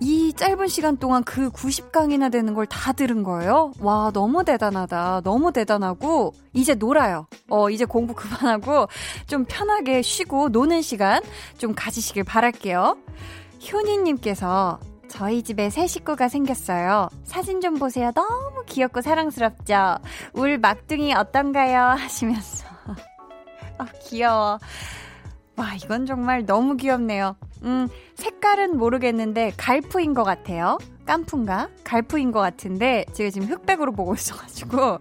이 0.00 0.32
짧은 0.34 0.68
시간 0.68 0.96
동안 0.98 1.22
그 1.24 1.50
90강이나 1.50 2.30
되는 2.30 2.52
걸 2.54 2.66
다 2.66 2.92
들은 2.92 3.22
거예요? 3.22 3.72
와, 3.80 4.10
너무 4.12 4.44
대단하다. 4.44 5.22
너무 5.24 5.52
대단하고, 5.52 6.34
이제 6.52 6.74
놀아요. 6.74 7.26
어, 7.48 7.70
이제 7.70 7.84
공부 7.84 8.12
그만하고, 8.14 8.88
좀 9.26 9.44
편하게 9.44 10.02
쉬고 10.02 10.48
노는 10.50 10.82
시간 10.82 11.22
좀 11.58 11.74
가지시길 11.74 12.24
바랄게요. 12.24 12.96
효니님께서, 13.72 14.80
저희 15.08 15.42
집에 15.42 15.70
새 15.70 15.86
식구가 15.86 16.28
생겼어요. 16.28 17.08
사진 17.24 17.60
좀 17.60 17.74
보세요. 17.74 18.10
너무 18.12 18.64
귀엽고 18.66 19.00
사랑스럽죠? 19.00 19.96
울 20.34 20.58
막둥이 20.58 21.14
어떤가요? 21.14 21.80
하시면서. 21.96 22.66
아, 23.78 23.86
귀여워. 24.02 24.58
와, 25.56 25.74
이건 25.74 26.06
정말 26.06 26.44
너무 26.44 26.76
귀엽네요. 26.76 27.36
음, 27.62 27.88
색깔은 28.14 28.76
모르겠는데 28.76 29.52
갈프인 29.56 30.14
것 30.14 30.24
같아요. 30.24 30.78
깐푼가? 31.06 31.68
갈프인 31.84 32.32
것 32.32 32.40
같은데 32.40 33.04
제가 33.12 33.30
지금 33.30 33.48
흑백으로 33.48 33.92
보고 33.92 34.14
있어가지고 34.14 34.98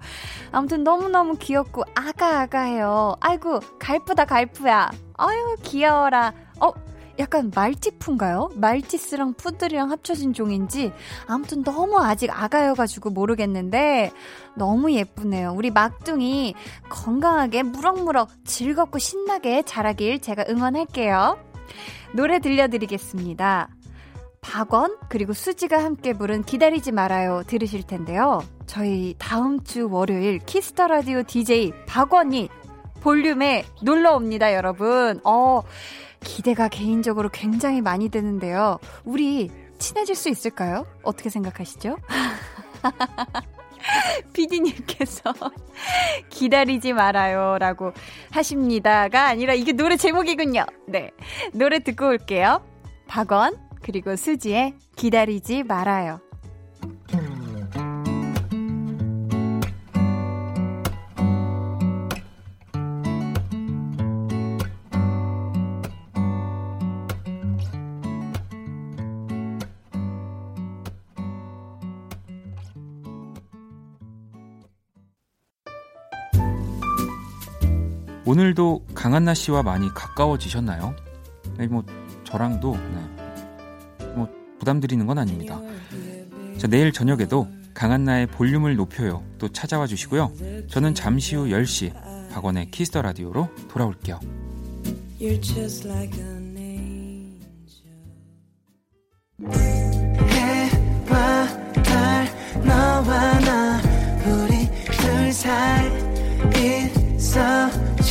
아무튼 0.51 0.83
너무너무 0.83 1.37
귀엽고 1.37 1.83
아가아가해요. 1.95 3.15
아이고 3.19 3.59
갈프다 3.79 4.25
갈프야. 4.25 4.91
아유 5.17 5.55
귀여워라. 5.63 6.33
어 6.59 6.71
약간 7.19 7.51
말티푸인가요? 7.53 8.49
말티스랑 8.55 9.33
푸들이랑 9.35 9.91
합쳐진 9.91 10.33
종인지 10.33 10.91
아무튼 11.27 11.63
너무 11.63 11.99
아직 11.99 12.29
아가여가지고 12.31 13.11
모르겠는데 13.11 14.11
너무 14.55 14.91
예쁘네요. 14.91 15.53
우리 15.55 15.69
막둥이 15.69 16.55
건강하게 16.89 17.63
무럭무럭 17.63 18.29
즐겁고 18.45 18.99
신나게 18.99 19.63
자라길 19.63 20.19
제가 20.19 20.45
응원할게요. 20.49 21.37
노래 22.13 22.39
들려드리겠습니다. 22.39 23.69
박원 24.41 24.97
그리고 25.07 25.33
수지가 25.33 25.83
함께 25.83 26.13
부른 26.13 26.43
기다리지 26.43 26.91
말아요 26.91 27.43
들으실 27.47 27.83
텐데요. 27.83 28.41
저희 28.65 29.15
다음 29.17 29.63
주 29.63 29.89
월요일 29.89 30.39
키스 30.39 30.69
더 30.69 30.87
라디오 30.87 31.23
DJ 31.23 31.71
박원이 31.87 32.49
볼륨에 33.03 33.65
놀러 33.81 34.15
옵니다, 34.15 34.53
여러분. 34.53 35.19
어, 35.25 35.61
기대가 36.23 36.67
개인적으로 36.67 37.29
굉장히 37.29 37.81
많이 37.81 38.09
되는데요. 38.09 38.79
우리 39.03 39.49
친해질 39.77 40.15
수 40.15 40.29
있을까요? 40.29 40.85
어떻게 41.03 41.29
생각하시죠? 41.29 41.97
피디님께서 44.33 45.33
기다리지 46.29 46.93
말아요 46.93 47.57
라고 47.59 47.91
하십니다가 48.31 49.27
아니라 49.27 49.53
이게 49.53 49.73
노래 49.73 49.97
제목이군요. 49.97 50.65
네. 50.87 51.11
노래 51.53 51.79
듣고 51.79 52.07
올게요. 52.07 52.65
박원, 53.07 53.57
그리고 53.81 54.15
수지의 54.15 54.75
기다리지 54.95 55.63
말아요. 55.63 56.21
오늘도 78.33 78.83
강한나 78.95 79.35
씨와 79.35 79.61
많이 79.61 79.93
가까워지셨나요? 79.93 80.95
네, 81.55 81.67
뭐 81.67 81.83
저랑도 82.23 82.75
네. 82.75 84.05
뭐 84.15 84.27
부담드리는 84.57 85.05
건 85.05 85.19
아닙니다. 85.19 85.61
자, 86.57 86.65
내일 86.65 86.91
저녁에도 86.91 87.47
강한나의 87.75 88.25
볼륨을 88.25 88.75
높여요. 88.75 89.23
또 89.37 89.49
찾아와 89.49 89.85
주시고요. 89.85 90.31
저는 90.67 90.95
잠시 90.95 91.35
후 91.35 91.45
10시 91.45 91.93
박원의 92.31 92.71
키스 92.71 92.91
더 92.91 93.03
라디오로 93.03 93.49
돌아올게요. 93.67 94.19
너와 102.65 103.39
나 103.41 103.81
우리 104.25 104.67
둘 104.91 105.31
사이 105.31 105.85
있어 107.15 107.92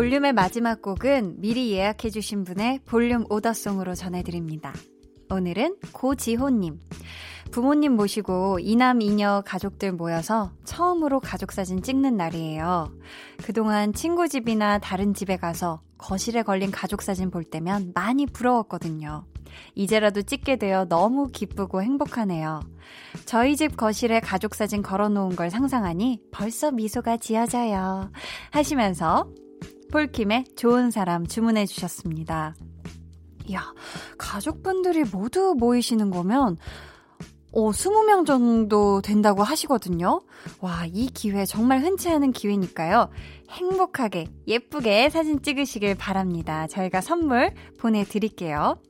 볼륨의 0.00 0.32
마지막 0.32 0.80
곡은 0.80 1.42
미리 1.42 1.72
예약해주신 1.72 2.44
분의 2.44 2.80
볼륨 2.86 3.26
오더송으로 3.28 3.94
전해드립니다. 3.94 4.72
오늘은 5.28 5.76
고지호님. 5.92 6.80
부모님 7.50 7.96
모시고 7.96 8.60
이남 8.60 9.02
이녀 9.02 9.42
가족들 9.44 9.92
모여서 9.92 10.52
처음으로 10.64 11.20
가족사진 11.20 11.82
찍는 11.82 12.16
날이에요. 12.16 12.90
그동안 13.44 13.92
친구 13.92 14.26
집이나 14.26 14.78
다른 14.78 15.12
집에 15.12 15.36
가서 15.36 15.82
거실에 15.98 16.44
걸린 16.44 16.70
가족사진 16.70 17.30
볼 17.30 17.44
때면 17.44 17.92
많이 17.94 18.24
부러웠거든요. 18.24 19.26
이제라도 19.74 20.22
찍게 20.22 20.56
되어 20.56 20.86
너무 20.86 21.28
기쁘고 21.30 21.82
행복하네요. 21.82 22.60
저희 23.26 23.54
집 23.54 23.76
거실에 23.76 24.20
가족사진 24.20 24.80
걸어놓은 24.80 25.36
걸 25.36 25.50
상상하니 25.50 26.22
벌써 26.32 26.70
미소가 26.70 27.18
지어져요. 27.18 28.10
하시면서 28.50 29.28
폴킴의 29.90 30.44
좋은 30.56 30.90
사람 30.90 31.26
주문해 31.26 31.66
주셨습니다. 31.66 32.54
이야, 33.46 33.74
가족분들이 34.18 35.04
모두 35.04 35.54
모이시는 35.58 36.10
거면 36.10 36.56
어, 37.52 37.70
20명 37.70 38.26
정도 38.26 39.00
된다고 39.00 39.42
하시거든요. 39.42 40.20
와, 40.60 40.84
이 40.86 41.08
기회 41.08 41.44
정말 41.44 41.80
흔치 41.80 42.08
않은 42.08 42.30
기회니까요. 42.30 43.10
행복하게, 43.50 44.26
예쁘게 44.46 45.10
사진 45.10 45.42
찍으시길 45.42 45.96
바랍니다. 45.96 46.68
저희가 46.68 47.00
선물 47.00 47.52
보내드릴게요. 47.80 48.80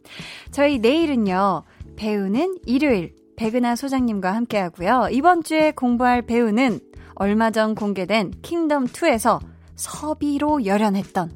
저희 0.50 0.78
내일은요, 0.78 1.62
배우는 1.96 2.58
일요일, 2.66 3.14
백은하 3.36 3.76
소장님과 3.76 4.34
함께 4.34 4.58
하고요. 4.58 5.08
이번 5.10 5.42
주에 5.42 5.70
공부할 5.70 6.22
배우는 6.22 6.80
얼마 7.14 7.50
전 7.50 7.74
공개된 7.74 8.32
킹덤2에서 8.42 9.40
서비로 9.80 10.64
열연했던 10.66 11.32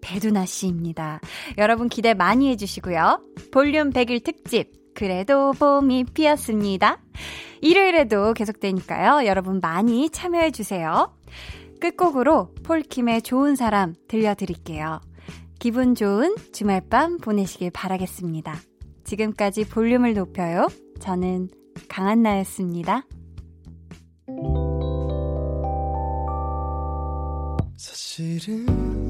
배두나 0.00 0.46
씨입니다. 0.46 1.20
여러분 1.58 1.88
기대 1.88 2.14
많이 2.14 2.48
해주시고요. 2.50 3.22
볼륨 3.52 3.90
100일 3.90 4.24
특집, 4.24 4.72
그래도 4.94 5.52
봄이 5.52 6.04
피었습니다. 6.14 6.98
일요일에도 7.60 8.32
계속되니까요. 8.32 9.26
여러분 9.26 9.60
많이 9.60 10.08
참여해주세요. 10.10 11.14
끝곡으로 11.80 12.54
폴킴의 12.64 13.22
좋은 13.22 13.54
사람 13.56 13.94
들려드릴게요. 14.08 15.00
기분 15.58 15.94
좋은 15.94 16.34
주말 16.52 16.82
밤 16.88 17.18
보내시길 17.18 17.70
바라겠습니다. 17.70 18.56
지금까지 19.04 19.68
볼륨을 19.68 20.14
높여요. 20.14 20.68
저는 21.00 21.48
강한나였습니다. 21.88 23.04
사실은 28.14 29.03